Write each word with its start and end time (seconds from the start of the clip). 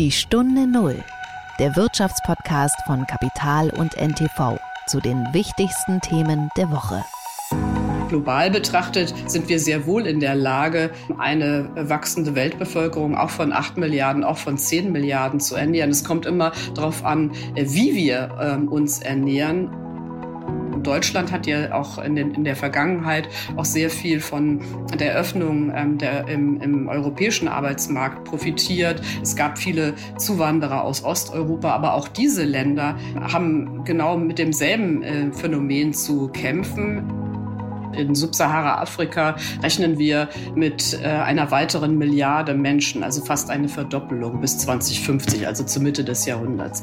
Die 0.00 0.10
Stunde 0.10 0.66
Null, 0.66 0.96
der 1.60 1.76
Wirtschaftspodcast 1.76 2.74
von 2.84 3.06
Kapital 3.06 3.70
und 3.70 3.96
NTV 3.96 4.58
zu 4.88 4.98
den 4.98 5.24
wichtigsten 5.32 6.00
Themen 6.00 6.48
der 6.56 6.72
Woche. 6.72 7.04
Global 8.08 8.50
betrachtet 8.50 9.14
sind 9.30 9.48
wir 9.48 9.60
sehr 9.60 9.86
wohl 9.86 10.08
in 10.08 10.18
der 10.18 10.34
Lage, 10.34 10.90
eine 11.16 11.70
wachsende 11.76 12.34
Weltbevölkerung 12.34 13.16
auch 13.16 13.30
von 13.30 13.52
8 13.52 13.76
Milliarden, 13.76 14.24
auch 14.24 14.38
von 14.38 14.58
10 14.58 14.90
Milliarden 14.90 15.38
zu 15.38 15.54
ernähren. 15.54 15.90
Es 15.90 16.02
kommt 16.02 16.26
immer 16.26 16.50
darauf 16.74 17.04
an, 17.04 17.30
wie 17.54 17.94
wir 17.94 18.36
ähm, 18.40 18.66
uns 18.66 18.98
ernähren. 18.98 19.70
Deutschland 20.82 21.32
hat 21.32 21.46
ja 21.46 21.72
auch 21.72 21.98
in, 21.98 22.16
den, 22.16 22.34
in, 22.34 22.44
der 22.44 22.56
Vergangenheit 22.56 23.28
auch 23.56 23.64
sehr 23.64 23.90
viel 23.90 24.20
von 24.20 24.60
der 24.98 25.14
Öffnung 25.14 25.72
ähm, 25.74 25.98
der, 25.98 26.28
im, 26.28 26.60
im, 26.60 26.88
europäischen 26.88 27.48
Arbeitsmarkt 27.48 28.24
profitiert. 28.24 29.00
Es 29.22 29.36
gab 29.36 29.58
viele 29.58 29.94
Zuwanderer 30.18 30.84
aus 30.84 31.04
Osteuropa, 31.04 31.70
aber 31.70 31.94
auch 31.94 32.08
diese 32.08 32.44
Länder 32.44 32.96
haben 33.20 33.84
genau 33.84 34.16
mit 34.16 34.38
demselben 34.38 35.02
äh, 35.02 35.32
Phänomen 35.32 35.92
zu 35.92 36.28
kämpfen. 36.28 37.10
In 37.96 38.14
Subsahara-Afrika 38.14 39.36
rechnen 39.62 39.98
wir 39.98 40.28
mit 40.54 40.98
äh, 41.00 41.06
einer 41.06 41.50
weiteren 41.50 41.96
Milliarde 41.96 42.54
Menschen, 42.54 43.02
also 43.02 43.24
fast 43.24 43.50
eine 43.50 43.68
Verdoppelung 43.68 44.40
bis 44.40 44.58
2050, 44.58 45.46
also 45.46 45.64
zur 45.64 45.82
Mitte 45.82 46.04
des 46.04 46.26
Jahrhunderts. 46.26 46.82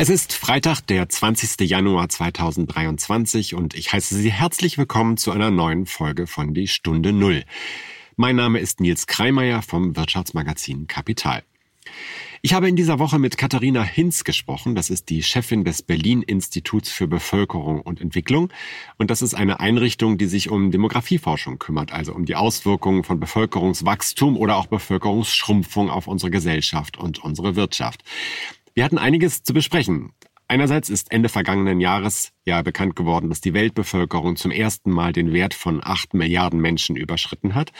Es 0.00 0.10
ist 0.10 0.32
Freitag, 0.32 0.80
der 0.82 1.08
20. 1.08 1.68
Januar 1.68 2.08
2023 2.08 3.56
und 3.56 3.74
ich 3.74 3.92
heiße 3.92 4.14
Sie 4.14 4.30
herzlich 4.30 4.78
willkommen 4.78 5.16
zu 5.16 5.32
einer 5.32 5.50
neuen 5.50 5.86
Folge 5.86 6.28
von 6.28 6.54
Die 6.54 6.68
Stunde 6.68 7.12
Null. 7.12 7.42
Mein 8.14 8.36
Name 8.36 8.60
ist 8.60 8.78
Nils 8.78 9.08
Kreimeier 9.08 9.60
vom 9.60 9.96
Wirtschaftsmagazin 9.96 10.86
Kapital. 10.86 11.42
Ich 12.40 12.54
habe 12.54 12.68
in 12.68 12.76
dieser 12.76 13.00
Woche 13.00 13.18
mit 13.18 13.36
Katharina 13.36 13.82
Hinz 13.82 14.22
gesprochen. 14.22 14.76
Das 14.76 14.90
ist 14.90 15.08
die 15.08 15.24
Chefin 15.24 15.64
des 15.64 15.82
Berlin 15.82 16.22
Instituts 16.22 16.88
für 16.88 17.08
Bevölkerung 17.08 17.80
und 17.80 18.00
Entwicklung. 18.00 18.52
Und 18.96 19.10
das 19.10 19.22
ist 19.22 19.34
eine 19.34 19.58
Einrichtung, 19.58 20.18
die 20.18 20.26
sich 20.26 20.48
um 20.48 20.70
Demografieforschung 20.70 21.58
kümmert, 21.58 21.92
also 21.92 22.14
um 22.14 22.24
die 22.24 22.36
Auswirkungen 22.36 23.02
von 23.02 23.18
Bevölkerungswachstum 23.18 24.36
oder 24.36 24.56
auch 24.56 24.66
Bevölkerungsschrumpfung 24.66 25.90
auf 25.90 26.06
unsere 26.06 26.30
Gesellschaft 26.30 26.96
und 26.96 27.18
unsere 27.18 27.56
Wirtschaft. 27.56 28.04
Wir 28.78 28.84
hatten 28.84 28.98
einiges 28.98 29.42
zu 29.42 29.54
besprechen. 29.54 30.12
Einerseits 30.46 30.88
ist 30.88 31.10
Ende 31.10 31.28
vergangenen 31.28 31.80
Jahres 31.80 32.30
ja 32.46 32.62
bekannt 32.62 32.94
geworden, 32.94 33.28
dass 33.28 33.40
die 33.40 33.52
Weltbevölkerung 33.52 34.36
zum 34.36 34.52
ersten 34.52 34.92
Mal 34.92 35.12
den 35.12 35.32
Wert 35.32 35.52
von 35.52 35.80
acht 35.82 36.14
Milliarden 36.14 36.60
Menschen 36.60 36.94
überschritten 36.94 37.56
hat. 37.56 37.72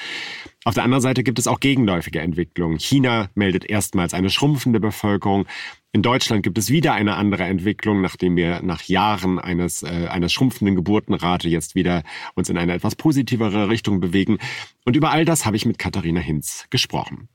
Auf 0.65 0.75
der 0.75 0.83
anderen 0.83 1.01
Seite 1.01 1.23
gibt 1.23 1.39
es 1.39 1.47
auch 1.47 1.61
gegenläufige 1.61 2.19
Entwicklungen. 2.19 2.81
China 2.81 3.31
meldet 3.37 3.65
erstmals 3.65 4.13
eine 4.13 4.29
schrumpfende 4.29 4.81
Bevölkerung. 4.81 5.47
In 5.93 6.03
Deutschland 6.03 6.43
gibt 6.43 6.59
es 6.59 6.69
wieder 6.69 6.95
eine 6.95 7.15
andere 7.15 7.45
Entwicklung, 7.45 8.01
nachdem 8.01 8.35
wir 8.35 8.61
nach 8.63 8.83
Jahren 8.83 9.39
eines, 9.39 9.85
äh, 9.85 10.09
einer 10.11 10.29
schrumpfenden 10.29 10.75
Geburtenrate 10.75 11.49
jetzt 11.49 11.77
wieder 11.77 12.03
uns 12.35 12.49
in 12.49 12.59
eine 12.59 12.73
etwas 12.73 12.97
positivere 12.97 13.69
Richtung 13.69 14.01
bewegen. 14.01 14.39
Und 14.85 14.97
über 14.97 15.13
all 15.13 15.25
das 15.25 15.47
habe 15.47 15.55
ich 15.55 15.65
mit 15.65 15.79
Katharina 15.79 16.19
Hinz 16.19 16.67
gesprochen. 16.71 17.29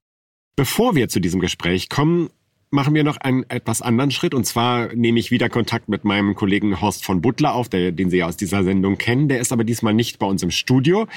Bevor 0.57 0.95
wir 0.95 1.07
zu 1.07 1.21
diesem 1.21 1.39
Gespräch 1.39 1.87
kommen, 1.87 2.29
machen 2.73 2.95
wir 2.95 3.03
noch 3.03 3.17
einen 3.17 3.47
etwas 3.49 3.81
anderen 3.81 4.11
Schritt. 4.11 4.33
Und 4.33 4.45
zwar 4.45 4.93
nehme 4.95 5.19
ich 5.19 5.31
wieder 5.31 5.47
Kontakt 5.47 5.87
mit 5.87 6.03
meinem 6.03 6.35
Kollegen 6.35 6.81
Horst 6.81 7.05
von 7.05 7.21
Butler 7.21 7.53
auf, 7.53 7.69
der, 7.69 7.91
den 7.91 8.09
Sie 8.09 8.17
ja 8.17 8.27
aus 8.27 8.35
dieser 8.35 8.63
Sendung 8.63 8.97
kennen. 8.97 9.29
Der 9.29 9.39
ist 9.39 9.53
aber 9.53 9.63
diesmal 9.63 9.93
nicht 9.93 10.19
bei 10.19 10.25
uns 10.25 10.41
im 10.43 10.51
Studio, 10.51 11.07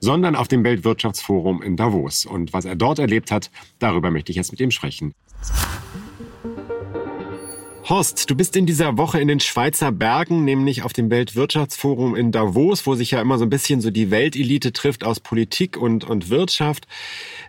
sondern 0.00 0.34
auf 0.34 0.48
dem 0.48 0.64
Weltwirtschaftsforum 0.64 1.62
in 1.62 1.76
Davos. 1.76 2.26
Und 2.26 2.52
was 2.52 2.64
er 2.64 2.74
dort 2.74 2.98
erlebt 2.98 3.30
hat, 3.30 3.50
darüber 3.78 4.10
möchte 4.10 4.32
ich 4.32 4.36
jetzt 4.36 4.50
mit 4.50 4.60
ihm 4.60 4.72
sprechen. 4.72 5.14
Horst, 7.86 8.30
du 8.30 8.34
bist 8.34 8.56
in 8.56 8.64
dieser 8.64 8.96
Woche 8.96 9.20
in 9.20 9.28
den 9.28 9.40
Schweizer 9.40 9.92
Bergen, 9.92 10.46
nämlich 10.46 10.84
auf 10.84 10.94
dem 10.94 11.10
Weltwirtschaftsforum 11.10 12.16
in 12.16 12.32
Davos, 12.32 12.86
wo 12.86 12.94
sich 12.94 13.10
ja 13.10 13.20
immer 13.20 13.36
so 13.36 13.44
ein 13.44 13.50
bisschen 13.50 13.82
so 13.82 13.90
die 13.90 14.10
Weltelite 14.10 14.72
trifft 14.72 15.04
aus 15.04 15.20
Politik 15.20 15.76
und, 15.76 16.02
und 16.02 16.30
Wirtschaft. 16.30 16.86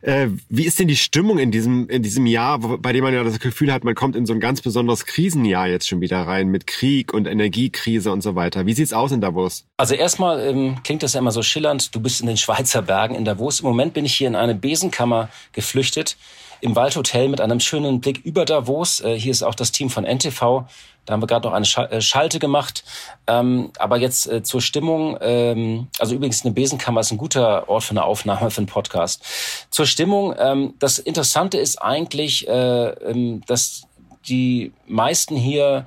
Äh, 0.05 0.29
wie 0.49 0.65
ist 0.65 0.77
denn 0.77 0.87
die 0.87 0.95
Stimmung 0.95 1.39
in 1.39 1.49
diesem, 1.49 1.89
in 1.89 2.03
diesem 2.03 2.27
Jahr, 2.27 2.59
bei 2.59 2.93
dem 2.93 3.03
man 3.03 3.11
ja 3.11 3.23
das 3.23 3.39
Gefühl 3.39 3.73
hat, 3.73 3.83
man 3.83 3.95
kommt 3.95 4.15
in 4.15 4.27
so 4.27 4.33
ein 4.33 4.39
ganz 4.39 4.61
besonderes 4.61 5.07
Krisenjahr 5.07 5.67
jetzt 5.67 5.87
schon 5.87 5.99
wieder 5.99 6.21
rein 6.21 6.49
mit 6.49 6.67
Krieg 6.67 7.11
und 7.11 7.25
Energiekrise 7.25 8.11
und 8.11 8.21
so 8.21 8.35
weiter? 8.35 8.67
Wie 8.67 8.73
sieht's 8.73 8.93
aus 8.93 9.11
in 9.11 9.19
Davos? 9.19 9.65
Also 9.77 9.95
erstmal 9.95 10.41
ähm, 10.41 10.75
klingt 10.83 11.01
das 11.01 11.13
ja 11.13 11.21
immer 11.21 11.31
so 11.31 11.41
schillernd. 11.41 11.95
Du 11.95 11.99
bist 11.99 12.21
in 12.21 12.27
den 12.27 12.37
Schweizer 12.37 12.83
Bergen 12.83 13.15
in 13.15 13.25
Davos. 13.25 13.61
Im 13.61 13.65
Moment 13.65 13.95
bin 13.95 14.05
ich 14.05 14.13
hier 14.13 14.27
in 14.27 14.35
eine 14.35 14.53
Besenkammer 14.53 15.29
geflüchtet 15.53 16.17
im 16.61 16.75
Waldhotel 16.75 17.29
mit 17.29 17.41
einem 17.41 17.59
schönen 17.59 18.01
Blick 18.01 18.23
über 18.25 18.45
Davos. 18.45 19.01
Äh, 19.01 19.19
hier 19.19 19.31
ist 19.31 19.43
auch 19.43 19.55
das 19.55 19.71
Team 19.71 19.89
von 19.89 20.03
NTV. 20.03 20.65
Da 21.05 21.13
haben 21.13 21.21
wir 21.21 21.27
gerade 21.27 21.47
noch 21.47 21.53
eine 21.53 21.65
äh, 21.91 22.01
Schalte 22.01 22.39
gemacht. 22.39 22.83
Ähm, 23.27 23.71
aber 23.77 23.97
jetzt 23.97 24.27
äh, 24.27 24.43
zur 24.43 24.61
Stimmung. 24.61 25.17
Ähm, 25.21 25.87
also 25.99 26.15
übrigens 26.15 26.43
eine 26.43 26.53
Besenkammer 26.53 27.01
ist 27.01 27.11
ein 27.11 27.17
guter 27.17 27.69
Ort 27.69 27.83
für 27.83 27.91
eine 27.91 28.03
Aufnahme 28.03 28.49
für 28.49 28.59
einen 28.59 28.67
Podcast. 28.67 29.23
Zur 29.69 29.85
Stimmung. 29.85 30.33
Ähm, 30.37 30.73
das 30.79 30.99
Interessante 30.99 31.57
ist 31.57 31.81
eigentlich, 31.81 32.47
äh, 32.47 32.51
ähm, 32.89 33.41
dass 33.45 33.83
die 34.27 34.73
meisten 34.87 35.35
hier 35.35 35.85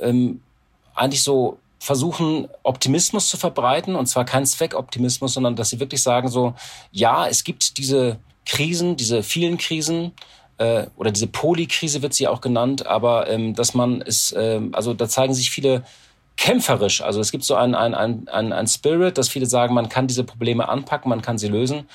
ähm, 0.00 0.40
eigentlich 0.94 1.22
so 1.22 1.58
versuchen, 1.78 2.48
Optimismus 2.64 3.28
zu 3.28 3.36
verbreiten. 3.36 3.94
Und 3.94 4.06
zwar 4.06 4.24
kein 4.24 4.44
Zweckoptimismus, 4.44 5.34
sondern 5.34 5.54
dass 5.54 5.70
sie 5.70 5.78
wirklich 5.78 6.02
sagen 6.02 6.28
so, 6.28 6.54
ja, 6.90 7.28
es 7.28 7.44
gibt 7.44 7.78
diese 7.78 8.18
Krisen, 8.46 8.96
diese 8.96 9.22
vielen 9.22 9.58
Krisen, 9.58 10.12
äh, 10.58 10.86
oder 10.96 11.10
diese 11.10 11.26
Polykrise 11.26 12.02
wird 12.02 12.14
sie 12.14 12.28
auch 12.28 12.40
genannt, 12.40 12.86
aber 12.86 13.28
ähm, 13.28 13.54
dass 13.54 13.74
man 13.74 14.00
es, 14.02 14.32
äh, 14.32 14.60
also 14.72 14.94
da 14.94 15.08
zeigen 15.08 15.34
sich 15.34 15.50
viele 15.50 15.84
kämpferisch. 16.36 17.02
Also 17.02 17.20
es 17.20 17.30
gibt 17.30 17.44
so 17.44 17.54
ein, 17.54 17.74
ein, 17.74 17.94
ein, 17.94 18.28
ein, 18.28 18.52
ein 18.52 18.66
Spirit, 18.66 19.18
dass 19.18 19.28
viele 19.28 19.46
sagen, 19.46 19.74
man 19.74 19.88
kann 19.88 20.06
diese 20.06 20.24
Probleme 20.24 20.68
anpacken, 20.68 21.08
man 21.08 21.22
kann 21.22 21.38
sie 21.38 21.48
lösen. 21.48 21.88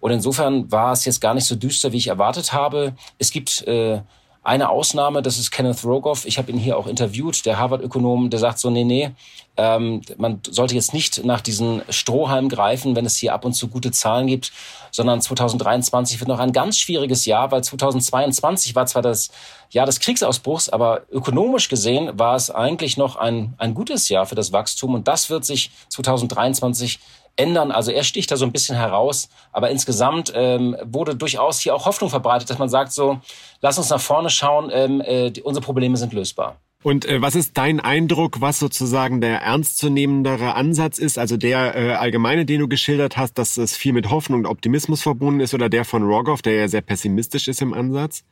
Und 0.00 0.12
insofern 0.12 0.70
war 0.70 0.92
es 0.92 1.04
jetzt 1.04 1.20
gar 1.20 1.34
nicht 1.34 1.44
so 1.44 1.56
düster, 1.56 1.92
wie 1.92 1.96
ich 1.96 2.06
erwartet 2.08 2.52
habe. 2.52 2.94
Es 3.18 3.32
gibt 3.32 3.66
äh, 3.66 4.00
eine 4.48 4.70
Ausnahme, 4.70 5.20
das 5.20 5.38
ist 5.38 5.50
Kenneth 5.50 5.84
Rogoff. 5.84 6.24
Ich 6.24 6.38
habe 6.38 6.50
ihn 6.50 6.56
hier 6.56 6.78
auch 6.78 6.86
interviewt, 6.86 7.44
der 7.44 7.58
Harvard-Ökonom, 7.58 8.30
der 8.30 8.40
sagt 8.40 8.58
so, 8.58 8.70
nee, 8.70 8.82
nee, 8.82 9.10
ähm, 9.58 10.00
man 10.16 10.40
sollte 10.48 10.74
jetzt 10.74 10.94
nicht 10.94 11.22
nach 11.22 11.42
diesen 11.42 11.82
Strohhalmen 11.90 12.48
greifen, 12.48 12.96
wenn 12.96 13.04
es 13.04 13.16
hier 13.16 13.34
ab 13.34 13.44
und 13.44 13.52
zu 13.52 13.68
gute 13.68 13.90
Zahlen 13.90 14.26
gibt, 14.26 14.50
sondern 14.90 15.20
2023 15.20 16.18
wird 16.18 16.28
noch 16.28 16.38
ein 16.38 16.52
ganz 16.52 16.78
schwieriges 16.78 17.26
Jahr, 17.26 17.50
weil 17.50 17.62
2022 17.62 18.74
war 18.74 18.86
zwar 18.86 19.02
das 19.02 19.30
Jahr 19.68 19.84
des 19.84 20.00
Kriegsausbruchs, 20.00 20.70
aber 20.70 21.02
ökonomisch 21.12 21.68
gesehen 21.68 22.18
war 22.18 22.34
es 22.34 22.50
eigentlich 22.50 22.96
noch 22.96 23.16
ein, 23.16 23.52
ein 23.58 23.74
gutes 23.74 24.08
Jahr 24.08 24.24
für 24.24 24.34
das 24.34 24.50
Wachstum 24.52 24.94
und 24.94 25.08
das 25.08 25.28
wird 25.28 25.44
sich 25.44 25.70
2023 25.90 27.00
ändern. 27.38 27.70
Also 27.70 27.90
er 27.90 28.04
sticht 28.04 28.30
da 28.30 28.36
so 28.36 28.44
ein 28.44 28.52
bisschen 28.52 28.76
heraus, 28.76 29.28
aber 29.52 29.70
insgesamt 29.70 30.32
ähm, 30.34 30.76
wurde 30.84 31.14
durchaus 31.14 31.60
hier 31.60 31.74
auch 31.74 31.86
Hoffnung 31.86 32.10
verbreitet, 32.10 32.50
dass 32.50 32.58
man 32.58 32.68
sagt 32.68 32.92
so, 32.92 33.20
lass 33.60 33.78
uns 33.78 33.90
nach 33.90 34.00
vorne 34.00 34.30
schauen, 34.30 34.70
ähm, 34.72 35.00
äh, 35.00 35.30
die, 35.30 35.42
unsere 35.42 35.64
Probleme 35.64 35.96
sind 35.96 36.12
lösbar. 36.12 36.56
Und 36.82 37.06
äh, 37.06 37.20
was 37.20 37.34
ist 37.34 37.58
dein 37.58 37.80
Eindruck, 37.80 38.40
was 38.40 38.60
sozusagen 38.60 39.20
der 39.20 39.42
ernstzunehmendere 39.42 40.54
Ansatz 40.54 40.98
ist? 40.98 41.18
Also 41.18 41.36
der 41.36 41.74
äh, 41.74 41.92
allgemeine, 41.94 42.44
den 42.44 42.60
du 42.60 42.68
geschildert 42.68 43.16
hast, 43.16 43.36
dass 43.36 43.56
es 43.56 43.76
viel 43.76 43.92
mit 43.92 44.10
Hoffnung 44.10 44.40
und 44.40 44.46
Optimismus 44.46 45.02
verbunden 45.02 45.40
ist, 45.40 45.54
oder 45.54 45.68
der 45.68 45.84
von 45.84 46.04
Rogoff, 46.04 46.40
der 46.40 46.54
ja 46.54 46.68
sehr 46.68 46.82
pessimistisch 46.82 47.48
ist 47.48 47.62
im 47.62 47.74
Ansatz? 47.74 48.22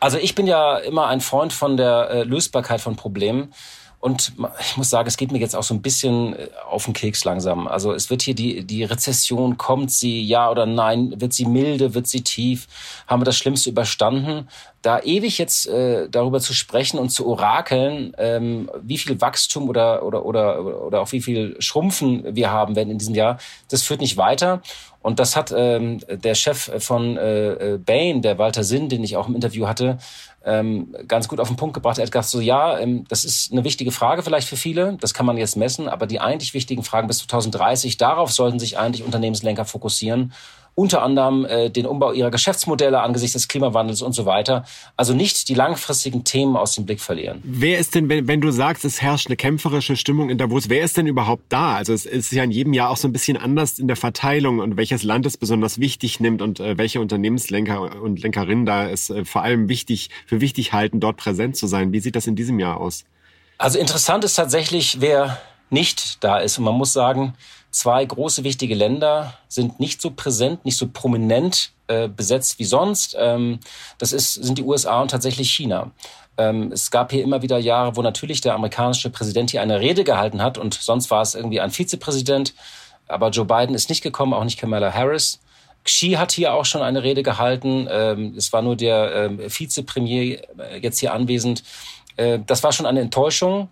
Also 0.00 0.16
ich 0.16 0.34
bin 0.34 0.46
ja 0.46 0.78
immer 0.78 1.08
ein 1.08 1.20
Freund 1.20 1.52
von 1.52 1.76
der 1.76 2.08
äh, 2.10 2.22
Lösbarkeit 2.22 2.80
von 2.80 2.96
Problemen. 2.96 3.52
Und 4.00 4.32
ich 4.60 4.76
muss 4.76 4.90
sagen, 4.90 5.08
es 5.08 5.16
geht 5.16 5.32
mir 5.32 5.38
jetzt 5.38 5.56
auch 5.56 5.64
so 5.64 5.74
ein 5.74 5.82
bisschen 5.82 6.34
äh, 6.34 6.48
auf 6.70 6.84
den 6.84 6.94
Keks 6.94 7.24
langsam. 7.24 7.66
Also 7.66 7.92
es 7.92 8.10
wird 8.10 8.22
hier 8.22 8.34
die, 8.34 8.64
die 8.64 8.84
Rezession, 8.84 9.58
kommt 9.58 9.90
sie, 9.90 10.22
ja 10.22 10.50
oder 10.50 10.66
nein, 10.66 11.20
wird 11.20 11.32
sie 11.32 11.46
milde, 11.46 11.94
wird 11.94 12.06
sie 12.06 12.22
tief, 12.22 12.68
haben 13.08 13.20
wir 13.20 13.24
das 13.24 13.36
Schlimmste 13.36 13.70
überstanden? 13.70 14.48
Da 14.82 15.00
ewig 15.00 15.38
jetzt 15.38 15.66
äh, 15.66 16.08
darüber 16.08 16.38
zu 16.38 16.54
sprechen 16.54 17.00
und 17.00 17.10
zu 17.10 17.26
orakeln, 17.26 18.12
ähm, 18.18 18.70
wie 18.80 18.98
viel 18.98 19.20
Wachstum 19.20 19.68
oder, 19.68 20.04
oder, 20.04 20.24
oder, 20.24 20.84
oder 20.86 21.00
auch 21.00 21.10
wie 21.10 21.20
viel 21.20 21.56
Schrumpfen 21.60 22.36
wir 22.36 22.52
haben 22.52 22.76
werden 22.76 22.90
in 22.90 22.98
diesem 22.98 23.16
Jahr, 23.16 23.38
das 23.68 23.82
führt 23.82 24.00
nicht 24.00 24.16
weiter. 24.16 24.62
Und 25.08 25.18
das 25.18 25.36
hat 25.36 25.54
ähm, 25.56 26.00
der 26.06 26.34
Chef 26.34 26.70
von 26.80 27.16
äh, 27.16 27.52
äh 27.52 27.78
Bain, 27.78 28.20
der 28.20 28.36
Walter 28.36 28.62
Sinn, 28.62 28.90
den 28.90 29.02
ich 29.02 29.16
auch 29.16 29.26
im 29.26 29.34
Interview 29.34 29.66
hatte, 29.66 29.96
ähm, 30.44 30.94
ganz 31.08 31.28
gut 31.28 31.40
auf 31.40 31.48
den 31.48 31.56
Punkt 31.56 31.72
gebracht. 31.72 31.96
Er 31.96 32.02
hat 32.02 32.12
gesagt, 32.12 32.28
so 32.28 32.40
ja, 32.40 32.78
ähm, 32.78 33.04
das 33.08 33.24
ist 33.24 33.50
eine 33.50 33.64
wichtige 33.64 33.90
Frage 33.90 34.22
vielleicht 34.22 34.46
für 34.46 34.58
viele, 34.58 34.98
das 35.00 35.14
kann 35.14 35.24
man 35.24 35.38
jetzt 35.38 35.56
messen, 35.56 35.88
aber 35.88 36.06
die 36.06 36.20
eigentlich 36.20 36.52
wichtigen 36.52 36.82
Fragen 36.82 37.08
bis 37.08 37.26
2030, 37.26 37.96
darauf 37.96 38.32
sollten 38.32 38.58
sich 38.58 38.76
eigentlich 38.76 39.02
Unternehmenslenker 39.02 39.64
fokussieren 39.64 40.34
unter 40.78 41.02
anderem 41.02 41.44
äh, 41.44 41.70
den 41.70 41.86
Umbau 41.86 42.12
ihrer 42.12 42.30
Geschäftsmodelle 42.30 43.00
angesichts 43.00 43.32
des 43.32 43.48
Klimawandels 43.48 44.00
und 44.00 44.12
so 44.12 44.26
weiter. 44.26 44.64
Also 44.96 45.12
nicht 45.12 45.48
die 45.48 45.54
langfristigen 45.54 46.22
Themen 46.22 46.56
aus 46.56 46.76
dem 46.76 46.86
Blick 46.86 47.00
verlieren. 47.00 47.40
Wer 47.42 47.80
ist 47.80 47.96
denn, 47.96 48.08
wenn, 48.08 48.28
wenn 48.28 48.40
du 48.40 48.52
sagst, 48.52 48.84
es 48.84 49.02
herrscht 49.02 49.26
eine 49.26 49.34
kämpferische 49.34 49.96
Stimmung 49.96 50.30
in 50.30 50.38
Davos, 50.38 50.68
wer 50.68 50.84
ist 50.84 50.96
denn 50.96 51.08
überhaupt 51.08 51.42
da? 51.48 51.74
Also 51.74 51.92
es 51.92 52.06
ist 52.06 52.30
ja 52.30 52.44
in 52.44 52.52
jedem 52.52 52.74
Jahr 52.74 52.90
auch 52.90 52.96
so 52.96 53.08
ein 53.08 53.12
bisschen 53.12 53.36
anders 53.36 53.80
in 53.80 53.88
der 53.88 53.96
Verteilung 53.96 54.60
und 54.60 54.76
welches 54.76 55.02
Land 55.02 55.26
es 55.26 55.36
besonders 55.36 55.80
wichtig 55.80 56.20
nimmt 56.20 56.42
und 56.42 56.60
äh, 56.60 56.78
welche 56.78 57.00
Unternehmenslenker 57.00 58.00
und 58.00 58.22
Lenkerinnen 58.22 58.64
da 58.64 58.88
es 58.88 59.10
äh, 59.10 59.24
vor 59.24 59.42
allem 59.42 59.68
wichtig 59.68 60.10
für 60.26 60.40
wichtig 60.40 60.72
halten, 60.72 61.00
dort 61.00 61.16
präsent 61.16 61.56
zu 61.56 61.66
sein. 61.66 61.92
Wie 61.92 61.98
sieht 61.98 62.14
das 62.14 62.28
in 62.28 62.36
diesem 62.36 62.60
Jahr 62.60 62.78
aus? 62.78 63.04
Also 63.58 63.80
interessant 63.80 64.22
ist 64.22 64.34
tatsächlich, 64.34 65.00
wer 65.00 65.38
nicht 65.70 66.22
da 66.22 66.38
ist. 66.38 66.58
Und 66.58 66.64
man 66.64 66.74
muss 66.74 66.92
sagen, 66.92 67.34
zwei 67.70 68.04
große 68.04 68.44
wichtige 68.44 68.74
Länder 68.74 69.34
sind 69.48 69.80
nicht 69.80 70.00
so 70.00 70.10
präsent, 70.10 70.64
nicht 70.64 70.76
so 70.76 70.88
prominent 70.92 71.72
äh, 71.88 72.08
besetzt 72.08 72.58
wie 72.58 72.64
sonst. 72.64 73.16
Ähm, 73.18 73.60
das 73.98 74.12
ist, 74.12 74.34
sind 74.34 74.58
die 74.58 74.62
USA 74.62 75.00
und 75.00 75.10
tatsächlich 75.10 75.50
China. 75.50 75.90
Ähm, 76.36 76.70
es 76.72 76.90
gab 76.90 77.10
hier 77.10 77.22
immer 77.22 77.42
wieder 77.42 77.58
Jahre, 77.58 77.96
wo 77.96 78.02
natürlich 78.02 78.40
der 78.40 78.54
amerikanische 78.54 79.10
Präsident 79.10 79.50
hier 79.50 79.62
eine 79.62 79.80
Rede 79.80 80.04
gehalten 80.04 80.42
hat 80.42 80.56
und 80.56 80.74
sonst 80.74 81.10
war 81.10 81.22
es 81.22 81.34
irgendwie 81.34 81.60
ein 81.60 81.70
Vizepräsident. 81.70 82.54
Aber 83.08 83.30
Joe 83.30 83.44
Biden 83.44 83.74
ist 83.74 83.88
nicht 83.88 84.02
gekommen, 84.02 84.34
auch 84.34 84.44
nicht 84.44 84.58
Kamala 84.58 84.92
Harris. 84.92 85.40
Xi 85.84 86.12
hat 86.12 86.32
hier 86.32 86.52
auch 86.54 86.64
schon 86.64 86.82
eine 86.82 87.02
Rede 87.02 87.22
gehalten. 87.22 87.88
Ähm, 87.90 88.34
es 88.36 88.52
war 88.52 88.62
nur 88.62 88.76
der 88.76 89.14
ähm, 89.14 89.38
Vizepremier 89.38 90.42
äh, 90.58 90.78
jetzt 90.80 90.98
hier 90.98 91.14
anwesend. 91.14 91.64
Äh, 92.16 92.40
das 92.46 92.62
war 92.62 92.72
schon 92.72 92.86
eine 92.86 93.00
Enttäuschung. 93.00 93.70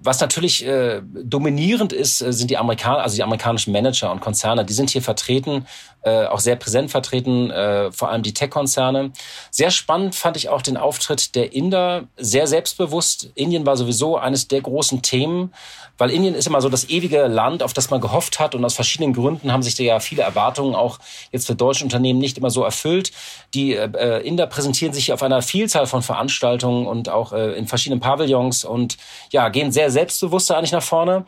Was 0.00 0.20
natürlich 0.20 0.64
äh, 0.64 1.02
dominierend 1.02 1.92
ist, 1.92 2.20
äh, 2.20 2.32
sind 2.32 2.50
die 2.50 2.56
Amerikaner, 2.56 3.02
also 3.02 3.16
die 3.16 3.22
amerikanischen 3.22 3.72
Manager 3.72 4.12
und 4.12 4.20
Konzerne. 4.20 4.64
Die 4.64 4.72
sind 4.72 4.90
hier 4.90 5.02
vertreten, 5.02 5.66
äh, 6.08 6.26
auch 6.26 6.40
sehr 6.40 6.56
präsent 6.56 6.90
vertreten, 6.90 7.50
äh, 7.50 7.92
vor 7.92 8.10
allem 8.10 8.22
die 8.22 8.34
Tech-Konzerne. 8.34 9.12
Sehr 9.50 9.70
spannend 9.70 10.14
fand 10.14 10.36
ich 10.36 10.48
auch 10.48 10.62
den 10.62 10.76
Auftritt 10.76 11.34
der 11.34 11.52
Inder, 11.52 12.04
sehr 12.16 12.46
selbstbewusst. 12.46 13.30
Indien 13.34 13.66
war 13.66 13.76
sowieso 13.76 14.16
eines 14.16 14.48
der 14.48 14.60
großen 14.60 15.02
Themen, 15.02 15.52
weil 15.98 16.10
Indien 16.10 16.34
ist 16.34 16.46
immer 16.46 16.60
so 16.60 16.68
das 16.68 16.88
ewige 16.88 17.26
Land, 17.26 17.62
auf 17.62 17.72
das 17.72 17.90
man 17.90 18.00
gehofft 18.00 18.38
hat 18.38 18.54
und 18.54 18.64
aus 18.64 18.74
verschiedenen 18.74 19.12
Gründen 19.12 19.52
haben 19.52 19.62
sich 19.62 19.74
da 19.74 19.82
ja 19.82 20.00
viele 20.00 20.22
Erwartungen 20.22 20.74
auch 20.74 20.98
jetzt 21.32 21.46
für 21.46 21.56
deutsche 21.56 21.84
Unternehmen 21.84 22.20
nicht 22.20 22.38
immer 22.38 22.50
so 22.50 22.62
erfüllt. 22.62 23.10
Die 23.54 23.74
äh, 23.74 24.20
Inder 24.26 24.46
präsentieren 24.46 24.92
sich 24.92 25.12
auf 25.12 25.22
einer 25.22 25.42
Vielzahl 25.42 25.86
von 25.86 26.02
Veranstaltungen 26.02 26.86
und 26.86 27.08
auch 27.08 27.32
äh, 27.32 27.52
in 27.52 27.66
verschiedenen 27.66 28.00
Pavillons 28.00 28.64
und 28.64 28.96
ja, 29.32 29.48
gehen 29.48 29.72
sehr 29.72 29.90
selbstbewusster 29.90 30.56
eigentlich 30.56 30.72
nach 30.72 30.82
vorne. 30.82 31.24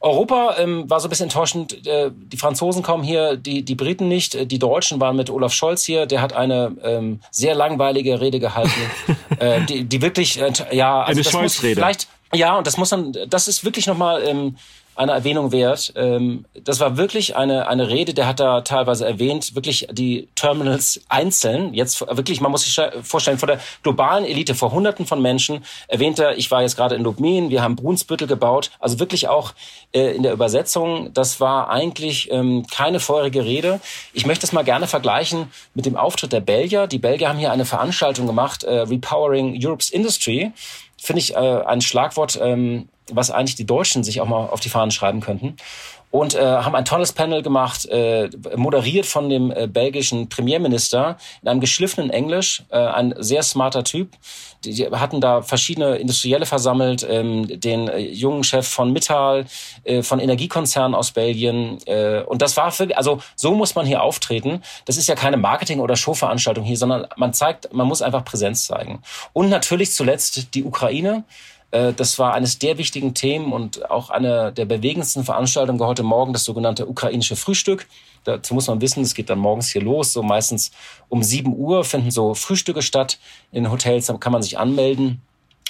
Europa 0.00 0.56
ähm, 0.58 0.88
war 0.88 1.00
so 1.00 1.08
ein 1.08 1.10
bisschen 1.10 1.24
enttäuschend. 1.24 1.86
Äh, 1.86 2.10
die 2.14 2.38
Franzosen 2.38 2.82
kommen 2.82 3.04
hier, 3.04 3.36
die, 3.36 3.62
die 3.62 3.74
Briten 3.74 4.08
nicht. 4.08 4.23
Äh, 4.34 4.46
die 4.46 4.58
Deutschen 4.58 5.00
waren 5.00 5.16
mit 5.16 5.30
Olaf 5.30 5.52
Scholz 5.52 5.84
hier. 5.84 6.06
Der 6.06 6.20
hat 6.20 6.32
eine 6.32 6.76
ähm, 6.82 7.20
sehr 7.30 7.54
langweilige 7.54 8.20
Rede 8.20 8.40
gehalten, 8.40 8.70
äh, 9.38 9.60
die, 9.62 9.84
die 9.84 10.02
wirklich, 10.02 10.40
äh, 10.40 10.52
ja, 10.70 11.02
also 11.02 11.30
eine 11.30 11.42
muss 11.42 11.56
vielleicht 11.56 12.08
ja, 12.34 12.56
und 12.58 12.66
das 12.66 12.76
muss 12.76 12.90
dann, 12.90 13.16
das 13.28 13.48
ist 13.48 13.64
wirklich 13.64 13.86
nochmal 13.86 14.22
ähm, 14.26 14.56
eine 14.96 15.12
Erwähnung 15.12 15.52
wert. 15.52 15.92
Ähm, 15.96 16.44
das 16.54 16.80
war 16.80 16.96
wirklich 16.96 17.36
eine, 17.36 17.68
eine 17.68 17.88
Rede, 17.88 18.14
der 18.14 18.26
hat 18.26 18.40
da 18.40 18.60
teilweise 18.60 19.06
erwähnt, 19.06 19.54
wirklich 19.54 19.88
die 19.90 20.28
Terminals 20.34 21.00
einzeln, 21.08 21.74
jetzt 21.74 22.00
wirklich, 22.00 22.40
man 22.40 22.50
muss 22.50 22.64
sich 22.64 22.80
vorstellen, 23.02 23.38
vor 23.38 23.46
der 23.46 23.60
globalen 23.82 24.24
Elite, 24.24 24.54
vor 24.54 24.72
hunderten 24.72 25.06
von 25.06 25.20
Menschen, 25.20 25.64
erwähnt 25.88 26.18
er, 26.18 26.36
ich 26.36 26.50
war 26.50 26.62
jetzt 26.62 26.76
gerade 26.76 26.94
in 26.94 27.02
Lubmin, 27.02 27.50
wir 27.50 27.62
haben 27.62 27.76
Brunsbüttel 27.76 28.26
gebaut, 28.26 28.70
also 28.78 28.98
wirklich 29.00 29.28
auch 29.28 29.52
äh, 29.92 30.14
in 30.14 30.22
der 30.22 30.32
Übersetzung, 30.32 31.12
das 31.12 31.40
war 31.40 31.70
eigentlich 31.70 32.30
ähm, 32.30 32.66
keine 32.70 33.00
feurige 33.00 33.44
Rede. 33.44 33.80
Ich 34.12 34.26
möchte 34.26 34.46
es 34.46 34.52
mal 34.52 34.64
gerne 34.64 34.86
vergleichen 34.86 35.48
mit 35.74 35.86
dem 35.86 35.96
Auftritt 35.96 36.32
der 36.32 36.40
Belgier. 36.40 36.86
Die 36.86 36.98
Belgier 36.98 37.28
haben 37.28 37.38
hier 37.38 37.52
eine 37.52 37.64
Veranstaltung 37.64 38.26
gemacht, 38.26 38.64
äh, 38.64 38.80
Repowering 38.80 39.58
Europe's 39.60 39.90
Industry 39.90 40.52
finde 41.04 41.20
ich 41.20 41.34
äh, 41.34 41.38
ein 41.38 41.80
Schlagwort, 41.80 42.38
ähm, 42.42 42.88
was 43.12 43.30
eigentlich 43.30 43.56
die 43.56 43.66
Deutschen 43.66 44.04
sich 44.04 44.20
auch 44.20 44.28
mal 44.28 44.46
auf 44.46 44.60
die 44.60 44.68
Fahnen 44.68 44.90
schreiben 44.90 45.20
könnten. 45.20 45.56
Und 46.14 46.36
äh, 46.36 46.44
haben 46.44 46.76
ein 46.76 46.84
tolles 46.84 47.12
Panel 47.12 47.42
gemacht, 47.42 47.86
äh, 47.86 48.30
moderiert 48.54 49.04
von 49.04 49.28
dem 49.28 49.50
äh, 49.50 49.66
belgischen 49.66 50.28
Premierminister 50.28 51.16
in 51.42 51.48
einem 51.48 51.58
geschliffenen 51.58 52.08
Englisch, 52.10 52.62
äh, 52.70 52.76
ein 52.76 53.16
sehr 53.18 53.42
smarter 53.42 53.82
Typ. 53.82 54.12
Die, 54.64 54.72
die 54.74 54.86
hatten 54.86 55.20
da 55.20 55.42
verschiedene 55.42 55.96
Industrielle 55.96 56.46
versammelt, 56.46 57.04
ähm, 57.10 57.60
den 57.60 57.88
äh, 57.88 57.98
jungen 57.98 58.44
Chef 58.44 58.68
von 58.68 58.92
Mittal, 58.92 59.46
äh, 59.82 60.02
von 60.02 60.20
Energiekonzernen 60.20 60.94
aus 60.94 61.10
Belgien. 61.10 61.78
Äh, 61.86 62.22
und 62.22 62.42
das 62.42 62.56
war 62.56 62.70
für, 62.70 62.96
also 62.96 63.18
so 63.34 63.52
muss 63.52 63.74
man 63.74 63.84
hier 63.84 64.00
auftreten. 64.00 64.62
Das 64.84 64.96
ist 64.96 65.08
ja 65.08 65.16
keine 65.16 65.36
Marketing- 65.36 65.80
oder 65.80 65.96
Showveranstaltung 65.96 66.62
hier, 66.62 66.76
sondern 66.76 67.08
man 67.16 67.32
zeigt, 67.32 67.74
man 67.74 67.88
muss 67.88 68.02
einfach 68.02 68.24
Präsenz 68.24 68.66
zeigen. 68.66 69.02
Und 69.32 69.48
natürlich 69.48 69.90
zuletzt 69.90 70.54
die 70.54 70.62
Ukraine. 70.62 71.24
Äh, 71.74 71.92
das 71.92 72.18
war 72.18 72.32
eines 72.34 72.58
der 72.58 72.78
wichtigen 72.78 73.14
Themen 73.14 73.52
und 73.52 73.90
auch 73.90 74.10
eine 74.10 74.52
der 74.52 74.64
bewegendsten 74.64 75.24
Veranstaltungen 75.24 75.80
heute 75.80 76.04
Morgen 76.04 76.32
das 76.32 76.44
sogenannte 76.44 76.86
ukrainische 76.86 77.36
Frühstück. 77.36 77.86
Dazu 78.22 78.54
muss 78.54 78.68
man 78.68 78.80
wissen, 78.80 79.02
es 79.02 79.14
geht 79.14 79.28
dann 79.28 79.40
morgens 79.40 79.68
hier 79.70 79.82
los, 79.82 80.12
so 80.12 80.22
meistens 80.22 80.70
um 81.08 81.22
7 81.22 81.54
Uhr 81.54 81.84
finden 81.84 82.10
so 82.10 82.34
Frühstücke 82.34 82.80
statt. 82.80 83.18
In 83.52 83.70
Hotels 83.70 84.10
kann 84.20 84.32
man 84.32 84.42
sich 84.42 84.56
anmelden. 84.56 85.20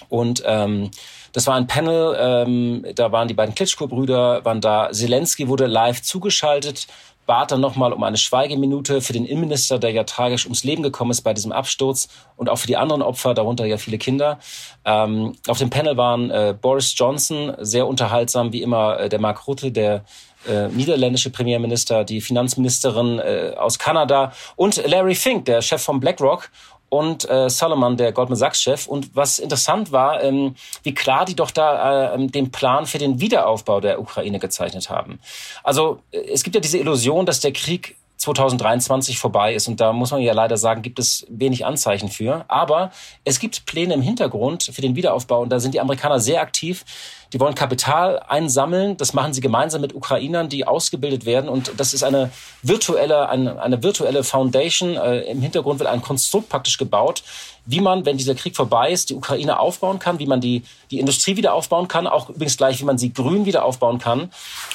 Und 0.09 0.43
ähm, 0.45 0.91
das 1.33 1.47
war 1.47 1.55
ein 1.55 1.67
Panel, 1.67 2.17
ähm, 2.19 2.87
da 2.95 3.11
waren 3.11 3.27
die 3.27 3.35
beiden 3.35 3.55
Klitschko-Brüder, 3.55 4.45
waren 4.45 4.61
da. 4.61 4.91
Zelensky 4.93 5.49
wurde 5.49 5.67
live 5.67 6.03
zugeschaltet 6.03 6.87
bat 7.27 7.51
dann 7.51 7.61
nochmal 7.61 7.93
um 7.93 8.03
eine 8.03 8.17
Schweigeminute 8.17 9.01
für 9.01 9.13
den 9.13 9.25
Innenminister, 9.25 9.79
der 9.79 9.93
ja 9.93 10.05
tragisch 10.05 10.45
ums 10.45 10.65
Leben 10.65 10.83
gekommen 10.83 11.11
ist 11.11 11.23
bei 11.23 11.33
diesem 11.33 11.53
Absturz 11.53 12.09
und 12.37 12.49
auch 12.49 12.59
für 12.59 12.67
die 12.67 12.77
anderen 12.77 13.03
Opfer, 13.03 13.35
darunter 13.35 13.65
ja 13.65 13.77
viele 13.77 13.99
Kinder. 13.99 14.39
Ähm, 14.85 15.35
auf 15.49 15.59
dem 15.59 15.71
Panel 15.71 15.97
waren 15.97 16.31
äh, 16.31 16.55
Boris 16.61 16.95
Johnson, 16.97 17.55
sehr 17.59 17.87
unterhaltsam, 17.87 18.53
wie 18.53 18.63
immer 18.63 19.01
äh, 19.01 19.09
der 19.09 19.21
Mark 19.21 19.47
Rutte, 19.47 19.73
der 19.73 20.05
äh, 20.47 20.69
niederländische 20.69 21.31
Premierminister, 21.31 22.05
die 22.05 22.21
Finanzministerin 22.21 23.19
äh, 23.19 23.55
aus 23.57 23.79
Kanada 23.79 24.33
und 24.57 24.87
Larry 24.87 25.15
Fink, 25.15 25.47
der 25.47 25.63
Chef 25.63 25.83
von 25.83 26.01
BlackRock 26.01 26.51
und 26.95 27.29
äh, 27.29 27.51
Solomon, 27.51 27.97
der 27.97 28.13
Goldman 28.13 28.37
Sachs-Chef. 28.37 28.87
Und 28.87 29.17
was 29.17 29.41
interessant 29.41 29.91
war, 29.91 30.23
ähm, 30.23 30.55
wie 30.85 30.95
klar 30.95 31.25
die 31.25 31.35
doch 31.35 31.51
da 31.51 32.15
äh, 32.15 32.27
den 32.29 32.53
Plan 32.53 32.87
für 32.87 32.99
den 32.99 33.21
Wiederaufbau 33.21 33.81
der 33.81 34.01
Ukraine 34.01 34.39
gezeichnet 34.39 34.91
haben. 34.91 35.19
Also 35.65 35.99
äh, 36.13 36.19
es 36.33 36.45
gibt 36.45 36.55
ja 36.55 36.61
diese 36.61 36.79
Illusion, 36.79 37.27
dass 37.27 37.41
der 37.41 37.53
Krieg 37.53 37.97
2023 38.25 39.19
vorbei 39.19 39.55
ist. 39.55 39.69
Und 39.69 39.81
da 39.81 39.93
muss 39.93 40.11
man 40.11 40.21
ja 40.21 40.33
leider 40.33 40.57
sagen, 40.57 40.83
gibt 40.83 40.99
es 40.99 41.27
wenig 41.29 41.67
Anzeichen 41.67 42.09
für. 42.09 42.45
Aber 42.49 42.91
es 43.25 43.39
gibt 43.39 43.67
Pläne 43.67 43.95
im 43.95 44.03
Hintergrund 44.03 44.65
für 44.65 44.83
den 44.83 44.97
Wiederaufbau. 44.97 45.43
Und 45.43 45.51
da 45.51 45.61
sind 45.61 45.75
die 45.75 45.81
Amerikaner 45.81 46.21
sehr 46.21 46.41
aktiv. 46.41 46.85
Die 47.33 47.41
wollen 47.41 47.55
Kapital 47.55 48.21
einsammeln. 48.21 48.97
Das 48.97 49.13
machen 49.13 49.33
sie 49.33 49.41
gemeinsam 49.41 49.81
mit 49.81 49.95
Ukrainern, 49.95 50.49
die 50.49 50.67
ausgebildet 50.67 51.27
werden. 51.27 51.49
Und 51.51 51.73
das 51.77 51.93
ist 51.93 52.03
eine 52.03 52.31
virtuelle, 52.63 53.29
eine, 53.29 53.61
eine 53.61 53.83
virtuelle 53.83 54.25
Foundation. 54.25 54.97
Äh, 54.97 55.23
Im 55.23 55.43
Hintergrund 55.43 55.81
wird 55.81 55.91
ein 55.91 56.01
Konstrukt 56.01 56.49
praktisch 56.49 56.79
gebaut, 56.79 57.23
wie 57.67 57.81
man, 57.81 58.07
wenn 58.07 58.17
dieser 58.17 58.35
Krieg 58.35 58.57
vorbei 58.57 58.91
ist, 58.91 59.11
die 59.11 59.15
Ukraine 59.15 59.59
aufbauen 59.59 59.99
kann, 59.99 60.19
wie 60.19 60.27
man 60.27 60.41
die, 60.41 60.63
die 60.91 61.01
Industrie 61.01 61.37
wieder 61.37 61.55
aufbauen 61.55 61.89
kann, 61.89 62.07
auch 62.07 62.29
übrigens 62.29 62.57
gleich, 62.57 62.81
wie 62.81 62.85
man 62.85 62.99
sie 62.99 63.13
grün 63.13 63.47
wieder 63.47 63.65
aufbauen 63.65 63.99
kann. 63.99 64.31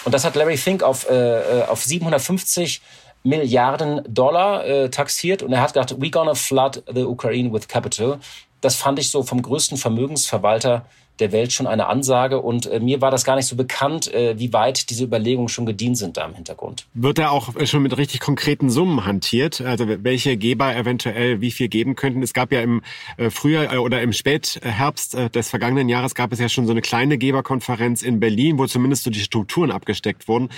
Und 0.05 0.13
das 0.13 0.25
hat 0.25 0.35
Larry 0.35 0.57
Fink 0.57 0.83
auf, 0.83 1.09
äh, 1.09 1.63
auf 1.67 1.83
750 1.83 2.81
Milliarden 3.23 4.01
Dollar 4.07 4.65
äh, 4.65 4.89
taxiert 4.89 5.43
und 5.43 5.51
er 5.51 5.61
hat 5.61 5.73
gesagt, 5.73 5.95
we 5.99 6.09
gonna 6.09 6.35
flood 6.35 6.83
the 6.93 7.03
Ukraine 7.03 7.51
with 7.51 7.67
capital. 7.67 8.19
Das 8.61 8.75
fand 8.75 8.99
ich 8.99 9.09
so 9.09 9.23
vom 9.23 9.41
größten 9.41 9.77
Vermögensverwalter 9.77 10.85
der 11.19 11.31
Welt 11.31 11.51
schon 11.51 11.67
eine 11.67 11.87
Ansage 11.87 12.41
und 12.41 12.65
äh, 12.65 12.79
mir 12.79 13.01
war 13.01 13.11
das 13.11 13.23
gar 13.23 13.35
nicht 13.35 13.45
so 13.45 13.55
bekannt, 13.55 14.13
äh, 14.13 14.37
wie 14.39 14.53
weit 14.53 14.89
diese 14.89 15.03
Überlegungen 15.03 15.49
schon 15.49 15.65
gedient 15.65 15.97
sind 15.97 16.17
da 16.17 16.25
im 16.25 16.33
Hintergrund. 16.33 16.87
Wird 16.93 17.17
da 17.17 17.29
auch 17.29 17.49
schon 17.65 17.83
mit 17.83 17.97
richtig 17.97 18.19
konkreten 18.19 18.69
Summen 18.69 19.05
hantiert? 19.05 19.61
Also 19.61 19.85
welche 19.87 20.37
Geber 20.37 20.75
eventuell 20.75 21.41
wie 21.41 21.51
viel 21.51 21.67
geben 21.67 21.95
könnten? 21.95 22.23
Es 22.23 22.33
gab 22.33 22.51
ja 22.51 22.61
im 22.61 22.81
äh, 23.17 23.29
Frühjahr 23.29 23.73
äh, 23.73 23.77
oder 23.77 24.01
im 24.01 24.13
Spätherbst 24.13 25.15
äh, 25.15 25.29
des 25.29 25.49
vergangenen 25.49 25.89
Jahres 25.89 26.15
gab 26.15 26.31
es 26.31 26.39
ja 26.39 26.49
schon 26.49 26.65
so 26.65 26.71
eine 26.71 26.81
kleine 26.81 27.17
Geberkonferenz 27.17 28.01
in 28.01 28.19
Berlin, 28.19 28.57
wo 28.57 28.65
zumindest 28.65 29.03
so 29.03 29.09
die 29.09 29.19
Strukturen 29.19 29.71
abgesteckt 29.71 30.27
wurden. 30.27 30.49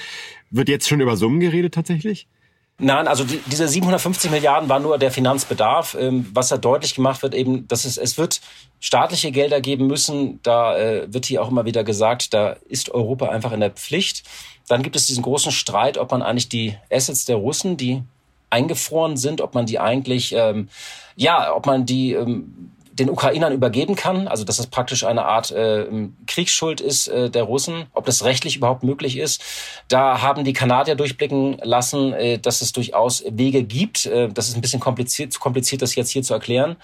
Wird 0.49 0.69
jetzt 0.69 0.87
schon 0.87 1.01
über 1.01 1.17
Summen 1.17 1.39
geredet 1.39 1.73
tatsächlich? 1.73 2.27
Nein, 2.83 3.07
also 3.07 3.23
die, 3.23 3.39
diese 3.45 3.67
750 3.67 4.31
Milliarden 4.31 4.67
war 4.67 4.79
nur 4.79 4.97
der 4.97 5.11
Finanzbedarf. 5.11 5.95
Ähm, 5.99 6.27
was 6.33 6.49
da 6.49 6.57
deutlich 6.57 6.95
gemacht 6.95 7.21
wird, 7.21 7.35
eben, 7.35 7.67
dass 7.67 7.85
es, 7.85 7.97
es 7.97 8.17
wird 8.17 8.41
staatliche 8.79 9.31
Gelder 9.31 9.61
geben 9.61 9.85
müssen. 9.85 10.39
Da 10.41 10.75
äh, 10.75 11.13
wird 11.13 11.27
hier 11.27 11.43
auch 11.43 11.49
immer 11.51 11.65
wieder 11.65 11.83
gesagt, 11.83 12.33
da 12.33 12.55
ist 12.67 12.89
Europa 12.89 13.29
einfach 13.29 13.51
in 13.51 13.59
der 13.59 13.69
Pflicht. 13.69 14.23
Dann 14.67 14.81
gibt 14.81 14.95
es 14.95 15.05
diesen 15.05 15.21
großen 15.21 15.51
Streit, 15.51 15.99
ob 15.99 16.09
man 16.09 16.23
eigentlich 16.23 16.49
die 16.49 16.75
Assets 16.91 17.25
der 17.25 17.35
Russen, 17.35 17.77
die 17.77 18.01
eingefroren 18.49 19.15
sind, 19.15 19.41
ob 19.41 19.53
man 19.53 19.67
die 19.67 19.79
eigentlich, 19.79 20.33
ähm, 20.33 20.67
ja, 21.15 21.53
ob 21.55 21.67
man 21.67 21.85
die 21.85 22.13
ähm, 22.13 22.71
den 23.01 23.09
Ukrainern 23.09 23.51
übergeben 23.51 23.95
kann, 23.95 24.27
also 24.27 24.43
dass 24.43 24.59
es 24.59 24.67
praktisch 24.67 25.03
eine 25.03 25.25
Art 25.25 25.49
äh, 25.49 25.87
Kriegsschuld 26.27 26.81
ist 26.81 27.07
äh, 27.07 27.31
der 27.31 27.43
Russen, 27.43 27.87
ob 27.93 28.05
das 28.05 28.23
rechtlich 28.23 28.57
überhaupt 28.57 28.83
möglich 28.83 29.17
ist. 29.17 29.41
Da 29.87 30.21
haben 30.21 30.43
die 30.43 30.53
Kanadier 30.53 30.93
durchblicken 30.93 31.57
lassen, 31.63 32.13
äh, 32.13 32.37
dass 32.37 32.61
es 32.61 32.73
durchaus 32.73 33.23
Wege 33.27 33.63
gibt. 33.63 34.05
Äh, 34.05 34.29
das 34.29 34.49
ist 34.49 34.55
ein 34.55 34.61
bisschen 34.61 34.79
kompliziert, 34.79 35.33
zu 35.33 35.39
kompliziert, 35.39 35.81
das 35.81 35.95
jetzt 35.95 36.11
hier 36.11 36.21
zu 36.21 36.35
erklären. 36.35 36.75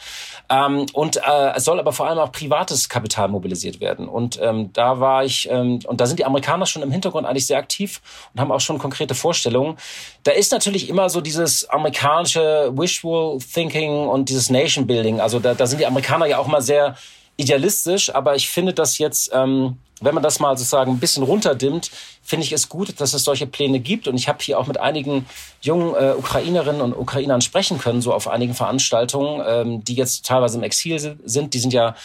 Ähm, 0.50 0.88
und 0.94 1.18
äh, 1.18 1.54
es 1.56 1.66
soll 1.66 1.80
aber 1.80 1.94
vor 1.94 2.08
allem 2.08 2.18
auch 2.18 2.32
privates 2.32 2.90
Kapital 2.90 3.28
mobilisiert 3.28 3.80
werden. 3.80 4.08
Und 4.08 4.40
ähm, 4.42 4.72
da 4.74 5.00
war 5.00 5.24
ich, 5.24 5.48
ähm, 5.52 5.80
und 5.86 6.02
da 6.02 6.08
sind 6.08 6.18
die 6.18 6.26
Amerikaner 6.26 6.66
schon 6.66 6.82
im 6.82 6.92
Hintergrund 6.92 7.28
eigentlich 7.28 7.46
sehr 7.46 7.60
aktiv 7.60 8.02
und 8.34 8.42
haben 8.42 8.52
auch 8.52 8.60
schon 8.60 8.80
konkrete 8.80 9.14
Vorstellungen. 9.14 9.78
Da 10.24 10.32
ist 10.32 10.52
natürlich 10.52 10.90
immer 10.90 11.10
so 11.10 11.22
dieses 11.22 11.70
amerikanische 11.70 12.72
Wishful 12.74 13.38
Thinking 13.38 14.08
und 14.08 14.30
dieses 14.30 14.50
Nation 14.50 14.88
Building. 14.88 15.20
Also 15.20 15.40
da, 15.40 15.54
da 15.54 15.68
sind 15.68 15.80
die 15.80 15.86
Amerikaner 15.86 16.07
ja 16.28 16.38
auch 16.38 16.48
mal 16.48 16.62
sehr 16.62 16.96
idealistisch, 17.38 18.14
aber 18.14 18.36
ich 18.36 18.50
finde 18.50 18.74
das 18.74 18.98
jetzt, 18.98 19.32
ähm, 19.34 19.78
wenn 20.02 20.14
man 20.14 20.24
das 20.24 20.40
mal 20.40 20.58
sozusagen 20.58 20.92
ein 20.92 21.00
bisschen 21.00 21.24
runterdimmt, 21.24 21.92
finde 22.24 22.46
ich 22.46 22.52
es 22.52 22.70
gut, 22.70 23.00
dass 23.00 23.14
es 23.14 23.24
solche 23.24 23.48
Pläne 23.48 23.80
gibt. 23.80 24.08
Und 24.08 24.16
ich 24.16 24.28
habe 24.28 24.40
hier 24.42 24.60
auch 24.60 24.68
mit 24.68 24.80
einigen 24.80 25.26
jungen 25.62 25.96
äh, 25.96 26.14
Ukrainerinnen 26.18 26.82
und 26.82 26.94
Ukrainern 26.94 27.42
sprechen 27.42 27.80
können, 27.80 28.02
so 28.02 28.14
auf 28.14 28.28
einigen 28.28 28.54
Veranstaltungen, 28.54 29.44
ähm, 29.48 29.84
die 29.84 29.96
jetzt 29.96 30.26
teilweise 30.26 30.58
im 30.58 30.64
Exil 30.64 31.18
sind. 31.24 31.54
Die 31.54 31.60
sind 31.60 31.74
ja 31.74 31.96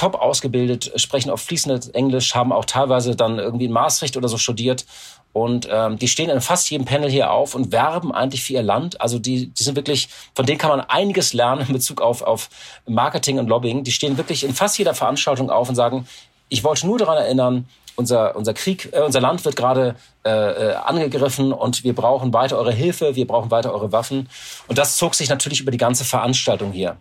top 0.00 0.14
ausgebildet, 0.14 0.92
sprechen 0.96 1.30
auch 1.30 1.38
fließendes 1.38 1.90
Englisch, 1.90 2.34
haben 2.34 2.52
auch 2.52 2.64
teilweise 2.64 3.16
dann 3.16 3.38
irgendwie 3.38 3.66
in 3.66 3.72
Maastricht 3.72 4.16
oder 4.16 4.28
so 4.28 4.38
studiert. 4.38 4.86
Und 5.32 5.68
ähm, 5.70 5.98
die 5.98 6.08
stehen 6.08 6.30
in 6.30 6.40
fast 6.40 6.70
jedem 6.70 6.86
Panel 6.86 7.10
hier 7.10 7.30
auf 7.30 7.54
und 7.54 7.70
werben 7.70 8.10
eigentlich 8.12 8.42
für 8.42 8.54
ihr 8.54 8.62
Land. 8.62 9.00
Also 9.00 9.18
die, 9.18 9.48
die 9.48 9.62
sind 9.62 9.76
wirklich, 9.76 10.08
von 10.34 10.46
denen 10.46 10.58
kann 10.58 10.70
man 10.70 10.80
einiges 10.80 11.34
lernen 11.34 11.66
in 11.68 11.74
Bezug 11.74 12.00
auf, 12.00 12.22
auf 12.22 12.48
Marketing 12.86 13.38
und 13.38 13.48
Lobbying. 13.48 13.84
Die 13.84 13.92
stehen 13.92 14.16
wirklich 14.16 14.42
in 14.42 14.54
fast 14.54 14.78
jeder 14.78 14.94
Veranstaltung 14.94 15.50
auf 15.50 15.68
und 15.68 15.74
sagen, 15.74 16.08
ich 16.48 16.64
wollte 16.64 16.86
nur 16.86 16.98
daran 16.98 17.18
erinnern, 17.18 17.68
unser, 17.94 18.34
unser 18.34 18.54
Krieg, 18.54 18.88
äh, 18.92 19.02
unser 19.02 19.20
Land 19.20 19.44
wird 19.44 19.54
gerade 19.54 19.96
äh, 20.24 20.30
äh, 20.30 20.74
angegriffen 20.76 21.52
und 21.52 21.84
wir 21.84 21.94
brauchen 21.94 22.32
weiter 22.32 22.56
eure 22.56 22.72
Hilfe, 22.72 23.16
wir 23.16 23.26
brauchen 23.26 23.50
weiter 23.50 23.72
eure 23.74 23.92
Waffen. 23.92 24.30
Und 24.66 24.78
das 24.78 24.96
zog 24.96 25.14
sich 25.14 25.28
natürlich 25.28 25.60
über 25.60 25.70
die 25.70 25.78
ganze 25.78 26.06
Veranstaltung 26.06 26.72
hier. 26.72 26.96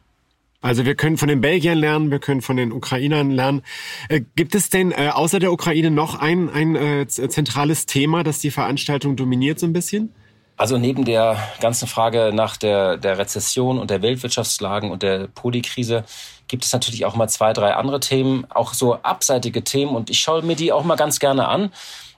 Also 0.61 0.85
wir 0.85 0.95
können 0.95 1.17
von 1.17 1.29
den 1.29 1.39
Belgiern 1.39 1.77
lernen, 1.77 2.11
wir 2.11 2.19
können 2.19 2.41
von 2.41 2.57
den 2.57 2.73
Ukrainern 2.73 3.31
lernen. 3.31 3.61
Äh, 4.09 4.21
gibt 4.35 4.55
es 4.55 4.69
denn 4.69 4.91
äh, 4.91 5.09
außer 5.13 5.39
der 5.39 5.53
Ukraine 5.53 5.89
noch 5.89 6.19
ein, 6.19 6.49
ein 6.49 6.75
äh, 6.75 7.07
zentrales 7.07 7.85
Thema, 7.85 8.23
das 8.23 8.39
die 8.39 8.51
Veranstaltung 8.51 9.15
dominiert 9.15 9.59
so 9.59 9.65
ein 9.65 9.73
bisschen? 9.73 10.13
Also 10.57 10.77
neben 10.77 11.05
der 11.05 11.37
ganzen 11.61 11.87
Frage 11.87 12.31
nach 12.33 12.57
der, 12.57 12.97
der 12.97 13.17
Rezession 13.17 13.79
und 13.79 13.89
der 13.89 14.01
Weltwirtschaftslagen 14.01 14.91
und 14.91 15.03
der 15.03 15.27
Polikrise 15.27 16.03
gibt 16.49 16.65
es 16.65 16.73
natürlich 16.73 17.05
auch 17.05 17.15
mal 17.15 17.29
zwei, 17.29 17.53
drei 17.53 17.75
andere 17.75 18.01
Themen, 18.01 18.45
auch 18.49 18.73
so 18.73 18.95
abseitige 18.95 19.63
Themen 19.63 19.95
und 19.95 20.09
ich 20.09 20.19
schaue 20.19 20.41
mir 20.41 20.57
die 20.57 20.73
auch 20.73 20.83
mal 20.83 20.97
ganz 20.97 21.19
gerne 21.19 21.47
an. 21.47 21.71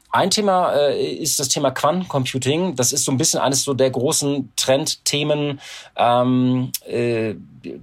Ein 0.09 0.31
Thema 0.31 0.73
äh, 0.73 1.13
ist 1.13 1.39
das 1.39 1.47
Thema 1.47 1.71
Quantencomputing. 1.71 2.75
Das 2.75 2.91
ist 2.91 3.05
so 3.05 3.11
ein 3.11 3.17
bisschen 3.17 3.39
eines 3.39 3.63
so 3.63 3.73
der 3.73 3.91
großen 3.91 4.51
Trendthemen, 4.57 5.61
ähm, 5.95 6.71
äh, 6.85 7.35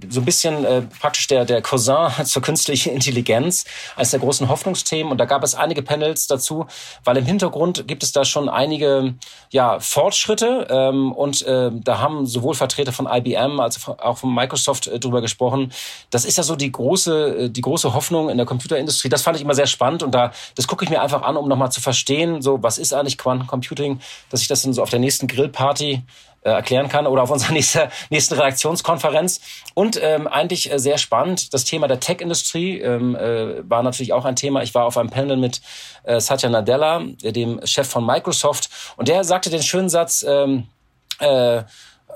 so 0.09 0.21
ein 0.21 0.25
bisschen 0.25 0.65
äh, 0.65 0.81
praktisch 0.81 1.27
der, 1.27 1.45
der 1.45 1.61
Cousin 1.61 2.09
zur 2.25 2.41
künstlichen 2.41 2.93
Intelligenz, 2.93 3.65
eines 3.95 4.11
der 4.11 4.19
großen 4.19 4.49
Hoffnungsthemen. 4.49 5.11
Und 5.11 5.17
da 5.17 5.25
gab 5.25 5.43
es 5.43 5.55
einige 5.55 5.81
Panels 5.81 6.27
dazu, 6.27 6.65
weil 7.03 7.17
im 7.17 7.25
Hintergrund 7.25 7.87
gibt 7.87 8.03
es 8.03 8.11
da 8.11 8.25
schon 8.25 8.49
einige 8.49 9.15
ja, 9.51 9.79
Fortschritte. 9.79 10.67
Ähm, 10.69 11.11
und 11.11 11.41
äh, 11.43 11.71
da 11.73 11.99
haben 11.99 12.25
sowohl 12.25 12.55
Vertreter 12.55 12.91
von 12.91 13.07
IBM 13.07 13.59
als 13.59 13.87
auch 13.87 14.17
von 14.17 14.33
Microsoft 14.33 14.87
äh, 14.87 14.99
drüber 14.99 15.21
gesprochen. 15.21 15.71
Das 16.09 16.25
ist 16.25 16.37
ja 16.37 16.43
so 16.43 16.55
die 16.55 16.71
große, 16.71 17.37
äh, 17.37 17.49
die 17.49 17.61
große 17.61 17.93
Hoffnung 17.93 18.29
in 18.29 18.37
der 18.37 18.45
Computerindustrie. 18.45 19.09
Das 19.09 19.21
fand 19.21 19.37
ich 19.37 19.43
immer 19.43 19.55
sehr 19.55 19.67
spannend 19.67 20.03
und 20.03 20.11
da 20.11 20.31
das 20.55 20.67
gucke 20.67 20.83
ich 20.83 20.89
mir 20.89 21.01
einfach 21.01 21.21
an, 21.21 21.37
um 21.37 21.47
nochmal 21.47 21.71
zu 21.71 21.81
verstehen, 21.81 22.41
so 22.41 22.61
was 22.61 22.77
ist 22.77 22.93
eigentlich 22.93 23.17
Quantum 23.17 23.47
Computing, 23.47 23.99
dass 24.29 24.41
ich 24.41 24.47
das 24.47 24.61
dann 24.61 24.73
so 24.73 24.81
auf 24.81 24.89
der 24.89 24.99
nächsten 24.99 25.27
Grillparty 25.27 26.03
äh, 26.41 26.49
erklären 26.49 26.89
kann 26.89 27.07
oder 27.07 27.23
auf 27.23 27.31
unserer 27.31 27.51
nächsten, 27.53 27.89
nächsten 28.09 28.35
Redaktionskonferenz. 28.35 29.41
Und 29.73 29.99
ähm, 30.01 30.27
eigentlich 30.27 30.71
äh, 30.71 30.79
sehr 30.79 30.97
spannend, 30.97 31.53
das 31.53 31.65
Thema 31.65 31.87
der 31.87 31.99
Tech-Industrie 31.99 32.79
ähm, 32.79 33.15
äh, 33.15 33.69
war 33.69 33.83
natürlich 33.83 34.13
auch 34.13 34.25
ein 34.25 34.35
Thema. 34.35 34.61
Ich 34.63 34.73
war 34.73 34.85
auf 34.85 34.97
einem 34.97 35.09
Panel 35.09 35.37
mit 35.37 35.61
äh, 36.03 36.19
Satya 36.19 36.49
Nadella, 36.49 37.01
dem 37.21 37.65
Chef 37.65 37.87
von 37.87 38.05
Microsoft, 38.05 38.69
und 38.97 39.07
der 39.07 39.23
sagte 39.23 39.49
den 39.49 39.63
schönen 39.63 39.89
Satz, 39.89 40.25
ähm, 40.27 40.67
äh, 41.19 41.57
äh, 41.57 41.63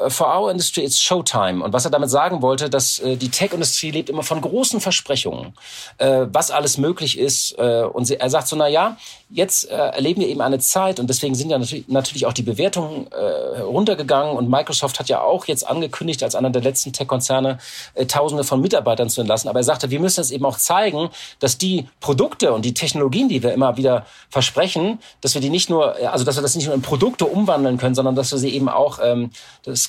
for 0.07 0.27
our 0.27 0.49
industry 0.51 0.83
it's 0.83 0.99
showtime. 0.99 1.63
Und 1.63 1.73
was 1.73 1.85
er 1.85 1.91
damit 1.91 2.09
sagen 2.09 2.41
wollte, 2.41 2.69
dass 2.69 2.99
äh, 2.99 3.15
die 3.15 3.29
Tech-Industrie 3.29 3.91
lebt 3.91 4.09
immer 4.09 4.23
von 4.23 4.41
großen 4.41 4.81
Versprechungen, 4.81 5.53
äh, 5.97 6.25
was 6.31 6.51
alles 6.51 6.77
möglich 6.77 7.17
ist. 7.17 7.57
Äh, 7.57 7.83
und 7.83 8.05
sie, 8.05 8.19
er 8.19 8.29
sagt 8.29 8.47
so, 8.47 8.55
na 8.55 8.67
ja, 8.67 8.97
jetzt 9.29 9.69
äh, 9.69 9.75
erleben 9.75 10.21
wir 10.21 10.27
eben 10.27 10.41
eine 10.41 10.59
Zeit 10.59 10.99
und 10.99 11.09
deswegen 11.09 11.35
sind 11.35 11.49
ja 11.49 11.57
natürlich, 11.57 11.87
natürlich 11.87 12.25
auch 12.25 12.33
die 12.33 12.43
Bewertungen 12.43 13.07
äh, 13.11 13.61
runtergegangen 13.61 14.35
und 14.35 14.49
Microsoft 14.49 14.99
hat 14.99 15.09
ja 15.09 15.21
auch 15.21 15.45
jetzt 15.45 15.67
angekündigt, 15.67 16.23
als 16.23 16.35
einer 16.35 16.49
der 16.49 16.61
letzten 16.61 16.93
Tech-Konzerne 16.93 17.59
äh, 17.95 18.05
Tausende 18.05 18.43
von 18.43 18.61
Mitarbeitern 18.61 19.09
zu 19.09 19.21
entlassen. 19.21 19.49
Aber 19.49 19.59
er 19.59 19.63
sagte, 19.63 19.89
wir 19.89 19.99
müssen 19.99 20.21
es 20.21 20.31
eben 20.31 20.45
auch 20.45 20.57
zeigen, 20.57 21.09
dass 21.39 21.57
die 21.57 21.87
Produkte 21.99 22.53
und 22.53 22.63
die 22.65 22.73
Technologien, 22.73 23.29
die 23.29 23.41
wir 23.41 23.53
immer 23.53 23.77
wieder 23.77 24.05
versprechen, 24.29 24.99
dass 25.21 25.33
wir 25.33 25.41
die 25.41 25.49
nicht 25.49 25.69
nur, 25.69 25.95
also 26.11 26.25
dass 26.25 26.35
wir 26.35 26.41
das 26.41 26.55
nicht 26.55 26.65
nur 26.65 26.75
in 26.75 26.81
Produkte 26.81 27.25
umwandeln 27.25 27.77
können, 27.77 27.95
sondern 27.95 28.15
dass 28.15 28.31
wir 28.31 28.37
sie 28.37 28.49
eben 28.49 28.69
auch 28.69 28.99
ähm, 29.01 29.31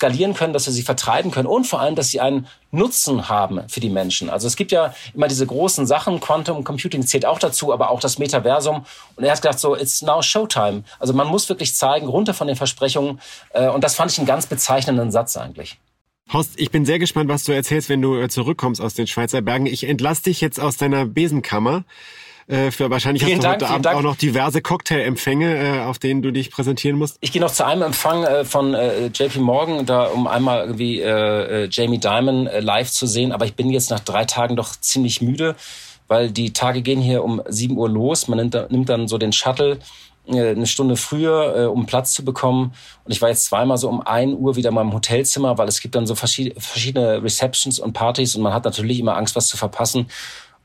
skalieren 0.05 0.35
können, 0.35 0.53
dass 0.53 0.67
wir 0.67 0.73
sie 0.73 0.83
vertreiben 0.83 1.31
können 1.31 1.47
und 1.47 1.67
vor 1.67 1.81
allem, 1.81 1.95
dass 1.95 2.11
sie 2.11 2.21
einen 2.21 2.47
Nutzen 2.71 3.31
haben 3.31 3.67
für 3.69 3.81
die 3.81 3.89
Menschen. 3.89 4.29
Also 4.29 4.47
es 4.47 4.55
gibt 4.55 4.71
ja 4.71 4.95
immer 5.15 5.29
diese 5.29 5.47
großen 5.47 5.87
Sachen, 5.87 6.21
Quantum 6.21 6.63
Computing 6.63 7.07
zählt 7.07 7.25
auch 7.25 7.39
dazu, 7.39 7.73
aber 7.73 7.91
auch 7.91 8.01
das 8.01 8.19
Metaversum. 8.19 8.85
Und 9.17 9.25
er 9.25 9.33
hat 9.33 9.41
gedacht, 9.41 9.59
so, 9.59 9.75
it's 9.75 10.03
now 10.03 10.21
Showtime. 10.21 10.83
Also 10.99 11.15
man 11.15 11.27
muss 11.29 11.49
wirklich 11.49 11.75
zeigen, 11.75 12.07
runter 12.07 12.35
von 12.35 12.49
den 12.49 12.57
Versprechungen. 12.57 13.19
Äh, 13.55 13.69
und 13.69 13.83
das 13.83 13.95
fand 13.95 14.11
ich 14.11 14.19
einen 14.19 14.27
ganz 14.27 14.47
bezeichnenden 14.47 15.11
Satz 15.11 15.39
eigentlich. 15.39 15.79
Horst, 16.31 16.53
ich 16.57 16.71
bin 16.71 16.85
sehr 16.85 16.99
gespannt, 16.99 17.31
was 17.31 17.45
du 17.45 17.53
erzählst, 17.53 17.89
wenn 17.89 18.03
du 18.03 18.19
äh, 18.19 18.29
zurückkommst 18.29 18.83
aus 18.83 18.93
den 18.93 19.07
Schweizer 19.07 19.41
Bergen. 19.41 19.65
Ich 19.65 19.85
entlasse 19.85 20.25
dich 20.25 20.43
jetzt 20.43 20.61
aus 20.61 20.77
deiner 20.77 21.07
Besenkammer. 21.07 21.85
Äh, 22.47 22.71
für 22.71 22.91
wahrscheinlich 22.91 23.25
vielen 23.25 23.39
hast 23.39 23.45
du 23.45 23.49
Dank, 23.49 23.63
heute 23.63 23.73
Abend 23.73 23.87
Dank. 23.87 23.97
auch 23.97 24.03
noch 24.03 24.17
diverse 24.17 24.61
Cocktailempfänge, 24.61 25.79
äh, 25.79 25.81
auf 25.85 25.99
denen 25.99 26.21
du 26.23 26.31
dich 26.31 26.51
präsentieren 26.51 26.99
musst. 26.99 27.17
Ich 27.21 27.33
gehe 27.33 27.41
noch 27.41 27.51
zu 27.51 27.65
einem 27.65 27.83
Empfang 27.83 28.25
äh, 28.25 28.45
von 28.45 28.75
äh, 28.75 29.07
JP 29.07 29.39
Morgan, 29.41 29.87
da 29.87 30.05
um 30.07 30.27
einmal 30.27 30.61
irgendwie 30.61 31.01
äh, 31.01 31.65
äh, 31.65 31.69
Jamie 31.71 31.99
Dimon 31.99 32.47
äh, 32.47 32.61
live 32.61 32.91
zu 32.91 33.07
sehen. 33.07 33.33
Aber 33.33 33.47
ich 33.47 33.55
bin 33.55 33.71
jetzt 33.71 33.91
nach 33.91 34.01
drei 34.01 34.25
Tagen 34.27 34.57
doch 34.57 34.79
ziemlich 34.79 35.23
müde, 35.23 35.57
weil 36.07 36.31
die 36.31 36.53
Tage 36.53 36.83
gehen 36.83 37.01
hier 37.01 37.25
um 37.25 37.43
7 37.49 37.77
Uhr 37.79 37.89
los. 37.89 38.29
Man 38.29 38.39
nimmt, 38.39 38.71
nimmt 38.71 38.89
dann 38.91 39.09
so 39.09 39.17
den 39.17 39.33
Shuttle 39.33 39.79
äh, 40.27 40.51
eine 40.51 40.67
Stunde 40.67 40.97
früher, 40.97 41.73
um 41.73 41.87
Platz 41.87 42.13
zu 42.13 42.27
bekommen. 42.27 42.75
Und 43.05 43.13
ich 43.13 43.23
war 43.23 43.31
jetzt 43.31 43.47
zweimal 43.47 43.79
so 43.79 43.89
um 43.89 44.03
ein 44.03 44.35
Uhr 44.35 44.57
wieder 44.57 44.69
in 44.69 44.75
meinem 44.75 44.93
Hotelzimmer, 44.93 45.57
weil 45.57 45.69
es 45.69 45.81
gibt 45.81 45.95
dann 45.95 46.07
so 46.07 46.15
verschiedene 46.15 47.23
Receptions 47.23 47.79
und 47.79 47.95
Partys 47.95 48.37
und 48.37 48.43
man 48.43 48.53
hat 48.53 48.67
natürlich 48.67 49.01
immer 49.01 49.17
Angst, 49.17 49.35
was 49.35 49.47
zu 49.47 49.57
verpassen 49.57 50.09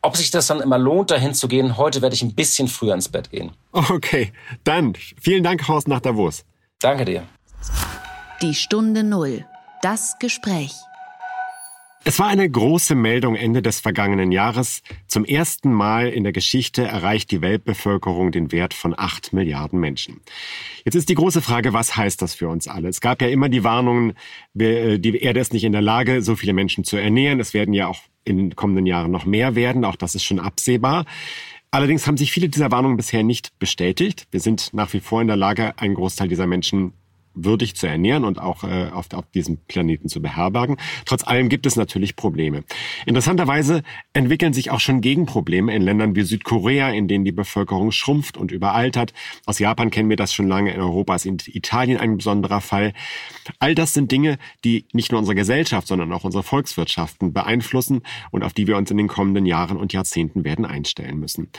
ob 0.01 0.17
sich 0.17 0.31
das 0.31 0.47
dann 0.47 0.61
immer 0.61 0.77
lohnt, 0.77 1.11
dahin 1.11 1.33
zu 1.33 1.47
gehen. 1.47 1.77
Heute 1.77 2.01
werde 2.01 2.15
ich 2.15 2.21
ein 2.21 2.35
bisschen 2.35 2.67
früher 2.67 2.93
ins 2.93 3.09
Bett 3.09 3.31
gehen. 3.31 3.51
Okay, 3.71 4.31
dann 4.63 4.93
vielen 5.19 5.43
Dank, 5.43 5.67
Horst, 5.67 5.87
nach 5.87 5.99
Davos. 5.99 6.45
Danke 6.79 7.05
dir. 7.05 7.23
Die 8.41 8.53
Stunde 8.53 9.03
Null. 9.03 9.45
Das 9.81 10.17
Gespräch. 10.19 10.73
Es 12.05 12.17
war 12.17 12.27
eine 12.27 12.49
große 12.49 12.95
Meldung 12.95 13.35
Ende 13.35 13.61
des 13.61 13.81
vergangenen 13.81 14.31
Jahres. 14.31 14.81
Zum 15.07 15.25
ersten 15.25 15.73
Mal 15.73 16.07
in 16.07 16.23
der 16.23 16.31
Geschichte 16.31 16.83
erreicht 16.83 17.29
die 17.29 17.41
Weltbevölkerung 17.41 18.31
den 18.31 18.53
Wert 18.53 18.73
von 18.73 18.95
acht 18.97 19.33
Milliarden 19.33 19.81
Menschen. 19.81 20.21
Jetzt 20.85 20.95
ist 20.95 21.09
die 21.09 21.15
große 21.15 21.41
Frage, 21.41 21.73
was 21.73 21.97
heißt 21.97 22.21
das 22.21 22.33
für 22.33 22.47
uns 22.47 22.69
alle? 22.69 22.87
Es 22.87 23.01
gab 23.01 23.21
ja 23.21 23.27
immer 23.27 23.49
die 23.49 23.65
Warnungen, 23.65 24.13
die 24.53 25.17
Erde 25.21 25.41
ist 25.41 25.51
nicht 25.51 25.65
in 25.65 25.73
der 25.73 25.81
Lage, 25.81 26.21
so 26.21 26.37
viele 26.37 26.53
Menschen 26.53 26.85
zu 26.85 26.95
ernähren. 26.95 27.41
Es 27.41 27.53
werden 27.53 27.73
ja 27.73 27.87
auch 27.87 27.99
in 28.29 28.37
den 28.37 28.55
kommenden 28.55 28.85
Jahren 28.85 29.11
noch 29.11 29.25
mehr 29.25 29.55
werden. 29.55 29.85
Auch 29.85 29.95
das 29.95 30.15
ist 30.15 30.23
schon 30.23 30.39
absehbar. 30.39 31.05
Allerdings 31.71 32.07
haben 32.07 32.17
sich 32.17 32.31
viele 32.31 32.49
dieser 32.49 32.71
Warnungen 32.71 32.97
bisher 32.97 33.23
nicht 33.23 33.57
bestätigt. 33.59 34.27
Wir 34.31 34.39
sind 34.39 34.73
nach 34.73 34.91
wie 34.93 34.99
vor 34.99 35.21
in 35.21 35.27
der 35.27 35.37
Lage, 35.37 35.73
einen 35.77 35.93
Großteil 35.93 36.27
dieser 36.27 36.47
Menschen 36.47 36.93
würdig 37.33 37.75
zu 37.75 37.87
ernähren 37.87 38.23
und 38.23 38.39
auch 38.39 38.63
äh, 38.63 38.89
auf, 38.91 39.07
auf 39.13 39.25
diesem 39.31 39.57
Planeten 39.67 40.09
zu 40.09 40.21
beherbergen. 40.21 40.77
Trotz 41.05 41.23
allem 41.25 41.49
gibt 41.49 41.65
es 41.65 41.75
natürlich 41.75 42.15
Probleme. 42.15 42.63
Interessanterweise 43.05 43.83
entwickeln 44.13 44.53
sich 44.53 44.71
auch 44.71 44.79
schon 44.79 45.01
Gegenprobleme 45.01 45.73
in 45.73 45.81
Ländern 45.81 46.15
wie 46.15 46.23
Südkorea, 46.23 46.89
in 46.89 47.07
denen 47.07 47.25
die 47.25 47.31
Bevölkerung 47.31 47.91
schrumpft 47.91 48.37
und 48.37 48.51
überaltert. 48.51 49.13
Aus 49.45 49.59
Japan 49.59 49.91
kennen 49.91 50.09
wir 50.09 50.17
das 50.17 50.33
schon 50.33 50.47
lange. 50.47 50.73
In 50.73 50.81
Europa 50.81 51.15
ist 51.15 51.25
in 51.25 51.37
Italien 51.45 51.97
ein 51.97 52.17
besonderer 52.17 52.61
Fall. 52.61 52.93
All 53.59 53.75
das 53.75 53.93
sind 53.93 54.11
Dinge, 54.11 54.37
die 54.63 54.87
nicht 54.93 55.11
nur 55.11 55.19
unsere 55.19 55.35
Gesellschaft, 55.35 55.87
sondern 55.87 56.11
auch 56.11 56.23
unsere 56.23 56.43
Volkswirtschaften 56.43 57.33
beeinflussen 57.33 58.01
und 58.31 58.43
auf 58.43 58.53
die 58.53 58.67
wir 58.67 58.77
uns 58.77 58.91
in 58.91 58.97
den 58.97 59.07
kommenden 59.07 59.45
Jahren 59.45 59.77
und 59.77 59.93
Jahrzehnten 59.93 60.43
werden 60.43 60.65
einstellen 60.65 61.19
müssen. 61.19 61.49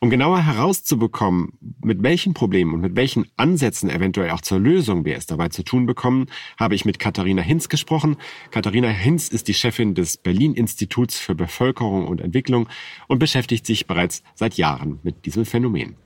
Um 0.00 0.10
genauer 0.10 0.44
herauszubekommen, 0.44 1.52
mit 1.82 2.02
welchen 2.02 2.34
Problemen 2.34 2.74
und 2.74 2.80
mit 2.80 2.96
welchen 2.96 3.26
Ansätzen 3.36 3.90
eventuell 3.90 4.30
auch 4.30 4.40
zur 4.40 4.58
Lösung 4.58 5.04
wir 5.04 5.17
es 5.18 5.26
dabei 5.26 5.48
zu 5.48 5.62
tun 5.62 5.84
bekommen, 5.84 6.26
habe 6.58 6.74
ich 6.74 6.86
mit 6.86 6.98
Katharina 6.98 7.42
Hinz 7.42 7.68
gesprochen. 7.68 8.16
Katharina 8.50 8.88
Hinz 8.88 9.28
ist 9.28 9.48
die 9.48 9.54
Chefin 9.54 9.94
des 9.94 10.16
Berlin 10.16 10.54
Instituts 10.54 11.18
für 11.18 11.34
Bevölkerung 11.34 12.06
und 12.06 12.22
Entwicklung 12.22 12.68
und 13.08 13.18
beschäftigt 13.18 13.66
sich 13.66 13.86
bereits 13.86 14.22
seit 14.34 14.54
Jahren 14.54 15.00
mit 15.02 15.26
diesem 15.26 15.44
Phänomen. 15.44 15.96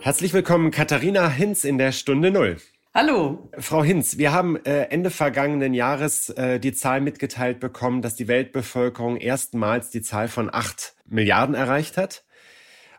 Herzlich 0.00 0.32
willkommen, 0.32 0.72
Katharina 0.72 1.28
Hinz 1.28 1.62
in 1.62 1.78
der 1.78 1.92
Stunde 1.92 2.32
Null. 2.32 2.56
Hallo. 2.94 3.48
Frau 3.56 3.82
Hinz, 3.82 4.18
wir 4.18 4.32
haben 4.32 4.56
äh, 4.64 4.82
Ende 4.90 5.10
vergangenen 5.10 5.72
Jahres 5.72 6.28
äh, 6.28 6.60
die 6.60 6.74
Zahl 6.74 7.00
mitgeteilt 7.00 7.58
bekommen, 7.58 8.02
dass 8.02 8.16
die 8.16 8.28
Weltbevölkerung 8.28 9.16
erstmals 9.16 9.88
die 9.88 10.02
Zahl 10.02 10.28
von 10.28 10.52
acht 10.52 10.94
Milliarden 11.06 11.54
erreicht 11.54 11.96
hat. 11.96 12.24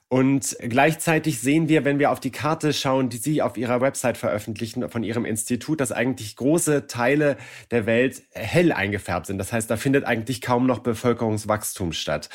Und 0.10 0.56
gleichzeitig 0.60 1.40
sehen 1.40 1.70
wir, 1.70 1.86
wenn 1.86 1.98
wir 1.98 2.12
auf 2.12 2.20
die 2.20 2.30
Karte 2.30 2.72
schauen, 2.72 3.10
die 3.10 3.18
Sie 3.18 3.42
auf 3.42 3.58
Ihrer 3.58 3.82
Website 3.82 4.16
veröffentlichen, 4.16 4.88
von 4.90 5.04
Ihrem 5.04 5.26
Institut, 5.26 5.82
dass 5.82 5.92
eigentlich 5.92 6.36
große 6.36 6.86
Teile 6.86 7.36
der 7.72 7.88
Welt 7.88 8.22
hell 8.32 8.72
eingefärbt 8.72 9.26
sind. 9.26 9.40
Das 9.40 9.52
heißt, 9.52 9.72
da 9.72 9.76
findet 9.76 10.06
eigentlich 10.06 10.42
kaum 10.42 10.68
noch 10.68 10.80
Bevölkerungswachstum 10.80 11.94
statt. 11.94 12.30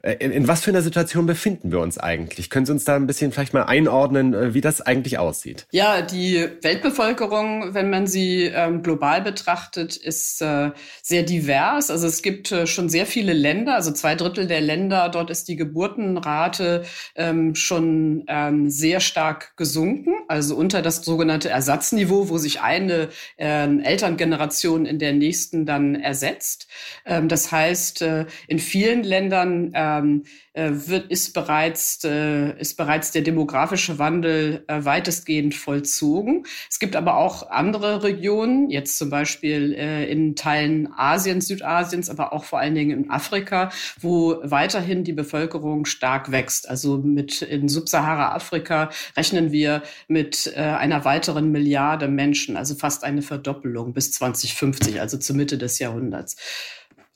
Äh, 0.00 0.14
in, 0.20 0.32
in 0.32 0.48
was 0.48 0.64
für 0.64 0.70
einer 0.70 0.80
Situation 0.80 1.26
befinden 1.26 1.70
wir 1.70 1.80
uns 1.80 1.98
eigentlich? 1.98 2.48
Können 2.48 2.64
Sie 2.64 2.72
uns 2.72 2.84
da 2.84 2.96
ein 2.96 3.06
bisschen 3.06 3.30
vielleicht 3.30 3.52
mal 3.52 3.64
einordnen, 3.64 4.32
äh, 4.32 4.54
wie 4.54 4.62
das 4.62 4.80
eigentlich 4.80 5.18
aussieht? 5.18 5.66
Ja, 5.70 6.00
die 6.00 6.48
Weltbevölkerung, 6.62 7.74
wenn 7.74 7.90
man 7.90 8.06
sie 8.06 8.44
ähm, 8.44 8.82
global 8.82 9.20
betrachtet, 9.20 9.96
ist 9.96 10.40
äh, 10.40 10.70
sehr 11.02 11.24
divers. 11.24 11.90
Also 11.90 12.06
es 12.06 12.22
gibt 12.22 12.52
äh, 12.52 12.66
schon 12.66 12.88
sehr 12.88 13.04
viele 13.04 13.34
Länder, 13.34 13.74
also 13.74 13.92
zwei 13.92 14.14
Drittel 14.14 14.46
der 14.46 14.62
Länder, 14.62 15.10
dort 15.10 15.28
ist 15.28 15.48
die 15.48 15.56
Geburtenrate 15.56 16.84
ähm, 17.18 17.54
schon 17.54 18.24
ähm, 18.28 18.70
sehr 18.70 19.00
stark 19.00 19.56
gesunken, 19.56 20.14
also 20.28 20.56
unter 20.56 20.80
das 20.80 21.04
sogenannte 21.04 21.50
Ersatzniveau, 21.50 22.28
wo 22.30 22.38
sich 22.38 22.60
eine 22.60 23.08
ähm, 23.36 23.80
Elterngeneration 23.80 24.86
in 24.86 24.98
der 24.98 25.12
nächsten 25.12 25.66
dann 25.66 25.96
ersetzt. 25.96 26.68
Ähm, 27.04 27.28
das 27.28 27.52
heißt, 27.52 28.02
äh, 28.02 28.26
in 28.46 28.60
vielen 28.60 29.02
Ländern 29.02 29.72
ähm, 29.74 30.22
äh, 30.52 30.70
wird, 30.72 31.10
ist, 31.10 31.34
bereits, 31.34 32.02
äh, 32.04 32.58
ist 32.58 32.76
bereits 32.76 33.12
der 33.12 33.22
demografische 33.22 33.98
Wandel 33.98 34.64
äh, 34.66 34.84
weitestgehend 34.84 35.54
vollzogen. 35.54 36.44
Es 36.70 36.78
gibt 36.78 36.96
aber 36.96 37.16
auch 37.16 37.50
andere 37.50 38.02
Regionen, 38.02 38.70
jetzt 38.70 38.98
zum 38.98 39.10
Beispiel 39.10 39.74
äh, 39.74 40.10
in 40.10 40.36
Teilen 40.36 40.88
Asiens, 40.96 41.48
Südasiens, 41.48 42.10
aber 42.10 42.32
auch 42.32 42.44
vor 42.44 42.58
allen 42.58 42.74
Dingen 42.74 43.04
in 43.04 43.10
Afrika, 43.10 43.70
wo 44.00 44.36
weiterhin 44.42 45.04
die 45.04 45.12
Bevölkerung 45.12 45.84
stark 45.84 46.30
wächst. 46.30 46.68
Also 46.68 47.02
mit 47.14 47.42
in 47.42 47.68
Subsahara-Afrika 47.68 48.90
rechnen 49.16 49.52
wir 49.52 49.82
mit 50.08 50.52
äh, 50.54 50.60
einer 50.60 51.04
weiteren 51.04 51.50
Milliarde 51.50 52.08
Menschen, 52.08 52.56
also 52.56 52.74
fast 52.74 53.04
eine 53.04 53.22
Verdoppelung 53.22 53.92
bis 53.92 54.12
2050, 54.12 55.00
also 55.00 55.18
zur 55.18 55.36
Mitte 55.36 55.58
des 55.58 55.78
Jahrhunderts. 55.78 56.36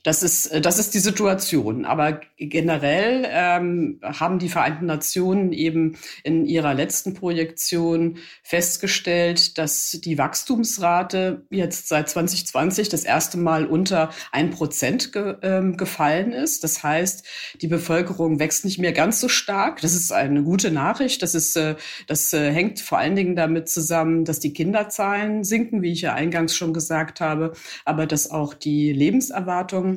Das 0.02 0.25
ist, 0.25 0.47
äh, 0.47 0.61
das 0.61 0.78
ist 0.78 0.94
die 0.94 0.99
Situation. 0.99 1.85
Aber 1.85 2.21
generell 2.37 3.25
ähm, 3.28 4.00
haben 4.02 4.38
die 4.38 4.49
Vereinten 4.49 4.87
Nationen 4.87 5.52
eben 5.52 5.97
in 6.25 6.44
ihrer 6.44 6.75
letzten 6.75 7.14
Projektion 7.14 8.18
festgestellt, 8.42 9.59
dass 9.59 9.92
die 10.02 10.18
Wachstumsrate 10.18 11.47
jetzt 11.50 11.88
seit 11.88 12.09
2020 12.09 12.88
das 12.88 13.04
erste 13.04 13.38
Mal 13.38 13.66
unter 13.66 14.11
ein 14.32 14.50
Prozent 14.50 15.12
ge, 15.12 15.37
ähm, 15.42 15.76
gefallen 15.76 16.32
ist. 16.32 16.64
Das 16.64 16.82
heißt, 16.82 17.25
die 17.61 17.68
Bevölkerung 17.68 18.40
wächst 18.40 18.64
nicht 18.64 18.78
mehr 18.78 18.92
ganz 18.92 19.21
so 19.21 19.28
stark. 19.28 19.80
Das 19.82 19.94
ist 19.94 20.11
eine 20.12 20.42
gute 20.42 20.73
Nachricht. 20.73 21.23
Das 21.23 21.35
ist, 21.35 21.56
äh, 21.56 21.76
das 22.09 22.32
äh, 22.32 22.50
hängt 22.52 22.80
vor 22.80 22.99
allen 22.99 23.14
Dingen 23.14 23.37
damit 23.37 23.68
zusammen, 23.68 24.25
dass 24.25 24.40
die 24.40 24.52
Kinderzahlen 24.52 25.44
sinken, 25.44 25.82
wie 25.82 25.92
ich 25.92 26.02
ja 26.02 26.14
eingangs 26.14 26.56
schon 26.56 26.73
gesagt 26.73 27.21
habe, 27.21 27.52
aber 27.85 28.06
dass 28.06 28.30
auch 28.30 28.54
die 28.54 28.92
Lebenserwartung 28.92 29.91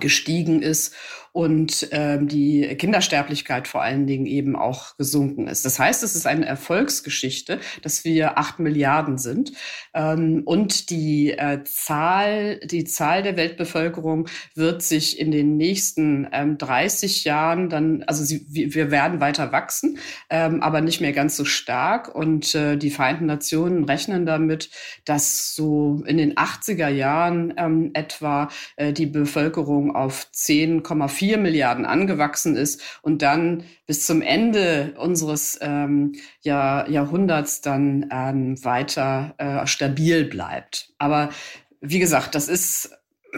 gestiegen 0.00 0.62
ist 0.62 0.94
und 1.38 1.86
ähm, 1.92 2.26
die 2.26 2.66
Kindersterblichkeit 2.74 3.68
vor 3.68 3.80
allen 3.80 4.08
Dingen 4.08 4.26
eben 4.26 4.56
auch 4.56 4.96
gesunken 4.96 5.46
ist. 5.46 5.64
Das 5.64 5.78
heißt, 5.78 6.02
es 6.02 6.16
ist 6.16 6.26
eine 6.26 6.44
Erfolgsgeschichte, 6.44 7.60
dass 7.80 8.04
wir 8.04 8.38
acht 8.38 8.58
Milliarden 8.58 9.18
sind 9.18 9.52
ähm, 9.94 10.42
und 10.44 10.90
die 10.90 11.30
äh, 11.30 11.62
Zahl, 11.62 12.58
die 12.64 12.82
Zahl 12.82 13.22
der 13.22 13.36
Weltbevölkerung 13.36 14.26
wird 14.56 14.82
sich 14.82 15.20
in 15.20 15.30
den 15.30 15.56
nächsten 15.56 16.26
ähm, 16.32 16.58
30 16.58 17.22
Jahren 17.22 17.68
dann, 17.68 18.02
also 18.08 18.24
sie, 18.24 18.44
wir 18.48 18.90
werden 18.90 19.20
weiter 19.20 19.52
wachsen, 19.52 19.98
ähm, 20.30 20.60
aber 20.60 20.80
nicht 20.80 21.00
mehr 21.00 21.12
ganz 21.12 21.36
so 21.36 21.44
stark 21.44 22.12
und 22.12 22.52
äh, 22.56 22.76
die 22.76 22.90
Vereinten 22.90 23.26
Nationen 23.26 23.84
rechnen 23.84 24.26
damit, 24.26 24.70
dass 25.04 25.54
so 25.54 26.02
in 26.04 26.16
den 26.16 26.34
80er 26.34 26.88
Jahren 26.88 27.54
ähm, 27.56 27.90
etwa 27.94 28.48
äh, 28.74 28.92
die 28.92 29.06
Bevölkerung 29.06 29.94
auf 29.94 30.26
10,4 30.34 31.27
4 31.28 31.36
Milliarden 31.36 31.84
angewachsen 31.84 32.56
ist 32.56 32.80
und 33.02 33.20
dann 33.20 33.64
bis 33.86 34.06
zum 34.06 34.22
Ende 34.22 34.94
unseres 34.96 35.58
ähm, 35.60 36.12
Jahr, 36.40 36.88
Jahrhunderts 36.88 37.60
dann 37.60 38.08
ähm, 38.10 38.64
weiter 38.64 39.34
äh, 39.36 39.66
stabil 39.66 40.24
bleibt. 40.24 40.88
Aber 40.96 41.28
wie 41.82 41.98
gesagt, 41.98 42.34
das 42.34 42.48
ist 42.48 42.92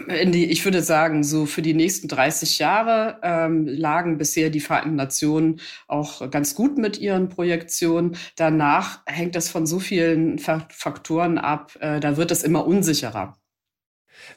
in 0.07 0.31
die, 0.31 0.45
ich 0.45 0.63
würde 0.63 0.81
sagen, 0.81 1.25
so 1.25 1.45
für 1.45 1.61
die 1.61 1.73
nächsten 1.73 2.07
30 2.07 2.59
Jahre 2.59 3.19
ähm, 3.23 3.67
lagen 3.67 4.17
bisher 4.17 4.49
die 4.49 4.61
Vereinten 4.61 4.95
Nationen 4.95 5.59
auch 5.89 6.31
ganz 6.31 6.55
gut 6.55 6.77
mit 6.77 6.97
ihren 6.97 7.27
Projektionen. 7.27 8.15
Danach 8.37 9.01
hängt 9.05 9.35
das 9.35 9.49
von 9.49 9.67
so 9.67 9.79
vielen 9.79 10.39
Faktoren 10.39 11.37
ab, 11.37 11.73
äh, 11.81 11.99
da 11.99 12.15
wird 12.15 12.31
es 12.31 12.43
immer 12.43 12.65
unsicherer. 12.65 13.40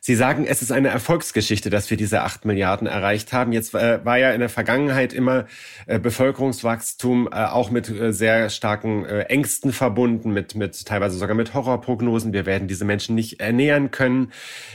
Sie 0.01 0.15
sagen, 0.15 0.47
es 0.47 0.63
ist 0.63 0.73
eine 0.73 0.89
Erfolgsgeschichte, 0.89 1.71
dass 1.71 1.91
wir 1.91 1.97
diese 1.97 2.23
acht 2.23 2.45
Milliarden 2.45 2.87
erreicht 2.87 3.33
haben. 3.33 3.53
Jetzt 3.53 3.75
äh, 3.75 4.05
war 4.05 4.19
ja 4.19 4.33
in 4.33 4.41
der 4.41 4.49
Vergangenheit 4.49 5.13
immer 5.13 5.47
äh, 5.87 5.99
Bevölkerungswachstum 5.99 7.29
äh, 7.33 7.45
auch 7.47 7.71
mit 7.71 7.89
äh, 7.89 8.13
sehr 8.13 8.51
starken 8.51 9.05
äh, 9.05 9.23
Ängsten 9.23 9.73
verbunden, 9.73 10.33
mit, 10.33 10.55
mit 10.55 10.85
teilweise 10.85 11.17
sogar 11.17 11.35
mit 11.35 11.55
Horrorprognosen. 11.55 12.33
Wir 12.33 12.47
werden 12.47 12.69
diese 12.69 12.85
Menschen 12.85 13.15
nicht 13.15 13.41
ernähren 13.41 13.91
können. 13.91 14.33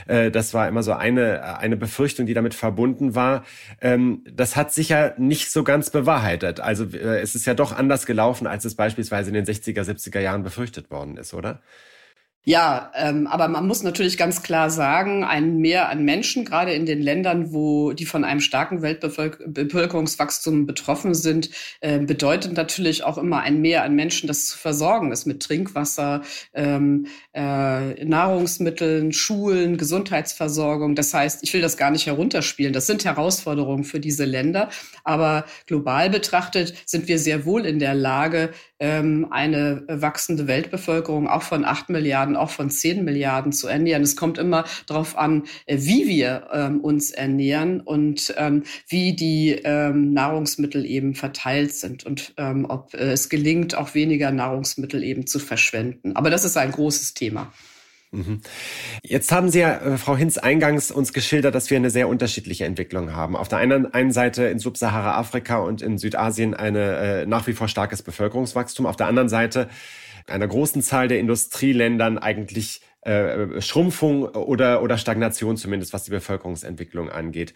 Äh, 0.07 0.31
das 0.31 0.53
war 0.53 0.67
immer 0.67 0.83
so 0.83 0.93
eine, 0.93 1.57
eine 1.59 1.77
Befürchtung, 1.77 2.25
die 2.25 2.33
damit 2.33 2.53
verbunden 2.53 3.15
war. 3.15 3.43
Ähm, 3.81 4.23
das 4.31 4.55
hat 4.55 4.73
sich 4.73 4.89
ja 4.89 5.13
nicht 5.17 5.51
so 5.51 5.63
ganz 5.63 5.89
bewahrheitet. 5.89 6.59
Also 6.59 6.85
es 6.85 7.35
ist 7.35 7.45
ja 7.45 7.53
doch 7.53 7.71
anders 7.71 8.05
gelaufen, 8.05 8.47
als 8.47 8.65
es 8.65 8.75
beispielsweise 8.75 9.29
in 9.29 9.33
den 9.35 9.45
60er, 9.45 9.83
70er 9.83 10.19
Jahren 10.19 10.43
befürchtet 10.43 10.91
worden 10.91 11.17
ist, 11.17 11.33
oder? 11.33 11.61
Ja, 12.45 12.91
ähm, 12.95 13.27
aber 13.27 13.49
man 13.49 13.67
muss 13.67 13.83
natürlich 13.83 14.17
ganz 14.17 14.41
klar 14.41 14.69
sagen, 14.69 15.25
ein 15.25 15.57
Mehr 15.57 15.89
an 15.89 16.05
Menschen, 16.05 16.45
gerade 16.45 16.71
in 16.71 16.85
den 16.85 17.01
Ländern, 17.01 17.51
wo 17.53 17.91
die 17.91 18.05
von 18.05 18.23
einem 18.23 18.39
starken 18.39 18.81
Weltbevölkerungswachstum 18.81 20.65
betroffen 20.65 21.13
sind, 21.13 21.49
äh, 21.81 21.99
bedeutet 21.99 22.53
natürlich 22.53 23.03
auch 23.03 23.17
immer 23.17 23.41
ein 23.41 23.59
Mehr 23.59 23.83
an 23.83 23.93
Menschen, 23.93 24.27
das 24.27 24.47
zu 24.47 24.57
versorgen 24.57 25.11
ist 25.11 25.25
mit 25.25 25.43
Trinkwasser, 25.43 26.21
ähm, 26.53 27.07
äh, 27.33 28.05
Nahrungsmitteln, 28.05 29.11
Schulen, 29.11 29.77
Gesundheitsversorgung. 29.77 30.95
Das 30.95 31.13
heißt, 31.13 31.43
ich 31.43 31.53
will 31.53 31.61
das 31.61 31.75
gar 31.75 31.91
nicht 31.91 32.07
herunterspielen. 32.07 32.71
Das 32.71 32.87
sind 32.87 33.03
Herausforderungen 33.03 33.83
für 33.83 33.99
diese 33.99 34.23
Länder. 34.23 34.69
Aber 35.03 35.43
global 35.67 36.09
betrachtet 36.09 36.73
sind 36.85 37.09
wir 37.09 37.19
sehr 37.19 37.45
wohl 37.45 37.65
in 37.65 37.79
der 37.79 37.95
Lage, 37.95 38.51
ähm, 38.79 39.27
eine 39.29 39.83
wachsende 39.87 40.47
Weltbevölkerung 40.47 41.27
auch 41.27 41.43
von 41.43 41.65
acht 41.65 41.89
Milliarden, 41.89 42.37
auch 42.39 42.49
von 42.49 42.69
zehn 42.69 43.03
Milliarden 43.03 43.51
zu 43.51 43.67
ernähren. 43.67 44.03
Es 44.03 44.15
kommt 44.15 44.37
immer 44.37 44.65
darauf 44.85 45.17
an, 45.17 45.43
äh, 45.65 45.77
wie 45.79 46.07
wir 46.07 46.47
ähm, 46.53 46.81
uns 46.81 47.11
ernähren 47.11 47.81
und 47.81 48.33
ähm, 48.37 48.63
wie 48.87 49.15
die 49.15 49.51
ähm, 49.63 50.13
Nahrungsmittel 50.13 50.85
eben 50.85 51.15
verteilt 51.15 51.73
sind 51.73 52.05
und 52.05 52.33
ähm, 52.37 52.65
ob 52.67 52.93
es 52.93 53.29
gelingt, 53.29 53.75
auch 53.75 53.93
weniger 53.93 54.31
Nahrungsmittel 54.31 55.03
eben 55.03 55.27
zu 55.27 55.39
verschwenden. 55.39 56.15
Aber 56.15 56.29
das 56.29 56.45
ist 56.45 56.57
ein 56.57 56.71
großes 56.71 57.13
Thema. 57.13 57.51
Mhm. 58.11 58.41
Jetzt 59.03 59.31
haben 59.31 59.49
Sie 59.49 59.59
ja, 59.59 59.77
äh, 59.77 59.97
Frau 59.97 60.17
Hinz, 60.17 60.39
eingangs 60.39 60.89
uns 60.89 61.13
geschildert, 61.13 61.53
dass 61.53 61.69
wir 61.69 61.77
eine 61.77 61.91
sehr 61.91 62.07
unterschiedliche 62.07 62.65
Entwicklung 62.65 63.15
haben. 63.15 63.35
Auf 63.35 63.47
der 63.49 63.59
einen, 63.59 63.93
einen 63.93 64.11
Seite 64.11 64.45
in 64.45 64.57
Subsahara-Afrika 64.57 65.59
und 65.59 65.83
in 65.83 65.99
Südasien 65.99 66.55
eine 66.55 66.97
äh, 66.97 67.25
nach 67.27 67.45
wie 67.45 67.53
vor 67.53 67.67
starkes 67.67 68.01
Bevölkerungswachstum. 68.01 68.87
Auf 68.87 68.95
der 68.95 69.07
anderen 69.07 69.29
Seite 69.29 69.69
einer 70.29 70.47
großen 70.47 70.81
Zahl 70.81 71.07
der 71.07 71.19
Industrieländern 71.19 72.17
eigentlich 72.17 72.81
äh, 73.01 73.61
Schrumpfung 73.61 74.23
oder, 74.23 74.81
oder 74.83 74.97
Stagnation 74.97 75.57
zumindest, 75.57 75.93
was 75.93 76.03
die 76.03 76.11
Bevölkerungsentwicklung 76.11 77.09
angeht. 77.09 77.53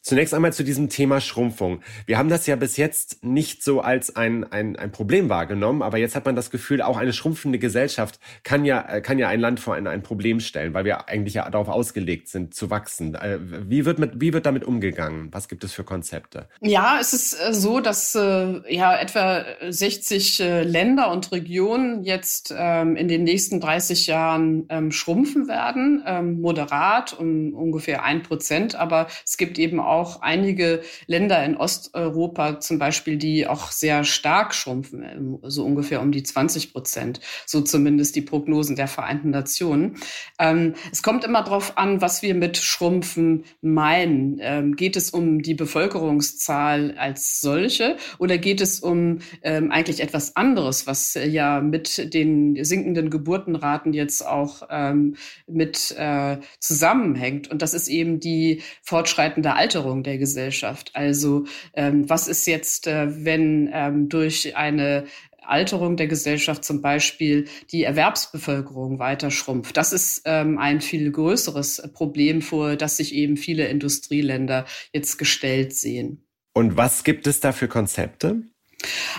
Zunächst 0.00 0.32
einmal 0.32 0.52
zu 0.52 0.64
diesem 0.64 0.88
Thema 0.88 1.20
Schrumpfung. 1.20 1.82
Wir 2.06 2.18
haben 2.18 2.28
das 2.28 2.46
ja 2.46 2.56
bis 2.56 2.76
jetzt 2.76 3.22
nicht 3.24 3.62
so 3.62 3.80
als 3.80 4.16
ein, 4.16 4.50
ein, 4.50 4.76
ein 4.76 4.92
Problem 4.92 5.28
wahrgenommen, 5.28 5.82
aber 5.82 5.98
jetzt 5.98 6.16
hat 6.16 6.24
man 6.24 6.34
das 6.34 6.50
Gefühl, 6.50 6.80
auch 6.80 6.96
eine 6.96 7.12
schrumpfende 7.12 7.58
Gesellschaft 7.58 8.18
kann 8.42 8.64
ja, 8.64 9.00
kann 9.00 9.18
ja 9.18 9.28
ein 9.28 9.40
Land 9.40 9.60
vor 9.60 9.74
ein, 9.74 9.86
ein 9.86 10.02
Problem 10.02 10.40
stellen, 10.40 10.74
weil 10.74 10.84
wir 10.84 11.08
eigentlich 11.08 11.34
ja 11.34 11.48
darauf 11.50 11.68
ausgelegt 11.68 12.28
sind, 12.28 12.54
zu 12.54 12.70
wachsen. 12.70 13.14
Äh, 13.14 13.38
wie 13.40 13.84
wird, 13.84 13.98
mit, 13.98 14.20
wie 14.20 14.32
wird 14.32 14.46
damit 14.46 14.64
umgegangen? 14.64 15.28
Was 15.32 15.48
gibt 15.48 15.64
es 15.64 15.72
für 15.72 15.84
Konzepte? 15.84 16.48
Ja, 16.60 16.98
es 17.00 17.12
ist 17.12 17.34
äh, 17.34 17.52
so, 17.52 17.80
dass 17.80 18.14
äh, 18.14 18.74
ja 18.74 18.96
etwa 18.96 19.44
60 19.68 20.40
äh, 20.40 20.62
Länder 20.62 21.10
und 21.10 21.32
Regionen 21.32 22.02
jetzt 22.04 22.54
ähm, 22.56 22.96
in 22.96 23.08
den 23.08 23.24
nächsten 23.24 23.60
30 23.60 24.06
Jahren 24.06 24.64
ähm, 24.68 24.85
ähm, 24.86 24.92
schrumpfen 24.92 25.48
werden, 25.48 26.02
ähm, 26.06 26.40
moderat 26.40 27.18
um 27.18 27.54
ungefähr 27.54 28.04
ein 28.04 28.22
Prozent. 28.22 28.74
Aber 28.74 29.08
es 29.24 29.36
gibt 29.36 29.58
eben 29.58 29.80
auch 29.80 30.22
einige 30.22 30.82
Länder 31.06 31.44
in 31.44 31.56
Osteuropa 31.56 32.60
zum 32.60 32.78
Beispiel, 32.78 33.16
die 33.16 33.46
auch 33.46 33.70
sehr 33.70 34.04
stark 34.04 34.54
schrumpfen, 34.54 35.02
ähm, 35.02 35.38
so 35.42 35.64
ungefähr 35.64 36.00
um 36.00 36.12
die 36.12 36.22
20 36.22 36.72
Prozent. 36.72 37.20
So 37.46 37.60
zumindest 37.60 38.16
die 38.16 38.22
Prognosen 38.22 38.76
der 38.76 38.88
Vereinten 38.88 39.30
Nationen. 39.30 39.96
Ähm, 40.38 40.74
es 40.92 41.02
kommt 41.02 41.24
immer 41.24 41.42
darauf 41.42 41.76
an, 41.78 42.00
was 42.00 42.22
wir 42.22 42.34
mit 42.34 42.56
Schrumpfen 42.56 43.44
meinen. 43.60 44.38
Ähm, 44.40 44.76
geht 44.76 44.96
es 44.96 45.10
um 45.10 45.42
die 45.42 45.54
Bevölkerungszahl 45.54 46.94
als 46.96 47.40
solche 47.40 47.96
oder 48.18 48.38
geht 48.38 48.60
es 48.60 48.80
um 48.80 49.18
ähm, 49.42 49.70
eigentlich 49.70 50.00
etwas 50.00 50.36
anderes, 50.36 50.86
was 50.86 51.14
ja 51.14 51.60
mit 51.60 52.14
den 52.14 52.64
sinkenden 52.64 53.10
Geburtenraten 53.10 53.92
jetzt 53.92 54.26
auch 54.26 54.68
ähm, 54.76 55.16
mit 55.46 55.94
äh, 55.96 56.38
zusammenhängt. 56.60 57.50
Und 57.50 57.62
das 57.62 57.74
ist 57.74 57.88
eben 57.88 58.20
die 58.20 58.62
fortschreitende 58.82 59.54
Alterung 59.54 60.02
der 60.02 60.18
Gesellschaft. 60.18 60.90
Also 60.94 61.44
ähm, 61.74 62.08
was 62.08 62.28
ist 62.28 62.46
jetzt, 62.46 62.86
äh, 62.86 63.24
wenn 63.24 63.70
ähm, 63.72 64.08
durch 64.08 64.56
eine 64.56 65.04
Alterung 65.48 65.96
der 65.96 66.08
Gesellschaft 66.08 66.64
zum 66.64 66.82
Beispiel 66.82 67.46
die 67.70 67.84
Erwerbsbevölkerung 67.84 68.98
weiter 68.98 69.30
schrumpft. 69.30 69.76
Das 69.76 69.92
ist 69.92 70.22
ähm, 70.24 70.58
ein 70.58 70.80
viel 70.80 71.10
größeres 71.10 71.90
Problem, 71.94 72.42
vor 72.42 72.76
das 72.76 72.96
sich 72.96 73.14
eben 73.14 73.36
viele 73.36 73.68
Industrieländer 73.68 74.66
jetzt 74.92 75.18
gestellt 75.18 75.74
sehen. 75.74 76.26
Und 76.52 76.76
was 76.76 77.04
gibt 77.04 77.26
es 77.26 77.40
da 77.40 77.52
für 77.52 77.68
Konzepte? 77.68 78.42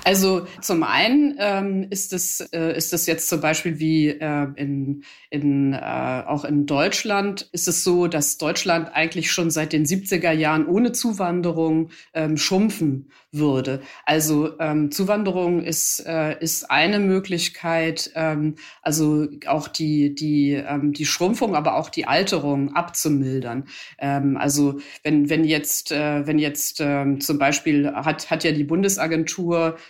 Also 0.03 0.47
zum 0.61 0.83
einen 0.83 1.35
ähm, 1.39 1.87
ist 1.89 2.13
es 2.13 2.41
äh, 2.53 2.77
ist 2.77 2.93
es 2.93 3.07
jetzt 3.07 3.27
zum 3.27 3.41
Beispiel 3.41 3.79
wie 3.79 4.09
äh, 4.09 4.47
in, 4.55 5.03
in 5.29 5.73
äh, 5.73 6.23
auch 6.25 6.45
in 6.45 6.65
Deutschland 6.65 7.49
ist 7.51 7.67
es 7.67 7.83
so, 7.83 8.07
dass 8.07 8.37
Deutschland 8.37 8.89
eigentlich 8.93 9.31
schon 9.31 9.49
seit 9.49 9.73
den 9.73 9.85
70er 9.85 10.31
Jahren 10.31 10.67
ohne 10.67 10.91
Zuwanderung 10.91 11.89
ähm, 12.13 12.37
schrumpfen 12.37 13.09
würde. 13.31 13.81
Also 14.05 14.57
ähm, 14.59 14.91
Zuwanderung 14.91 15.63
ist 15.63 16.05
äh, 16.05 16.39
ist 16.39 16.69
eine 16.69 16.99
Möglichkeit, 16.99 18.11
ähm, 18.15 18.55
also 18.81 19.27
auch 19.47 19.67
die 19.67 20.13
die 20.13 20.53
ähm, 20.53 20.93
die 20.93 21.05
Schrumpfung, 21.05 21.55
aber 21.55 21.75
auch 21.75 21.89
die 21.89 22.07
Alterung 22.07 22.75
abzumildern. 22.75 23.65
Ähm, 23.97 24.37
also 24.37 24.79
wenn 25.03 25.29
wenn 25.29 25.43
jetzt 25.43 25.91
äh, 25.91 26.25
wenn 26.27 26.39
jetzt 26.39 26.77
zum 26.77 27.37
Beispiel 27.39 27.91
hat 27.91 28.29
hat 28.29 28.43
ja 28.43 28.51
die 28.51 28.63
Bundesagentur 28.63 29.46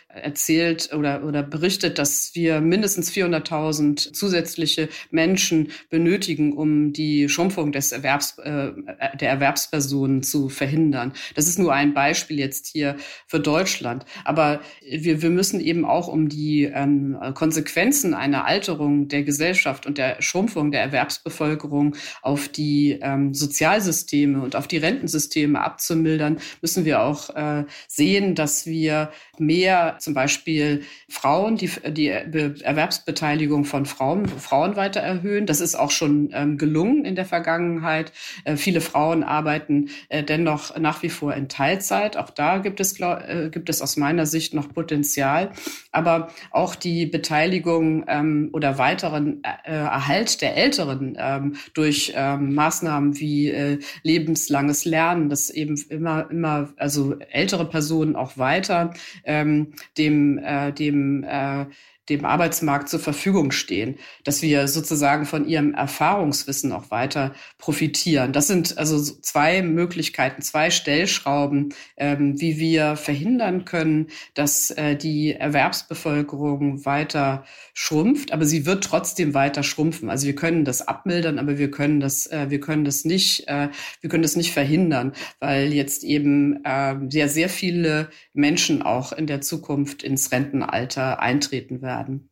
erzählt 0.08 0.90
oder 0.94 1.24
oder 1.24 1.44
berichtet, 1.44 1.98
dass 1.98 2.32
wir 2.34 2.62
mindestens 2.62 3.12
400.000 3.12 4.14
zusätzliche 4.14 4.90
Menschen 5.12 5.70
benötigen, 5.90 6.54
um 6.54 6.94
die 6.94 7.30
Schrumpfung 7.30 7.72
des 7.72 7.92
Erwerbs 7.92 8.38
äh, 8.40 8.72
der 9.20 9.30
Erwerbspersonen 9.30 10.24
zu 10.24 10.50
verhindern. 10.50 11.14
Das 11.36 11.48
ist 11.48 11.60
nur 11.60 11.74
ein 11.74 11.94
Beispiel 11.94 12.40
jetzt 12.40 12.68
hier 12.68 12.96
für 13.28 13.40
Deutschland. 13.40 14.06
Aber 14.26 14.62
wir, 14.82 15.22
wir 15.22 15.30
müssen 15.30 15.60
eben 15.60 15.86
auch 15.86 16.08
um 16.08 16.30
die 16.30 16.64
ähm, 16.64 17.18
Konsequenzen 17.34 18.14
einer 18.14 18.46
Alterung 18.46 19.08
der 19.08 19.24
Gesellschaft 19.24 19.86
und 19.86 19.98
der 19.98 20.22
Schrumpfung 20.22 20.72
der 20.72 20.82
Erwerbsbevölkerung 20.82 21.96
auf 22.22 22.48
die 22.48 23.00
ähm, 23.02 23.34
Sozialsysteme 23.34 24.42
und 24.42 24.56
auf 24.56 24.68
die 24.68 24.78
Rentensysteme 24.78 25.62
abzumildern, 25.62 26.40
müssen 26.62 26.86
wir 26.86 27.02
auch 27.02 27.30
äh, 27.36 27.66
sehen, 27.88 28.36
dass 28.36 28.66
wir 28.66 29.12
mehr 29.48 29.96
zum 30.00 30.14
Beispiel 30.14 30.84
Frauen, 31.10 31.56
die, 31.56 31.72
die 31.88 32.10
Erwerbsbeteiligung 32.10 33.66
von 33.66 33.86
Frauen, 33.86 34.28
Frauen 34.28 34.76
weiter 34.76 35.00
erhöhen. 35.00 35.48
Das 35.48 35.62
ist 35.62 35.76
auch 35.76 35.90
schon 35.92 36.30
ähm, 36.34 36.58
gelungen 36.58 37.06
in 37.06 37.16
der 37.16 37.26
Vergangenheit. 37.26 38.12
Äh, 38.44 38.58
viele 38.58 38.82
Frauen 38.82 39.24
arbeiten 39.24 39.90
äh, 40.10 40.22
dennoch 40.24 40.78
nach 40.78 41.02
wie 41.02 41.10
vor 41.10 41.34
in 41.34 41.50
Teilzeit. 41.50 42.18
Auch 42.18 42.30
da 42.30 42.60
gibt 42.60 42.80
es, 42.80 42.94
glaub, 42.94 43.22
äh, 43.28 43.50
gibt 43.50 43.70
es 43.70 43.82
aus 43.82 43.98
meiner 43.98 44.26
Sicht 44.26 44.54
noch 44.54 44.70
Potenzial. 44.72 45.52
Aber 45.92 46.30
auch 46.52 46.76
die 46.76 47.06
Beteiligung 47.06 48.06
ähm, 48.08 48.50
oder 48.54 48.78
weiteren 48.78 49.42
äh, 49.44 49.72
Erhalt 49.72 50.42
der 50.42 50.56
Älteren 50.56 51.18
ähm, 51.20 51.56
durch 51.74 52.14
ähm, 52.16 52.54
Maßnahmen 52.54 53.20
wie 53.20 53.50
äh, 53.50 53.80
lebenslanges 54.04 54.86
Lernen, 54.86 55.30
das 55.30 55.50
eben 55.50 55.76
immer, 55.90 56.30
immer, 56.30 56.70
also 56.78 57.16
ältere 57.32 57.66
Personen 57.66 58.16
auch 58.16 58.38
weiter 58.38 58.94
ähm, 59.42 59.74
dem, 59.98 60.38
äh, 60.40 60.72
dem 60.74 61.24
äh, 61.24 61.66
dem 62.10 62.24
Arbeitsmarkt 62.24 62.88
zur 62.88 63.00
Verfügung 63.00 63.52
stehen, 63.52 63.98
dass 64.24 64.42
wir 64.42 64.68
sozusagen 64.68 65.26
von 65.26 65.48
ihrem 65.48 65.74
Erfahrungswissen 65.74 66.72
auch 66.72 66.90
weiter 66.90 67.34
profitieren. 67.58 68.32
Das 68.32 68.48
sind 68.48 68.78
also 68.78 69.00
zwei 69.00 69.62
Möglichkeiten, 69.62 70.42
zwei 70.42 70.70
Stellschrauben, 70.70 71.74
ähm, 71.98 72.40
wie 72.40 72.60
wir 72.60 72.96
verhindern 72.96 73.66
können, 73.66 74.08
dass 74.36 74.72
äh, 74.72 74.96
die 74.96 75.34
Erwerbsbevölkerung 75.34 76.86
weiter 76.86 77.44
schrumpft, 77.74 78.32
aber 78.32 78.46
sie 78.46 78.66
wird 78.66 78.86
trotzdem 78.86 79.34
weiter 79.34 79.64
schrumpfen. 79.64 80.10
Also 80.10 80.28
wir 80.28 80.36
können 80.36 80.64
das 80.64 80.88
abmildern, 80.88 81.40
aber 81.40 81.58
wir 81.58 81.72
können 81.72 82.00
das, 82.00 82.28
äh, 82.28 82.50
wir 82.50 82.62
können 82.62 82.86
das 82.86 83.04
nicht, 83.04 83.48
äh, 83.48 83.70
wir 84.00 84.10
können 84.10 84.24
das 84.24 84.38
nicht 84.38 84.54
verhindern, 84.54 85.12
weil 85.40 85.74
jetzt 85.74 86.06
eben 86.06 86.64
äh, 86.64 86.96
sehr, 87.10 87.28
sehr 87.28 87.50
viele 87.50 88.10
Menschen 88.34 88.82
auch 88.82 89.12
in 89.12 89.28
der 89.28 89.42
Zukunft 89.42 90.04
ins 90.04 90.32
Rentenalter 90.32 91.20
eintreten 91.20 91.82
werden 91.82 91.97
werden. 91.98 92.30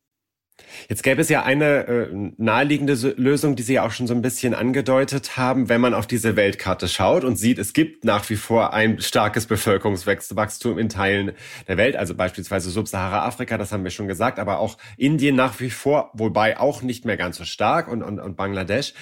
Jetzt 0.87 1.03
gäbe 1.03 1.19
es 1.19 1.27
ja 1.27 1.43
eine 1.43 1.85
äh, 1.87 2.31
naheliegende 2.37 2.93
Lösung, 3.17 3.57
die 3.57 3.63
Sie 3.63 3.73
ja 3.73 3.85
auch 3.85 3.91
schon 3.91 4.07
so 4.07 4.13
ein 4.13 4.21
bisschen 4.21 4.53
angedeutet 4.53 5.35
haben, 5.35 5.67
wenn 5.67 5.81
man 5.81 5.93
auf 5.93 6.07
diese 6.07 6.37
Weltkarte 6.37 6.87
schaut 6.87 7.25
und 7.25 7.35
sieht, 7.35 7.59
es 7.59 7.73
gibt 7.73 8.05
nach 8.05 8.29
wie 8.29 8.37
vor 8.37 8.73
ein 8.73 9.01
starkes 9.01 9.47
Bevölkerungswachstum 9.47 10.79
in 10.79 10.87
Teilen 10.87 11.33
der 11.67 11.75
Welt, 11.75 11.97
also 11.97 12.15
beispielsweise 12.15 12.69
Subsahara-Afrika, 12.69 13.57
das 13.57 13.73
haben 13.73 13.83
wir 13.83 13.91
schon 13.91 14.07
gesagt, 14.07 14.39
aber 14.39 14.59
auch 14.59 14.77
Indien 14.95 15.35
nach 15.35 15.59
wie 15.59 15.69
vor, 15.69 16.11
wobei 16.13 16.57
auch 16.57 16.81
nicht 16.81 17.03
mehr 17.03 17.17
ganz 17.17 17.37
so 17.37 17.43
stark 17.43 17.89
und, 17.89 18.01
und, 18.01 18.19
und 18.19 18.37
Bangladesch 18.37 18.93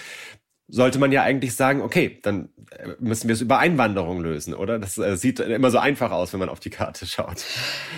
sollte 0.70 0.98
man 0.98 1.12
ja 1.12 1.24
eigentlich 1.24 1.56
sagen, 1.56 1.82
okay, 1.82 2.20
dann 2.24 2.50
äh, 2.72 2.90
müssen 3.00 3.28
wir 3.28 3.34
es 3.34 3.42
über 3.42 3.60
Einwanderung 3.60 4.22
lösen, 4.22 4.54
oder? 4.54 4.80
Das 4.80 4.98
äh, 4.98 5.18
sieht 5.18 5.40
immer 5.40 5.70
so 5.72 5.78
einfach 5.78 6.12
aus, 6.12 6.32
wenn 6.32 6.40
man 6.40 6.50
auf 6.50 6.62
die 6.62 6.70
Karte 6.70 7.06
schaut. 7.06 7.44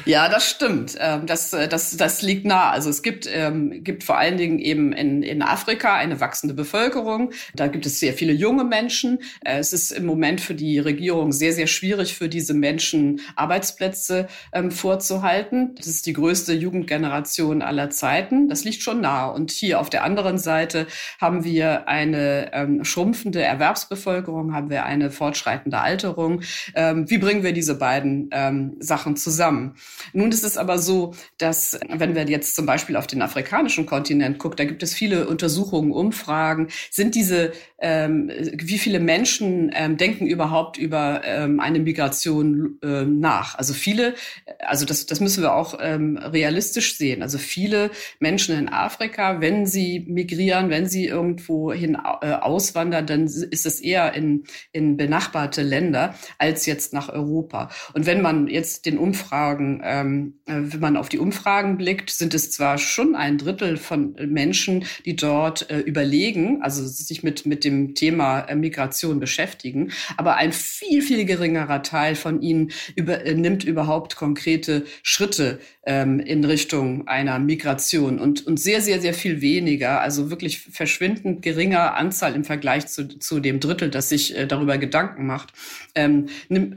Ja, 0.06 0.30
das 0.30 0.49
stimmt. 0.49 0.95
Ähm, 0.99 1.28
das, 1.28 1.54
äh, 1.54 1.67
das, 1.67 1.95
das 1.95 2.23
liegt 2.23 2.45
nah. 2.45 2.71
Also 2.71 2.89
es 2.89 3.04
gibt, 3.04 3.30
ähm, 3.32 3.84
gibt 3.84 4.04
vor 4.04 4.17
allen 4.17 4.38
Dingen 4.38 4.58
eben 4.58 4.93
in, 4.93 5.21
in 5.21 5.43
Afrika 5.43 5.95
eine 5.95 6.19
wachsende 6.19 6.56
Bevölkerung. 6.56 7.32
Da 7.54 7.67
gibt 7.67 7.86
es 7.86 7.99
sehr 7.99 8.13
viele 8.13 8.34
junge 8.34 8.63
Menschen. 8.63 9.19
Es 9.41 9.71
ist 9.71 9.91
im 9.91 10.06
Moment 10.06 10.41
für 10.41 10.56
die 10.56 10.80
Regierung 10.80 11.32
sehr, 11.32 11.54
sehr 11.54 11.67
schwierig, 11.67 12.15
für 12.15 12.30
diese 12.30 12.56
Menschen 12.56 13.21
Arbeitsplätze 13.36 14.28
ähm, 14.54 14.71
vorzuhalten. 14.71 15.75
Das 15.75 15.86
ist 15.86 16.08
die 16.08 16.13
größte 16.13 16.54
Jugendgeneration 16.54 17.62
aller 17.62 17.91
Zeiten. 17.91 18.49
Das 18.49 18.63
liegt 18.63 18.82
schon 18.82 19.01
nah. 19.01 19.28
Und 19.28 19.51
hier 19.51 19.80
auf 19.80 19.91
der 19.91 20.04
anderen 20.04 20.39
Seite 20.39 20.88
haben 21.21 21.43
wir 21.43 21.88
eine 21.88 22.54
ähm, 22.55 22.83
schrumpfende 22.83 23.41
Erwerbsbevölkerung, 23.41 24.53
haben 24.53 24.69
wir 24.69 24.85
eine 24.85 25.11
fortschreitende 25.11 25.79
Alterung. 25.79 26.41
Ähm, 26.73 27.09
wie 27.09 27.17
bringen 27.17 27.43
wir 27.43 27.53
diese 27.53 27.75
beiden 27.75 28.29
ähm, 28.31 28.77
Sachen 28.79 29.15
zusammen? 29.15 29.75
Nun 30.13 30.31
ist 30.31 30.43
es 30.43 30.57
aber 30.57 30.77
so, 30.77 31.13
dass 31.37 31.79
wenn 31.89 32.15
wir 32.15 32.25
jetzt 32.25 32.55
zum 32.55 32.65
Beispiel 32.65 32.95
auf 32.95 33.07
den 33.07 33.21
afrikanischen 33.21 33.85
Kontinent 33.85 34.39
gucken, 34.39 34.57
da 34.57 34.65
gibt 34.65 34.83
es 34.83 34.93
viele 34.93 35.27
Untersuchungen, 35.27 35.91
Umfragen. 35.91 36.69
Sind 36.91 37.15
diese, 37.15 37.51
ähm, 37.79 38.31
wie 38.53 38.77
viele 38.77 38.99
Menschen 38.99 39.71
ähm, 39.73 39.97
denken 39.97 40.27
überhaupt 40.27 40.77
über 40.77 41.21
ähm, 41.25 41.59
eine 41.59 41.79
Migration 41.79 42.79
äh, 42.83 43.03
nach? 43.03 43.57
Also 43.57 43.73
viele, 43.73 44.15
also 44.59 44.85
das, 44.85 45.05
das 45.05 45.19
müssen 45.19 45.43
wir 45.43 45.53
auch 45.53 45.77
ähm, 45.81 46.17
realistisch 46.17 46.97
sehen. 46.97 47.21
Also 47.21 47.37
viele 47.37 47.91
Menschen 48.19 48.57
in 48.57 48.69
Afrika, 48.69 49.41
wenn 49.41 49.65
sie 49.65 50.05
migrieren, 50.07 50.69
wenn 50.69 50.87
sie 50.87 51.05
irgendwo 51.05 51.73
hin 51.73 51.97
äh, 52.21 52.31
auswandern, 52.45 53.05
dann 53.08 53.25
ist 53.25 53.65
es 53.65 53.81
eher 53.81 54.13
in, 54.13 54.43
in 54.71 54.97
benachbarte 54.97 55.63
Länder 55.63 56.15
als 56.38 56.65
jetzt 56.65 56.93
nach 56.93 57.10
Europa. 57.10 57.69
Und 57.93 58.05
wenn 58.05 58.21
man 58.21 58.47
jetzt 58.47 58.86
den 58.86 58.97
Umfragen, 58.97 59.81
ähm, 59.84 60.39
äh, 60.45 60.53
wenn 60.58 60.79
man 60.79 60.97
auf 60.97 61.10
die 61.10 61.19
Umfragen 61.19 61.77
blickt, 61.77 62.10
sind 62.10 62.34
es 62.34 62.51
zwar 62.51 62.77
schon 62.77 63.15
ein 63.15 63.38
Drittel 63.38 63.77
von 63.77 64.15
Menschen, 64.27 64.86
die 65.05 65.15
dort 65.15 65.69
äh, 65.69 65.79
überlegen, 65.79 66.62
also 66.62 66.86
sich 66.86 67.23
mit, 67.23 67.45
mit 67.45 67.63
dem 67.63 67.95
Thema 67.95 68.41
äh, 68.41 68.55
Migration 68.55 69.19
beschäftigen, 69.19 69.91
aber 70.17 70.36
ein 70.36 70.51
viel, 70.51 71.01
viel 71.01 71.25
geringerer 71.25 71.81
Teil 71.81 72.15
von 72.15 72.41
ihnen 72.41 72.71
über, 72.95 73.25
äh, 73.25 73.34
nimmt 73.34 73.63
überhaupt 73.63 74.15
konkrete 74.15 74.86
Schritte 75.03 75.60
ähm, 75.86 76.19
in 76.19 76.43
Richtung 76.43 77.08
einer 77.08 77.39
Migration 77.39 78.19
und, 78.19 78.45
und 78.45 78.60
sehr, 78.60 78.81
sehr, 78.81 79.01
sehr 79.01 79.13
viel 79.13 79.41
weniger, 79.41 80.01
also 80.01 80.29
wirklich 80.29 80.60
verschwindend 80.60 81.41
geringer 81.41 81.95
Anzahl 81.95 82.35
im 82.36 82.43
Vergleich 82.43 82.88
zu, 82.88 83.08
zu 83.08 83.39
dem 83.39 83.60
Drittel, 83.60 83.89
das 83.89 84.10
sich 84.10 84.38
äh, 84.38 84.45
darüber 84.45 84.78
Gedanken 84.78 85.26
macht, 85.26 85.54
ähm, 85.95 86.28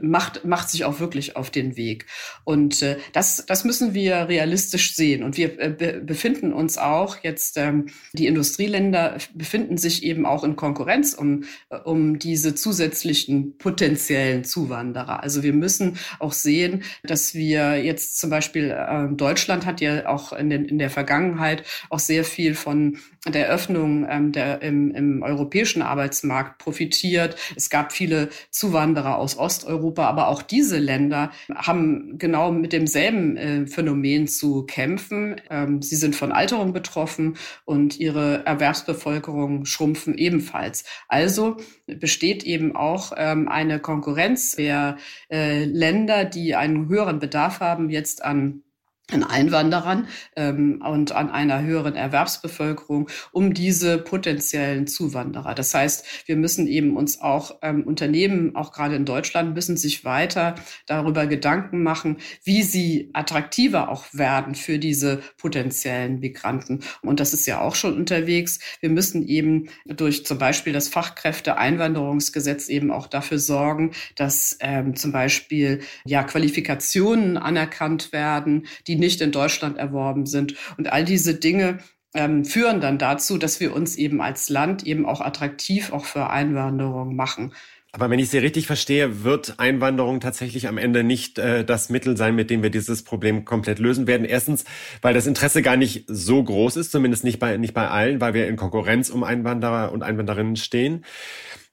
macht, 0.01 0.45
macht 0.45 0.69
sich 0.69 0.85
auch 0.85 0.99
wirklich 0.99 1.35
auf 1.35 1.51
den 1.51 1.77
Weg. 1.77 2.05
Und 2.43 2.81
äh, 2.81 2.97
das, 3.13 3.45
das 3.45 3.63
müssen 3.65 3.93
wir 3.93 4.29
realistisch 4.29 4.95
sehen. 4.95 5.23
Und 5.23 5.37
wir 5.37 5.59
äh, 5.59 5.69
be 5.69 5.99
befinden 5.99 6.53
uns 6.53 6.77
auch 6.77 7.17
jetzt, 7.23 7.57
ähm, 7.57 7.87
die 8.13 8.27
Industrieländer 8.27 9.17
befinden 9.33 9.77
sich 9.77 10.03
eben 10.03 10.25
auch 10.25 10.43
in 10.43 10.55
Konkurrenz 10.55 11.13
um, 11.13 11.43
um 11.83 12.17
diese 12.19 12.55
zusätzlichen 12.55 13.57
potenziellen 13.57 14.43
Zuwanderer. 14.43 15.21
Also 15.21 15.43
wir 15.43 15.53
müssen 15.53 15.97
auch 16.19 16.33
sehen, 16.33 16.83
dass 17.03 17.33
wir 17.33 17.83
jetzt 17.83 18.17
zum 18.17 18.29
Beispiel 18.29 18.71
äh, 18.71 19.07
Deutschland 19.13 19.65
hat 19.65 19.81
ja 19.81 20.07
auch 20.07 20.33
in, 20.33 20.49
den, 20.49 20.65
in 20.65 20.79
der 20.79 20.89
Vergangenheit 20.89 21.63
auch 21.89 21.99
sehr 21.99 22.23
viel 22.23 22.55
von 22.55 22.97
der 23.27 23.49
Öffnung 23.49 24.07
ähm, 24.09 24.31
der, 24.31 24.61
im, 24.61 24.91
im 24.91 25.21
europäischen 25.23 25.48
Arbeitsmarkt 25.81 26.57
profitiert. 26.57 27.35
Es 27.55 27.69
gab 27.69 27.91
viele 27.91 28.29
Zuwanderer 28.51 29.17
aus 29.17 29.37
Osteuropa, 29.37 30.07
aber 30.07 30.27
auch 30.27 30.41
diese 30.41 30.77
Länder 30.77 31.31
haben 31.53 32.17
genau 32.17 32.51
mit 32.51 32.73
demselben 32.73 33.37
äh, 33.37 33.67
Phänomen 33.67 34.27
zu 34.27 34.63
kämpfen. 34.65 35.41
Ähm, 35.49 35.81
sie 35.81 35.95
sind 35.95 36.15
von 36.15 36.31
Alterung 36.31 36.73
betroffen 36.73 37.37
und 37.65 37.99
ihre 37.99 38.45
Erwerbsbevölkerung 38.45 39.65
schrumpfen 39.65 40.17
ebenfalls. 40.17 40.83
Also 41.07 41.57
besteht 41.85 42.43
eben 42.43 42.75
auch 42.75 43.13
ähm, 43.17 43.47
eine 43.47 43.79
Konkurrenz 43.79 44.55
der 44.55 44.97
äh, 45.31 45.65
Länder, 45.65 46.25
die 46.25 46.55
einen 46.55 46.87
höheren 46.87 47.19
Bedarf 47.19 47.59
haben 47.59 47.89
jetzt 47.89 48.23
an 48.23 48.63
an 49.11 49.23
Einwanderern 49.23 50.07
ähm, 50.35 50.81
und 50.85 51.11
an 51.11 51.29
einer 51.29 51.61
höheren 51.61 51.95
Erwerbsbevölkerung 51.95 53.09
um 53.31 53.53
diese 53.53 53.97
potenziellen 53.97 54.87
Zuwanderer. 54.87 55.55
Das 55.55 55.73
heißt, 55.73 56.27
wir 56.27 56.35
müssen 56.35 56.67
eben 56.67 56.95
uns 56.95 57.19
auch 57.21 57.59
ähm, 57.61 57.83
Unternehmen, 57.83 58.55
auch 58.55 58.71
gerade 58.71 58.95
in 58.95 59.05
Deutschland, 59.05 59.55
müssen 59.55 59.77
sich 59.77 60.05
weiter 60.05 60.55
darüber 60.85 61.27
Gedanken 61.27 61.83
machen, 61.83 62.17
wie 62.43 62.63
sie 62.63 63.09
attraktiver 63.13 63.89
auch 63.89 64.05
werden 64.13 64.55
für 64.55 64.79
diese 64.79 65.21
potenziellen 65.37 66.19
Migranten. 66.19 66.81
Und 67.01 67.19
das 67.19 67.33
ist 67.33 67.47
ja 67.47 67.61
auch 67.61 67.75
schon 67.75 67.95
unterwegs. 67.95 68.59
Wir 68.79 68.89
müssen 68.89 69.27
eben 69.27 69.69
durch 69.85 70.25
zum 70.25 70.37
Beispiel 70.37 70.73
das 70.73 70.87
Fachkräfteeinwanderungsgesetz 70.89 72.69
eben 72.69 72.91
auch 72.91 73.07
dafür 73.07 73.39
sorgen, 73.39 73.91
dass 74.15 74.57
ähm, 74.59 74.95
zum 74.95 75.11
Beispiel 75.11 75.81
ja 76.05 76.23
Qualifikationen 76.23 77.37
anerkannt 77.37 78.11
werden, 78.11 78.67
die 78.87 78.98
nicht 78.99 79.21
in 79.21 79.31
Deutschland 79.31 79.77
erworben 79.77 80.25
sind. 80.25 80.55
Und 80.77 80.91
all 80.91 81.05
diese 81.05 81.35
Dinge 81.35 81.79
ähm, 82.13 82.45
führen 82.45 82.81
dann 82.81 82.97
dazu, 82.97 83.37
dass 83.37 83.59
wir 83.59 83.73
uns 83.73 83.95
eben 83.95 84.21
als 84.21 84.49
Land 84.49 84.85
eben 84.85 85.05
auch 85.05 85.21
attraktiv 85.21 85.91
auch 85.91 86.05
für 86.05 86.29
Einwanderung 86.29 87.15
machen. 87.15 87.53
Aber 87.91 88.11
wenn 88.11 88.19
ich 88.19 88.29
Sie 88.29 88.37
richtig 88.37 88.67
verstehe, 88.67 89.23
wird 89.23 89.55
Einwanderung 89.57 90.19
tatsächlich 90.19 90.67
am 90.67 90.77
Ende 90.77 91.03
nicht 91.03 91.39
äh, 91.39 91.65
das 91.65 91.89
Mittel 91.89 92.17
sein, 92.17 92.35
mit 92.35 92.51
dem 92.51 92.61
wir 92.61 92.69
dieses 92.69 93.03
Problem 93.03 93.45
komplett 93.45 93.79
lösen 93.79 94.05
werden. 94.05 94.25
Erstens, 94.25 94.63
weil 95.01 95.15
das 95.15 95.25
Interesse 95.25 95.63
gar 95.63 95.75
nicht 95.75 96.05
so 96.07 96.43
groß 96.43 96.75
ist, 96.75 96.91
zumindest 96.91 97.23
nicht 97.23 97.39
bei, 97.39 97.57
nicht 97.57 97.73
bei 97.73 97.87
allen, 97.87 98.21
weil 98.21 98.35
wir 98.35 98.47
in 98.47 98.57
Konkurrenz 98.57 99.09
um 99.09 99.23
Einwanderer 99.23 99.91
und 99.91 100.03
Einwanderinnen 100.03 100.55
stehen. 100.55 101.03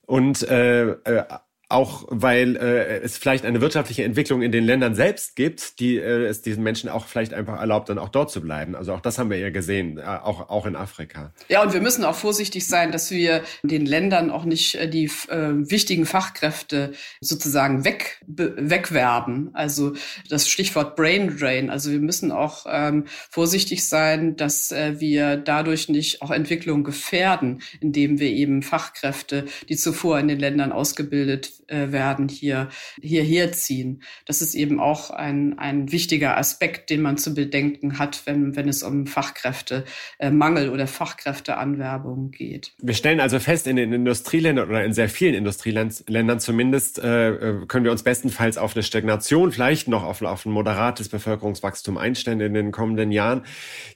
Und 0.06 0.48
äh, 0.48 0.92
äh, 0.92 1.24
auch 1.68 2.04
weil 2.08 2.54
äh, 2.56 3.00
es 3.00 3.18
vielleicht 3.18 3.44
eine 3.44 3.60
wirtschaftliche 3.60 4.04
Entwicklung 4.04 4.40
in 4.42 4.52
den 4.52 4.62
Ländern 4.62 4.94
selbst 4.94 5.34
gibt, 5.34 5.80
die 5.80 5.96
äh, 5.96 6.26
es 6.26 6.40
diesen 6.40 6.62
Menschen 6.62 6.88
auch 6.88 7.06
vielleicht 7.06 7.34
einfach 7.34 7.58
erlaubt, 7.58 7.88
dann 7.88 7.98
auch 7.98 8.08
dort 8.08 8.30
zu 8.30 8.40
bleiben. 8.40 8.76
Also 8.76 8.94
auch 8.94 9.00
das 9.00 9.18
haben 9.18 9.30
wir 9.30 9.38
ja 9.38 9.50
gesehen, 9.50 9.98
äh, 9.98 10.02
auch, 10.02 10.48
auch 10.48 10.66
in 10.66 10.76
Afrika. 10.76 11.32
Ja, 11.48 11.62
und 11.62 11.72
wir 11.72 11.80
müssen 11.80 12.04
auch 12.04 12.14
vorsichtig 12.14 12.68
sein, 12.68 12.92
dass 12.92 13.10
wir 13.10 13.42
den 13.64 13.84
Ländern 13.84 14.30
auch 14.30 14.44
nicht 14.44 14.76
äh, 14.76 14.88
die 14.88 15.06
äh, 15.28 15.70
wichtigen 15.70 16.06
Fachkräfte 16.06 16.92
sozusagen 17.20 17.84
weg, 17.84 18.20
be, 18.28 18.54
wegwerben. 18.56 19.50
Also 19.52 19.94
das 20.30 20.48
Stichwort 20.48 20.94
Brain 20.94 21.36
Drain. 21.36 21.70
Also 21.70 21.90
wir 21.90 22.00
müssen 22.00 22.30
auch 22.30 22.66
ähm, 22.68 23.06
vorsichtig 23.28 23.88
sein, 23.88 24.36
dass 24.36 24.70
äh, 24.70 25.00
wir 25.00 25.36
dadurch 25.36 25.88
nicht 25.88 26.22
auch 26.22 26.30
Entwicklung 26.30 26.84
gefährden, 26.84 27.60
indem 27.80 28.20
wir 28.20 28.30
eben 28.30 28.62
Fachkräfte, 28.62 29.46
die 29.68 29.76
zuvor 29.76 30.20
in 30.20 30.28
den 30.28 30.38
Ländern 30.38 30.70
ausgebildet 30.70 31.56
äh, 31.68 31.92
werden, 31.92 32.28
hier 32.28 32.68
hierher 33.00 33.52
ziehen. 33.52 34.02
Das 34.26 34.42
ist 34.42 34.54
eben 34.54 34.80
auch 34.80 35.10
ein, 35.10 35.58
ein 35.58 35.92
wichtiger 35.92 36.36
Aspekt, 36.36 36.90
den 36.90 37.02
man 37.02 37.16
zu 37.16 37.34
bedenken 37.34 37.98
hat, 37.98 38.22
wenn, 38.26 38.56
wenn 38.56 38.68
es 38.68 38.82
um 38.82 39.06
Fachkräftemangel 39.06 40.70
oder 40.70 40.86
Fachkräfteanwerbung 40.86 42.30
geht. 42.30 42.72
Wir 42.82 42.94
stellen 42.94 43.20
also 43.20 43.38
fest, 43.38 43.66
in 43.66 43.76
den 43.76 43.92
Industrieländern 43.92 44.68
oder 44.68 44.84
in 44.84 44.92
sehr 44.92 45.08
vielen 45.08 45.34
Industrieländern 45.34 46.40
zumindest 46.40 46.98
äh, 46.98 47.30
äh, 47.30 47.66
können 47.66 47.84
wir 47.84 47.92
uns 47.92 48.02
bestenfalls 48.02 48.58
auf 48.58 48.74
eine 48.74 48.82
Stagnation, 48.82 49.52
vielleicht 49.52 49.88
noch 49.88 50.04
auf, 50.04 50.22
auf 50.22 50.44
ein 50.44 50.52
moderates 50.52 51.08
Bevölkerungswachstum 51.08 51.96
einstellen 51.96 52.40
in 52.40 52.54
den 52.54 52.72
kommenden 52.72 53.12
Jahren. 53.12 53.44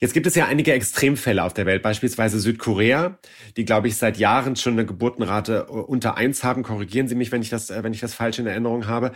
Jetzt 0.00 0.14
gibt 0.14 0.26
es 0.26 0.34
ja 0.34 0.46
einige 0.46 0.72
Extremfälle 0.72 1.44
auf 1.44 1.52
der 1.52 1.66
Welt, 1.66 1.82
beispielsweise 1.82 2.40
Südkorea, 2.40 3.18
die, 3.56 3.64
glaube 3.64 3.88
ich, 3.88 3.96
seit 3.96 4.16
Jahren 4.16 4.56
schon 4.56 4.74
eine 4.74 4.86
Geburtenrate 4.86 5.66
unter 5.66 6.16
eins 6.16 6.42
haben. 6.42 6.62
Korrigieren 6.62 7.08
Sie 7.08 7.14
mich, 7.14 7.30
wenn 7.32 7.42
ich 7.42 7.50
ich 7.50 7.52
das, 7.60 7.70
äh, 7.70 7.82
wenn 7.82 7.92
ich 7.92 8.00
das 8.00 8.14
falsch 8.14 8.38
in 8.38 8.46
Erinnerung 8.46 8.86
habe. 8.86 9.12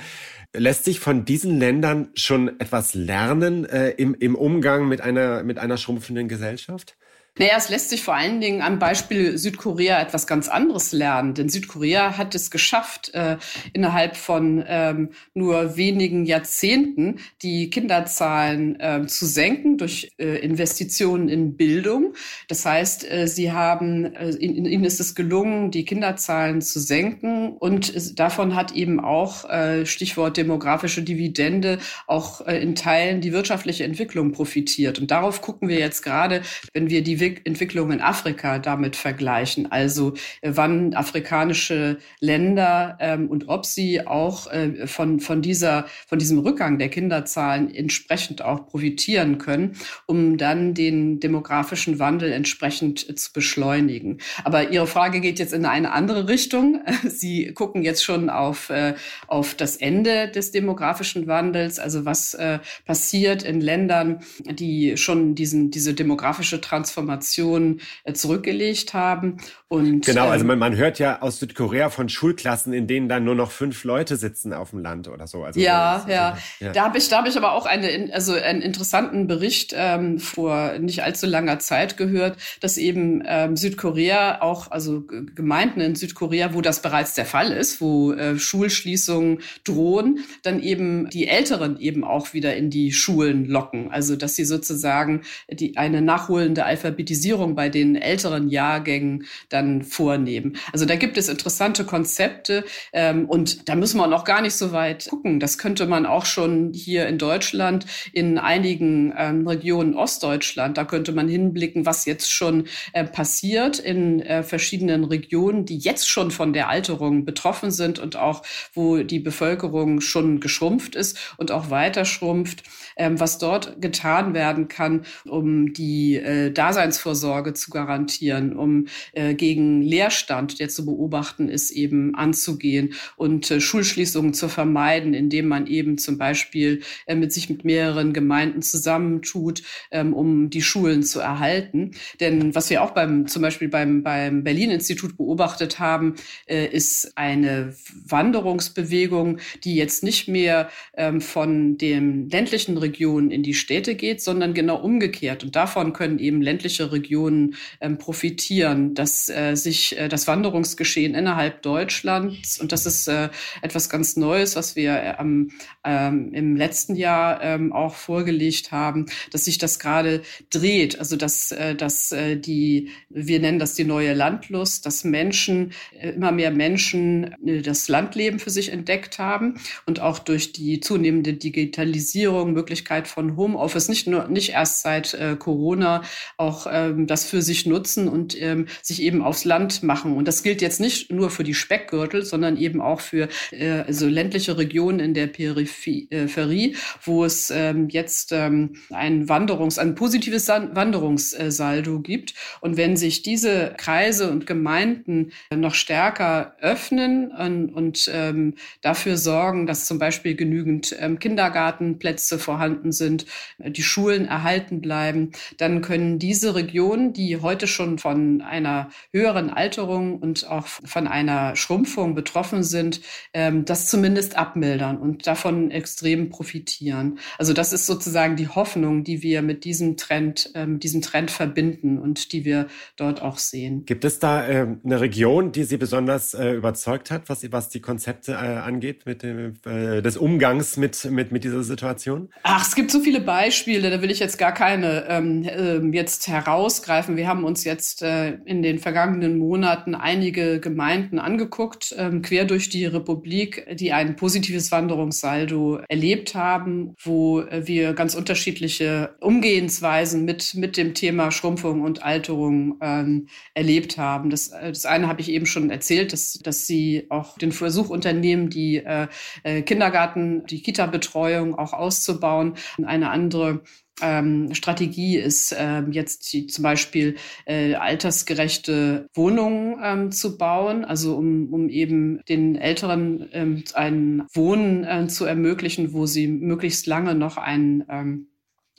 Lässt 0.52 0.84
sich 0.84 1.00
von 1.00 1.24
diesen 1.24 1.58
Ländern 1.58 2.08
schon 2.14 2.60
etwas 2.60 2.94
lernen 2.94 3.64
äh, 3.64 3.90
im, 3.90 4.14
im 4.14 4.34
Umgang 4.34 4.88
mit 4.88 5.00
einer, 5.00 5.42
mit 5.42 5.58
einer 5.58 5.76
schrumpfenden 5.76 6.28
Gesellschaft? 6.28 6.96
Naja, 7.36 7.54
es 7.56 7.68
lässt 7.68 7.90
sich 7.90 8.04
vor 8.04 8.14
allen 8.14 8.40
Dingen 8.40 8.62
am 8.62 8.78
Beispiel 8.78 9.36
Südkorea 9.36 10.00
etwas 10.00 10.28
ganz 10.28 10.48
anderes 10.48 10.92
lernen. 10.92 11.34
Denn 11.34 11.48
Südkorea 11.48 12.16
hat 12.16 12.36
es 12.36 12.48
geschafft, 12.48 13.12
äh, 13.12 13.38
innerhalb 13.72 14.16
von 14.16 14.64
ähm, 14.68 15.08
nur 15.34 15.76
wenigen 15.76 16.26
Jahrzehnten 16.26 17.18
die 17.42 17.70
Kinderzahlen 17.70 18.78
äh, 18.78 19.06
zu 19.08 19.26
senken 19.26 19.78
durch 19.78 20.12
äh, 20.16 20.36
Investitionen 20.44 21.28
in 21.28 21.56
Bildung. 21.56 22.14
Das 22.46 22.64
heißt, 22.64 23.10
äh, 23.10 23.26
sie 23.26 23.50
haben, 23.50 24.14
äh, 24.14 24.28
in, 24.36 24.64
ihnen 24.64 24.84
ist 24.84 25.00
es 25.00 25.16
gelungen, 25.16 25.72
die 25.72 25.84
Kinderzahlen 25.84 26.62
zu 26.62 26.78
senken. 26.78 27.56
Und 27.56 28.16
davon 28.16 28.54
hat 28.54 28.70
eben 28.70 29.00
auch, 29.00 29.50
äh, 29.50 29.86
Stichwort 29.86 30.36
demografische 30.36 31.02
Dividende, 31.02 31.80
auch 32.06 32.42
in 32.42 32.76
Teilen 32.76 33.20
die 33.20 33.32
wirtschaftliche 33.32 33.82
Entwicklung 33.82 34.30
profitiert. 34.30 35.00
Und 35.00 35.10
darauf 35.10 35.40
gucken 35.40 35.68
wir 35.68 35.80
jetzt 35.80 36.02
gerade, 36.02 36.42
wenn 36.72 36.90
wir 36.90 37.02
die 37.02 37.23
Entwicklung 37.44 37.92
in 37.92 38.00
Afrika 38.00 38.58
damit 38.58 38.96
vergleichen. 38.96 39.70
Also 39.70 40.14
äh, 40.40 40.52
wann 40.54 40.94
afrikanische 40.94 41.98
Länder 42.20 42.96
ähm, 43.00 43.28
und 43.28 43.48
ob 43.48 43.66
sie 43.66 44.06
auch 44.06 44.50
äh, 44.50 44.86
von, 44.86 45.20
von, 45.20 45.42
dieser, 45.42 45.86
von 46.06 46.18
diesem 46.18 46.38
Rückgang 46.38 46.78
der 46.78 46.88
Kinderzahlen 46.88 47.74
entsprechend 47.74 48.42
auch 48.42 48.66
profitieren 48.66 49.38
können, 49.38 49.76
um 50.06 50.36
dann 50.36 50.74
den 50.74 51.20
demografischen 51.20 51.98
Wandel 51.98 52.32
entsprechend 52.32 53.08
äh, 53.08 53.14
zu 53.14 53.32
beschleunigen. 53.32 54.18
Aber 54.44 54.70
Ihre 54.70 54.86
Frage 54.86 55.20
geht 55.20 55.38
jetzt 55.38 55.52
in 55.52 55.66
eine 55.66 55.92
andere 55.92 56.28
Richtung. 56.28 56.80
Sie 57.04 57.52
gucken 57.52 57.82
jetzt 57.82 58.04
schon 58.04 58.30
auf, 58.30 58.70
äh, 58.70 58.94
auf 59.26 59.54
das 59.54 59.76
Ende 59.76 60.28
des 60.28 60.50
demografischen 60.50 61.26
Wandels, 61.26 61.78
also 61.78 62.04
was 62.04 62.34
äh, 62.34 62.58
passiert 62.86 63.42
in 63.42 63.60
Ländern, 63.60 64.20
die 64.44 64.96
schon 64.96 65.34
diesen, 65.34 65.70
diese 65.70 65.94
demografische 65.94 66.60
Transformation 66.60 67.13
Informationen 67.14 67.80
äh, 68.04 68.12
zurückgelegt 68.12 68.94
haben. 68.94 69.38
Und, 69.68 70.06
genau, 70.06 70.28
also 70.28 70.42
ähm, 70.42 70.48
man, 70.48 70.58
man 70.58 70.76
hört 70.76 70.98
ja 70.98 71.20
aus 71.22 71.40
Südkorea 71.40 71.90
von 71.90 72.08
Schulklassen, 72.08 72.72
in 72.72 72.86
denen 72.86 73.08
dann 73.08 73.24
nur 73.24 73.34
noch 73.34 73.50
fünf 73.50 73.82
Leute 73.84 74.16
sitzen 74.16 74.52
auf 74.52 74.70
dem 74.70 74.80
Land 74.80 75.08
oder 75.08 75.26
so. 75.26 75.42
Also 75.42 75.58
ja, 75.58 76.04
ja. 76.08 76.38
ja. 76.60 76.72
Da 76.72 76.84
habe 76.84 76.98
ich, 76.98 77.08
da 77.08 77.18
habe 77.18 77.28
ich 77.28 77.36
aber 77.36 77.52
auch 77.52 77.66
eine, 77.66 78.10
also 78.12 78.34
einen 78.34 78.62
interessanten 78.62 79.26
Bericht 79.26 79.74
ähm, 79.76 80.18
vor 80.18 80.78
nicht 80.78 81.02
allzu 81.02 81.26
langer 81.26 81.58
Zeit 81.58 81.96
gehört, 81.96 82.36
dass 82.60 82.76
eben 82.76 83.22
ähm, 83.26 83.56
Südkorea 83.56 84.42
auch, 84.42 84.70
also 84.70 85.02
Gemeinden 85.34 85.80
in 85.80 85.94
Südkorea, 85.94 86.54
wo 86.54 86.60
das 86.60 86.82
bereits 86.82 87.14
der 87.14 87.26
Fall 87.26 87.50
ist, 87.50 87.80
wo 87.80 88.12
äh, 88.12 88.38
Schulschließungen 88.38 89.40
drohen, 89.64 90.20
dann 90.42 90.60
eben 90.60 91.08
die 91.10 91.26
Älteren 91.26 91.78
eben 91.80 92.04
auch 92.04 92.32
wieder 92.32 92.56
in 92.56 92.70
die 92.70 92.92
Schulen 92.92 93.46
locken. 93.46 93.90
Also 93.90 94.14
dass 94.14 94.36
sie 94.36 94.44
sozusagen 94.44 95.22
die 95.50 95.76
eine 95.76 96.00
nachholende 96.00 96.64
Alphabet 96.64 97.03
Alphabetisierung 97.04 97.54
bei 97.54 97.68
den 97.68 97.96
älteren 97.96 98.48
Jahrgängen 98.48 99.26
dann 99.48 99.82
vornehmen. 99.82 100.56
Also 100.72 100.86
da 100.86 100.96
gibt 100.96 101.18
es 101.18 101.28
interessante 101.28 101.84
Konzepte 101.84 102.64
ähm, 102.92 103.26
und 103.26 103.68
da 103.68 103.74
müssen 103.74 103.98
wir 103.98 104.06
noch 104.06 104.24
gar 104.24 104.40
nicht 104.40 104.54
so 104.54 104.72
weit 104.72 105.08
gucken. 105.08 105.40
Das 105.40 105.58
könnte 105.58 105.86
man 105.86 106.06
auch 106.06 106.24
schon 106.24 106.72
hier 106.72 107.06
in 107.06 107.18
Deutschland 107.18 107.86
in 108.12 108.38
einigen 108.38 109.12
ähm, 109.16 109.46
Regionen 109.46 109.94
Ostdeutschland, 109.94 110.78
da 110.78 110.84
könnte 110.84 111.12
man 111.12 111.28
hinblicken, 111.28 111.86
was 111.86 112.06
jetzt 112.06 112.32
schon 112.32 112.66
äh, 112.92 113.04
passiert 113.04 113.78
in 113.78 114.20
äh, 114.20 114.42
verschiedenen 114.42 115.04
Regionen, 115.04 115.66
die 115.66 115.78
jetzt 115.78 116.08
schon 116.08 116.30
von 116.30 116.52
der 116.52 116.68
Alterung 116.68 117.24
betroffen 117.24 117.70
sind 117.70 117.98
und 117.98 118.16
auch 118.16 118.42
wo 118.72 118.98
die 118.98 119.20
Bevölkerung 119.20 120.00
schon 120.00 120.40
geschrumpft 120.40 120.94
ist 120.94 121.34
und 121.36 121.50
auch 121.50 121.70
weiter 121.70 122.04
schrumpft, 122.04 122.62
ähm, 122.96 123.20
was 123.20 123.38
dort 123.38 123.80
getan 123.80 124.34
werden 124.34 124.68
kann, 124.68 125.04
um 125.24 125.72
die 125.72 126.16
äh, 126.16 126.50
Daseinsvorsorge 126.50 127.54
zu 127.54 127.70
garantieren, 127.70 128.56
um 128.56 128.86
äh, 129.12 129.34
gegen 129.34 129.82
Leerstand, 129.82 130.60
der 130.60 130.68
zu 130.68 130.84
beobachten 130.84 131.48
ist, 131.48 131.70
eben 131.70 132.14
anzugehen 132.14 132.94
und 133.16 133.50
äh, 133.50 133.60
Schulschließungen 133.60 134.34
zu 134.34 134.48
vermeiden, 134.48 135.14
indem 135.14 135.48
man 135.48 135.66
eben 135.66 135.98
zum 135.98 136.18
Beispiel 136.18 136.82
äh, 137.06 137.14
mit 137.14 137.32
sich 137.32 137.48
mit 137.48 137.64
mehreren 137.64 138.12
Gemeinden 138.12 138.62
zusammentut, 138.62 139.62
ähm, 139.90 140.12
um 140.14 140.50
die 140.50 140.62
Schulen 140.62 141.02
zu 141.02 141.20
erhalten. 141.20 141.92
Denn 142.20 142.54
was 142.54 142.70
wir 142.70 142.82
auch 142.82 142.92
beim 142.92 143.26
zum 143.26 143.42
Beispiel 143.42 143.68
beim 143.68 144.02
beim 144.02 144.44
Berlin-Institut 144.44 145.16
beobachtet 145.16 145.78
haben, 145.78 146.14
äh, 146.46 146.66
ist 146.66 147.16
eine 147.16 147.74
Wanderungsbewegung, 148.06 149.38
die 149.64 149.76
jetzt 149.76 150.02
nicht 150.04 150.28
mehr 150.28 150.70
ähm, 150.96 151.20
von 151.20 151.78
den 151.78 152.28
ländlichen 152.28 152.78
Regionen 152.84 153.30
in 153.30 153.42
die 153.42 153.54
Städte 153.54 153.94
geht, 153.94 154.20
sondern 154.20 154.54
genau 154.54 154.76
umgekehrt. 154.76 155.42
Und 155.42 155.56
davon 155.56 155.92
können 155.92 156.18
eben 156.18 156.42
ländliche 156.42 156.92
Regionen 156.92 157.56
ähm, 157.80 157.98
profitieren, 157.98 158.94
dass 158.94 159.28
äh, 159.28 159.54
sich 159.56 159.98
äh, 159.98 160.08
das 160.08 160.28
Wanderungsgeschehen 160.28 161.14
innerhalb 161.14 161.62
Deutschlands, 161.62 162.60
und 162.60 162.72
das 162.72 162.86
ist 162.86 163.08
äh, 163.08 163.30
etwas 163.62 163.88
ganz 163.88 164.16
Neues, 164.16 164.56
was 164.56 164.76
wir 164.76 165.16
ähm, 165.18 165.50
ähm, 165.84 166.32
im 166.32 166.56
letzten 166.56 166.94
Jahr 166.94 167.42
ähm, 167.42 167.72
auch 167.72 167.94
vorgelegt 167.94 168.72
haben, 168.72 169.06
dass 169.30 169.46
sich 169.46 169.58
das 169.58 169.78
gerade 169.78 170.22
dreht. 170.50 170.98
Also 170.98 171.16
dass, 171.16 171.52
äh, 171.52 171.74
dass 171.74 172.12
äh, 172.12 172.36
die, 172.36 172.90
wir 173.08 173.40
nennen 173.40 173.58
das 173.58 173.74
die 173.74 173.84
neue 173.84 174.14
Landlust, 174.14 174.86
dass 174.86 175.04
Menschen, 175.04 175.72
äh, 175.98 176.10
immer 176.10 176.32
mehr 176.32 176.50
Menschen 176.50 177.34
äh, 177.46 177.62
das 177.62 177.88
Landleben 177.88 178.38
für 178.38 178.50
sich 178.50 178.70
entdeckt 178.70 179.18
haben 179.18 179.54
und 179.86 180.00
auch 180.00 180.18
durch 180.18 180.52
die 180.52 180.80
zunehmende 180.80 181.34
Digitalisierung, 181.34 182.54
Möglichkeit 182.74 183.06
von 183.06 183.36
Homeoffice, 183.36 183.88
nicht 183.88 184.08
nur 184.08 184.26
nicht 184.26 184.50
erst 184.50 184.82
seit 184.82 185.14
äh, 185.14 185.36
Corona, 185.38 186.02
auch 186.38 186.66
ähm, 186.68 187.06
das 187.06 187.24
für 187.24 187.40
sich 187.40 187.66
nutzen 187.66 188.08
und 188.08 188.40
ähm, 188.42 188.66
sich 188.82 189.00
eben 189.00 189.22
aufs 189.22 189.44
Land 189.44 189.84
machen. 189.84 190.16
Und 190.16 190.26
das 190.26 190.42
gilt 190.42 190.60
jetzt 190.60 190.80
nicht 190.80 191.12
nur 191.12 191.30
für 191.30 191.44
die 191.44 191.54
Speckgürtel, 191.54 192.24
sondern 192.24 192.56
eben 192.56 192.80
auch 192.80 193.00
für 193.00 193.28
äh, 193.52 193.84
also 193.86 194.08
ländliche 194.08 194.58
Regionen 194.58 194.98
in 194.98 195.14
der 195.14 195.28
Peripherie, 195.28 196.72
äh, 196.72 196.76
wo 197.04 197.24
es 197.24 197.52
ähm, 197.52 197.88
jetzt 197.90 198.32
ähm, 198.32 198.74
ein 198.90 199.28
Wanderungs, 199.28 199.78
ein 199.78 199.94
positives 199.94 200.48
Wanderungssaldo 200.48 202.00
gibt. 202.00 202.34
Und 202.60 202.76
wenn 202.76 202.96
sich 202.96 203.22
diese 203.22 203.74
Kreise 203.76 204.32
und 204.32 204.48
Gemeinden 204.48 205.30
noch 205.54 205.74
stärker 205.74 206.56
öffnen 206.60 207.30
und, 207.30 207.68
und 207.68 208.10
ähm, 208.12 208.54
dafür 208.80 209.16
sorgen, 209.16 209.68
dass 209.68 209.86
zum 209.86 210.00
Beispiel 210.00 210.34
genügend 210.34 210.96
ähm, 210.98 211.20
Kindergartenplätze 211.20 212.40
vorhanden 212.40 212.63
sind, 212.92 213.26
äh, 213.58 213.70
die 213.70 213.82
Schulen 213.82 214.26
erhalten 214.26 214.80
bleiben, 214.80 215.32
dann 215.58 215.82
können 215.82 216.18
diese 216.18 216.54
Regionen, 216.54 217.12
die 217.12 217.40
heute 217.40 217.66
schon 217.66 217.98
von 217.98 218.40
einer 218.40 218.90
höheren 219.12 219.50
Alterung 219.50 220.18
und 220.18 220.48
auch 220.48 220.66
von 220.66 221.06
einer 221.06 221.56
Schrumpfung 221.56 222.14
betroffen 222.14 222.62
sind, 222.62 223.00
ähm, 223.32 223.64
das 223.64 223.88
zumindest 223.88 224.36
abmildern 224.36 224.98
und 224.98 225.26
davon 225.26 225.70
extrem 225.70 226.30
profitieren. 226.30 227.18
Also 227.38 227.52
das 227.52 227.72
ist 227.72 227.86
sozusagen 227.86 228.36
die 228.36 228.48
Hoffnung, 228.48 229.04
die 229.04 229.22
wir 229.22 229.42
mit 229.42 229.64
diesem 229.64 229.96
Trend, 229.96 230.50
ähm, 230.54 230.78
diesem 230.78 231.02
Trend 231.02 231.30
verbinden 231.30 231.98
und 231.98 232.32
die 232.32 232.44
wir 232.44 232.66
dort 232.96 233.22
auch 233.22 233.38
sehen. 233.38 233.84
Gibt 233.86 234.04
es 234.04 234.18
da 234.18 234.46
äh, 234.46 234.66
eine 234.84 235.00
Region, 235.00 235.52
die 235.52 235.64
Sie 235.64 235.76
besonders 235.76 236.34
äh, 236.34 236.52
überzeugt 236.52 237.10
hat, 237.10 237.28
was, 237.28 237.50
was 237.52 237.68
die 237.68 237.80
Konzepte 237.80 238.32
äh, 238.32 238.36
angeht, 238.36 239.06
mit 239.06 239.22
dem, 239.22 239.54
äh, 239.64 240.02
des 240.02 240.16
Umgangs 240.16 240.76
mit, 240.76 241.04
mit, 241.10 241.32
mit 241.32 241.44
dieser 241.44 241.62
Situation? 241.62 242.28
Ach, 242.56 242.64
es 242.64 242.76
gibt 242.76 242.92
so 242.92 243.00
viele 243.00 243.20
Beispiele, 243.20 243.90
da 243.90 244.00
will 244.00 244.12
ich 244.12 244.20
jetzt 244.20 244.38
gar 244.38 244.54
keine 244.54 245.06
ähm, 245.08 245.42
äh, 245.42 245.80
jetzt 245.90 246.28
herausgreifen. 246.28 247.16
Wir 247.16 247.26
haben 247.26 247.42
uns 247.42 247.64
jetzt 247.64 248.00
äh, 248.00 248.34
in 248.44 248.62
den 248.62 248.78
vergangenen 248.78 249.38
Monaten 249.38 249.96
einige 249.96 250.60
Gemeinden 250.60 251.18
angeguckt, 251.18 251.92
ähm, 251.98 252.22
quer 252.22 252.44
durch 252.44 252.68
die 252.68 252.86
Republik, 252.86 253.66
die 253.74 253.92
ein 253.92 254.14
positives 254.14 254.70
Wanderungssaldo 254.70 255.80
erlebt 255.88 256.36
haben, 256.36 256.94
wo 257.02 257.40
äh, 257.40 257.66
wir 257.66 257.92
ganz 257.92 258.14
unterschiedliche 258.14 259.16
Umgehensweisen 259.18 260.24
mit, 260.24 260.54
mit 260.54 260.76
dem 260.76 260.94
Thema 260.94 261.32
Schrumpfung 261.32 261.80
und 261.82 262.04
Alterung 262.04 262.78
ähm, 262.80 263.26
erlebt 263.54 263.98
haben. 263.98 264.30
Das, 264.30 264.50
äh, 264.50 264.68
das 264.68 264.86
eine 264.86 265.08
habe 265.08 265.20
ich 265.20 265.28
eben 265.28 265.46
schon 265.46 265.70
erzählt, 265.70 266.12
dass, 266.12 266.34
dass 266.34 266.68
sie 266.68 267.06
auch 267.08 267.36
den 267.36 267.50
Versuch 267.50 267.88
unternehmen, 267.90 268.48
die 268.48 268.76
äh, 268.76 269.08
äh 269.42 269.62
Kindergarten, 269.62 270.46
die 270.46 270.62
Kita-Betreuung 270.62 271.56
auch 271.56 271.72
auszubauen. 271.72 272.43
Eine 272.84 273.10
andere 273.10 273.62
ähm, 274.02 274.54
Strategie 274.54 275.18
ist 275.18 275.54
ähm, 275.56 275.92
jetzt 275.92 276.32
die, 276.32 276.46
zum 276.46 276.62
Beispiel 276.62 277.16
äh, 277.46 277.74
altersgerechte 277.74 279.08
Wohnungen 279.14 279.76
ähm, 279.82 280.12
zu 280.12 280.36
bauen, 280.36 280.84
also 280.84 281.16
um, 281.16 281.52
um 281.52 281.68
eben 281.68 282.20
den 282.28 282.56
Älteren 282.56 283.28
ähm, 283.32 283.64
ein 283.74 284.24
Wohnen 284.32 284.84
äh, 284.84 285.06
zu 285.06 285.24
ermöglichen, 285.24 285.92
wo 285.92 286.06
sie 286.06 286.26
möglichst 286.26 286.86
lange 286.86 287.14
noch 287.14 287.36
ein 287.36 287.84
ähm, 287.88 288.26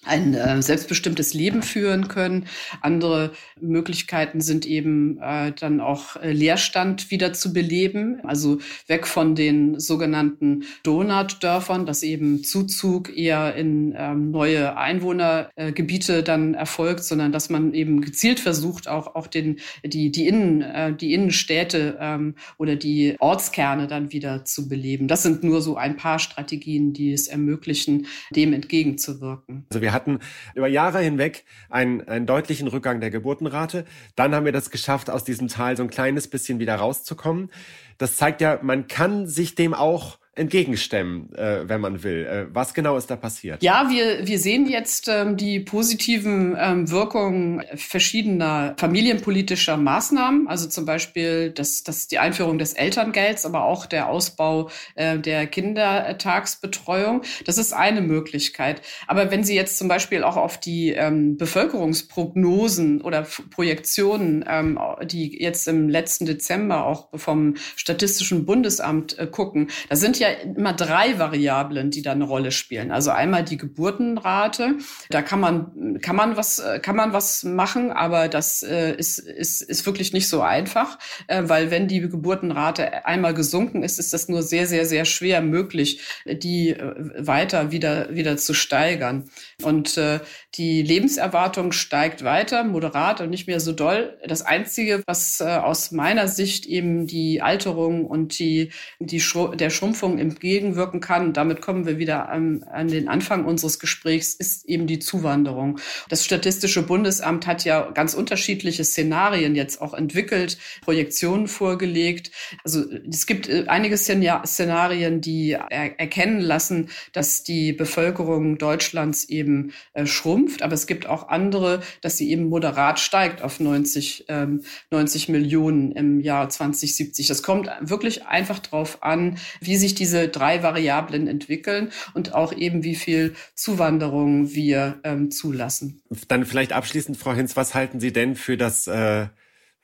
ein 0.06 0.34
äh, 0.34 0.62
selbstbestimmtes 0.62 1.34
Leben 1.34 1.63
führen 1.63 2.08
können. 2.08 2.46
Andere 2.82 3.32
Möglichkeiten 3.60 4.41
sind 4.41 4.65
eben 4.65 5.18
äh, 5.20 5.52
dann 5.52 5.82
auch 5.82 6.15
äh, 6.18 6.32
Leerstand 6.32 7.12
wieder 7.12 7.34
zu 7.34 7.54
beleben, 7.54 8.20
also 8.24 8.60
weg 8.88 9.08
von 9.08 9.36
den 9.36 9.80
sogenannten 9.80 10.63
Donutdörfern, 10.84 11.86
dass 11.86 12.04
eben 12.04 12.44
Zuzug 12.44 13.15
eher 13.15 13.56
in 13.56 13.94
ähm, 13.98 14.32
neue 14.32 14.78
Einwohnergebiete 14.78 16.24
dann 16.24 16.54
erfolgt, 16.54 17.04
sondern 17.04 17.32
dass 17.32 17.50
man 17.50 17.74
eben 17.74 18.02
gezielt 18.02 18.39
versucht, 18.39 18.88
auch 18.88 19.15
auch 19.15 19.28
den 19.28 19.60
die 19.84 20.12
die 20.12 20.28
Innen 20.28 20.62
äh, 20.62 20.94
die 20.94 21.13
Innenstädte 21.13 21.98
ähm, 22.00 22.36
oder 22.58 22.76
die 22.76 23.15
Ortskerne 23.20 23.88
dann 23.88 24.12
wieder 24.12 24.46
zu 24.46 24.68
beleben. 24.68 25.08
Das 25.08 25.24
sind 25.24 25.44
nur 25.44 25.62
so 25.62 25.78
ein 25.78 25.98
paar 25.98 26.20
Strategien, 26.20 26.94
die 26.94 27.13
es 27.13 27.28
ermöglichen, 27.28 28.08
dem 28.32 28.54
entgegenzuwirken. 28.54 29.65
Also 29.70 29.82
wir 29.82 29.94
hatten 29.96 30.20
über 30.54 30.68
Jahre 30.68 31.00
hinweg 31.00 31.44
einen, 31.72 32.08
einen 32.08 32.28
deutlichen 32.28 32.68
Rückgang 32.68 33.02
der 33.02 33.10
Geburtenrate. 33.10 33.86
Dann 34.16 34.36
haben 34.36 34.46
wir 34.46 34.52
das 34.52 34.70
geschafft, 34.70 35.10
aus 35.10 35.24
diesem 35.24 35.48
Tal 35.48 35.76
so 35.76 35.82
ein 35.82 35.90
kleines 35.90 36.28
bisschen 36.28 36.60
wieder 36.60 36.76
rauszukommen. 36.76 37.50
Das 37.98 38.18
zeigt 38.18 38.42
ja, 38.42 38.60
man 38.62 38.88
kann 38.88 39.26
sich 39.26 39.56
dem 39.56 39.74
auch 39.74 40.20
entgegenstemmen, 40.36 41.34
äh, 41.36 41.67
wenn 41.67 41.80
man 41.80 42.04
will. 42.04 42.26
Äh, 42.26 42.54
was 42.54 42.74
genau 42.74 42.98
ist 42.98 43.10
da 43.10 43.15
passiert? 43.15 43.63
Ja, 43.63 43.89
wir, 43.89 44.28
wir 44.28 44.38
sehen 44.38 44.67
jetzt 44.67 45.08
ähm, 45.08 45.38
die 45.38 45.62
positiven 45.62 46.58
ähm, 46.60 46.91
Wirkungen 46.91 47.63
verschiedener 47.76 48.76
familienpolitischer 48.78 49.78
Maßnahmen, 49.78 50.48
also 50.50 50.67
zum 50.67 50.86
Beispiel 50.86 51.52
das, 51.52 51.84
das 51.84 52.08
die 52.08 52.19
Einführung 52.19 52.58
des 52.58 52.74
Elterngelds, 52.74 53.45
aber 53.45 53.63
auch 53.63 53.86
der 53.86 54.10
Ausbau 54.10 54.69
äh, 54.95 55.17
der 55.17 55.48
Kindertagsbetreuung. 55.48 57.21
Das 57.45 57.58
ist 57.58 57.71
eine 57.71 58.02
Möglichkeit. 58.02 58.82
Aber 59.08 59.32
wenn 59.32 59.45
Sie 59.45 59.56
jetzt 59.56 59.78
zum 59.78 59.88
Beispiel 59.88 60.24
auch 60.24 60.36
auf 60.36 60.60
die 60.60 60.91
ähm, 60.91 61.38
Bevölkerungsprognosen 61.38 63.00
oder 63.00 63.26
Projektionen, 63.52 64.43
ähm, 64.48 64.78
die 65.04 65.41
jetzt 65.41 65.69
im 65.69 65.88
letzten 65.88 66.26
Dezember 66.26 66.86
auch 66.86 67.08
vom 67.17 67.56
Statistischen 67.78 68.45
Bundesamt 68.45 69.17
äh, 69.17 69.28
gucken, 69.28 69.69
da 69.88 69.95
sind 69.95 70.19
ja 70.19 70.25
ja 70.26 70.32
immer 70.56 70.74
drei 70.74 71.20
Variablen, 71.20 71.92
die 71.92 72.02
da 72.02 72.12
eine 72.12 72.26
Rolle 72.26 72.52
spielen. 72.52 72.92
Also 72.92 73.12
einmal 73.12 73.44
die 73.44 73.58
Geburtenrate. 73.58 74.76
Da 75.10 75.22
kann 75.22 75.40
man, 75.40 76.00
kann 76.02 76.16
man 76.16 76.38
was, 76.38 76.62
kann 76.82 76.96
man 76.96 77.14
was 77.14 77.44
machen, 77.44 77.92
aber 77.92 78.28
das 78.28 78.64
äh, 78.64 78.96
ist, 78.96 79.20
ist, 79.20 79.62
ist 79.62 79.86
wirklich 79.86 80.14
nicht 80.14 80.28
so 80.28 80.42
einfach, 80.42 80.98
äh, 81.28 81.44
weil 81.46 81.72
wenn 81.72 81.88
die 81.88 82.02
Geburtenrate 82.02 83.06
einmal 83.06 83.34
gesunken 83.34 83.84
ist, 83.84 84.00
ist 84.00 84.14
das 84.14 84.28
nur 84.30 84.44
sehr, 84.44 84.68
sehr, 84.68 84.86
sehr 84.86 85.06
schwer 85.06 85.42
möglich, 85.42 86.02
die 86.26 86.72
äh, 86.72 86.94
weiter 87.18 87.72
wieder, 87.72 88.14
wieder 88.14 88.38
zu 88.38 88.54
steigern. 88.54 89.30
Und 89.64 89.98
äh, 89.98 90.20
die 90.58 90.82
Lebenserwartung 90.82 91.72
steigt 91.72 92.24
weiter, 92.24 92.63
moderat 92.63 93.20
und 93.20 93.30
nicht 93.30 93.48
mehr 93.48 93.60
so 93.60 93.74
doll. 93.74 94.18
Das 94.26 94.41
Einzige, 94.41 95.04
was 95.06 95.41
äh, 95.41 95.46
aus 95.46 95.91
meiner 95.91 96.28
Sicht 96.28 96.65
eben 96.65 97.08
die 97.08 97.41
Alterung 97.41 98.06
und 98.06 98.39
die, 98.39 98.72
die 99.00 99.20
Schru 99.20 99.56
der 99.56 99.70
Schrumpfung 99.70 100.18
entgegenwirken 100.18 101.02
kann, 101.02 101.34
damit 101.34 101.62
kommen 101.62 101.86
wir 101.86 101.98
wieder 101.98 102.30
an, 102.30 102.63
an 102.63 102.88
den 102.88 103.10
Anfang 103.10 103.46
unseres 103.46 103.80
Gesprächs, 103.80 104.34
ist 104.34 104.65
eben 104.65 104.88
die 104.88 105.00
Zuwanderung. 105.00 105.80
Das 106.10 106.24
Statistische 106.24 106.84
Bundesamt 106.84 107.48
hat 107.48 107.65
ja 107.65 107.91
ganz 107.91 108.13
unterschiedliche 108.13 108.84
Szenarien 108.84 109.56
jetzt 109.56 109.82
auch 109.82 109.94
entwickelt, 109.94 110.58
Projektionen 110.82 111.48
vorgelegt. 111.48 112.32
Also 112.63 112.86
es 113.10 113.26
gibt 113.26 113.50
äh, 113.50 113.65
einige 113.68 113.98
Szenarien, 113.98 115.22
die 115.22 115.52
er 115.52 116.00
erkennen 116.00 116.39
lassen, 116.39 116.89
dass 117.12 117.44
die 117.44 117.74
Bevölkerung 117.74 118.58
Deutschlands 118.58 119.26
eben 119.26 119.74
äh, 119.94 120.06
schrumpft, 120.06 120.45
aber 120.62 120.74
es 120.74 120.88
gibt 120.88 121.08
auch 121.08 121.30
andere, 121.30 121.82
dass 122.02 122.18
sie 122.18 122.30
eben 122.32 122.50
moderat 122.50 123.00
steigt 123.00 123.42
auf 123.42 123.60
90, 123.60 124.26
ähm, 124.28 124.64
90 124.92 125.30
Millionen 125.30 125.92
im 125.92 126.20
Jahr 126.20 126.50
2070. 126.50 127.28
Das 127.28 127.44
kommt 127.44 127.70
wirklich 127.82 128.26
einfach 128.26 128.60
darauf 128.60 129.04
an, 129.04 129.38
wie 129.60 129.78
sich 129.78 129.96
diese 129.96 130.28
drei 130.28 130.64
Variablen 130.64 131.28
entwickeln 131.28 131.92
und 132.14 132.34
auch 132.34 132.54
eben 132.54 132.84
wie 132.84 132.96
viel 132.96 133.36
Zuwanderung 133.54 134.54
wir 134.54 135.00
ähm, 135.04 135.32
zulassen. 135.32 136.02
Dann 136.28 136.46
vielleicht 136.46 136.74
abschließend, 136.74 137.18
Frau 137.18 137.34
Hinz, 137.34 137.56
was 137.56 137.74
halten 137.74 138.00
Sie 138.00 138.14
denn 138.14 138.36
für 138.36 138.58
das 138.58 138.88
äh 138.88 139.28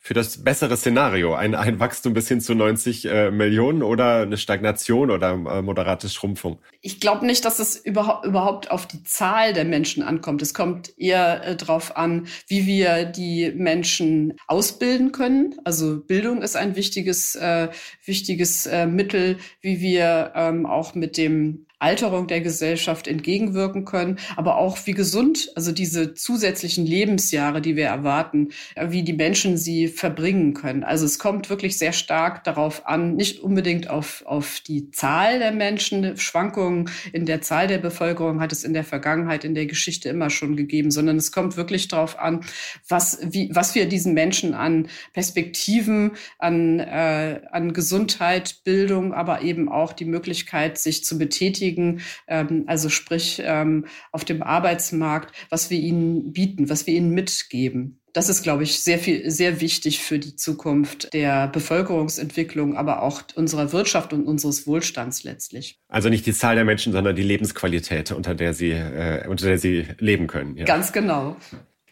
für 0.04 0.16
das 0.16 0.43
bessere 0.43 0.76
Szenario? 0.76 1.36
Ein, 1.36 1.54
ein 1.54 1.80
Wachstum 1.80 2.14
bis 2.14 2.28
hin 2.28 2.41
zu 2.41 2.56
90 2.56 3.06
äh, 3.06 3.32
Millionen 3.32 3.84
oder 3.84 4.24
eine 4.24 4.38
Stagnation 4.38 5.12
oder 5.12 5.34
äh, 5.34 5.62
moderate 5.62 6.10
Schrumpfung? 6.10 6.58
Ich 6.82 6.99
glaube 6.99 7.26
nicht, 7.26 7.45
dass 7.45 7.60
es 7.60 7.78
überhaupt, 7.78 8.26
überhaupt 8.26 8.72
auf 8.72 8.88
die 8.88 9.04
Zahl 9.04 9.54
der 9.54 9.64
Menschen 9.64 10.02
ankommt. 10.02 10.41
Es 10.41 10.56
kommt 10.56 10.97
eher 10.97 11.45
äh, 11.45 11.56
darauf 11.56 11.95
an, 11.95 12.28
wie 12.47 12.66
wir 12.66 13.06
die 13.06 13.54
Menschen 13.56 14.34
ausbilden 14.47 15.12
können. 15.12 15.56
Also 15.66 15.99
Bildung 15.99 16.41
ist 16.41 16.58
ein 16.58 16.76
wichtiges, 16.76 17.36
äh, 17.36 17.70
wichtiges 18.04 18.66
äh, 18.66 18.88
Mittel, 18.88 19.38
wie 19.62 19.82
wir 19.82 20.34
ähm, 20.36 20.66
auch 20.66 20.95
mit 20.95 21.16
dem 21.16 21.68
Alterung 21.82 22.27
der 22.27 22.41
Gesellschaft 22.41 23.07
entgegenwirken 23.07 23.86
können, 23.86 24.19
aber 24.36 24.57
auch 24.57 24.77
wie 24.86 24.93
gesund, 24.93 25.51
also 25.55 25.71
diese 25.71 26.13
zusätzlichen 26.13 26.86
Lebensjahre, 26.86 27.61
die 27.61 27.75
wir 27.75 27.88
erwarten, 27.88 28.49
äh, 28.75 28.91
wie 28.91 29.03
die 29.03 29.13
Menschen 29.13 29.57
sie 29.57 29.88
verbringen 29.88 30.53
können. 30.53 30.84
Also 30.84 31.05
es 31.05 31.19
kommt 31.19 31.49
wirklich 31.49 31.77
sehr 31.77 31.93
stark 31.93 32.43
darauf 32.43 32.86
an, 32.88 33.15
nicht 33.15 33.39
unbedingt 33.39 33.89
auf, 33.89 34.23
auf 34.25 34.59
die 34.59 34.91
Zahl 34.91 35.39
der 35.39 35.51
Menschen, 35.51 36.17
Schwankungen 36.17 36.89
in 37.13 37.25
der 37.25 37.41
Zahl 37.41 37.67
der 37.67 37.77
Bevölkerung 37.77 38.39
hat 38.39 38.51
es 38.51 38.63
in 38.63 38.73
der 38.73 38.84
Vergangenheit, 38.84 39.43
in 39.43 39.55
der 39.55 39.65
Geschichte 39.65 40.09
immer 40.09 40.29
schon 40.29 40.55
gegeben, 40.55 40.91
sondern 40.91 41.17
es 41.17 41.32
kommt 41.32 41.57
wirklich 41.57 41.88
darauf 41.88 42.19
an, 42.19 42.41
was, 42.88 43.19
wie, 43.23 43.49
was 43.53 43.75
wir 43.75 43.88
diesen 43.88 44.13
Menschen 44.13 44.53
an 44.53 44.88
Perspektiven, 45.13 46.11
an, 46.38 46.79
äh, 46.79 47.41
an 47.51 47.73
Gesundheit, 47.73 48.61
Bildung, 48.63 49.13
aber 49.13 49.41
eben 49.41 49.69
auch 49.69 49.93
die 49.93 50.05
Möglichkeit, 50.05 50.77
sich 50.77 51.03
zu 51.03 51.17
betätigen, 51.17 51.70
beschäftigen, 51.72 52.01
ähm, 52.28 52.63
also 52.67 52.89
sprich 52.89 53.41
ähm, 53.43 53.86
auf 54.11 54.26
dem 54.26 54.43
Arbeitsmarkt, 54.43 55.34
was 55.49 55.69
wir 55.69 55.80
ihnen 55.80 56.34
bieten, 56.34 56.69
was 56.69 56.88
wir 56.88 56.93
ihnen 56.93 57.11
mitgeben. 57.11 57.97
Das 58.13 58.28
ist, 58.28 58.43
glaube 58.43 58.63
ich, 58.63 58.82
sehr 58.82 58.99
viel, 58.99 59.30
sehr 59.32 59.61
wichtig 59.61 59.99
für 59.99 60.19
die 60.19 60.36
Zukunft 60.36 61.13
der 61.13 61.47
Bevölkerungsentwicklung, 61.47 62.76
aber 62.76 63.03
auch 63.03 63.24
unserer 63.36 63.72
Wirtschaft 63.72 64.11
und 64.11 64.26
unseres 64.26 64.67
Wohlstands 64.67 65.24
letztlich. 65.24 65.80
Also 65.88 66.09
nicht 66.09 66.26
die 66.26 66.34
Zahl 66.34 66.55
der 66.55 66.65
Menschen, 66.65 66.91
sondern 66.91 67.15
die 67.15 67.24
Lebensqualität, 67.24 68.11
unter 68.11 68.36
der 68.36 68.53
sie, 68.53 68.72
äh, 68.72 69.28
unter 69.30 69.47
der 69.47 69.57
sie 69.57 69.86
leben 69.99 70.28
können. 70.28 70.57
Ja. 70.57 70.65
Ganz 70.65 70.91
genau. 70.91 71.38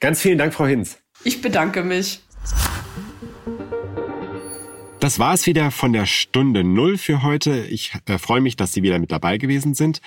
Ganz 0.02 0.22
vielen 0.22 0.38
Dank, 0.38 0.54
Frau 0.54 0.66
Hinz. 0.66 0.98
Ich 1.24 1.42
bedanke 1.42 1.84
mich. 1.84 2.22
Das 5.00 5.18
war 5.18 5.34
es 5.34 5.48
wieder 5.48 5.72
von 5.72 5.94
der 5.94 6.06
Stunde 6.06 6.66
Null 6.66 6.98
für 6.98 7.24
heute. 7.24 7.66
Ich 7.68 7.94
äh, 8.06 8.18
freue 8.18 8.42
mich, 8.42 8.58
dass 8.58 8.74
Sie 8.74 8.84
wieder 8.84 9.00
mit 9.00 9.14
dabei 9.14 9.38
gewesen 9.38 9.74
sind 9.74 10.02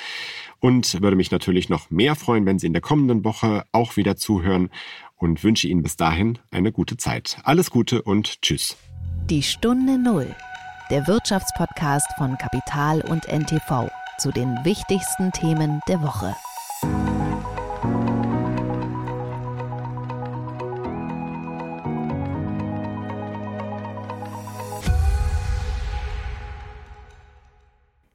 und 0.61 1.01
würde 1.01 1.17
mich 1.17 1.31
natürlich 1.31 1.71
noch 1.71 1.91
mehr 1.91 2.15
freuen, 2.15 2.45
wenn 2.45 2.59
Sie 2.59 2.67
in 2.67 2.75
der 2.75 2.83
kommenden 2.83 3.25
Woche 3.25 3.65
auch 3.73 3.97
wieder 3.97 4.17
zuhören 4.17 4.69
und 5.17 5.43
wünsche 5.45 5.67
Ihnen 5.67 5.83
bis 5.83 5.97
dahin 5.97 6.39
eine 6.51 6.73
gute 6.73 6.99
Zeit. 6.99 7.39
Alles 7.45 7.71
Gute 7.71 8.03
und 8.03 8.43
Tschüss. 8.43 8.77
Die 9.31 9.43
Stunde 9.43 9.97
Null, 9.97 10.35
der 10.91 11.07
Wirtschaftspodcast 11.07 12.09
von 12.19 12.37
Kapital 12.37 13.01
und 13.01 13.27
NTV 13.29 13.89
zu 14.19 14.31
den 14.31 14.59
wichtigsten 14.63 15.33
Themen 15.33 15.81
der 15.89 16.03
Woche. 16.03 16.37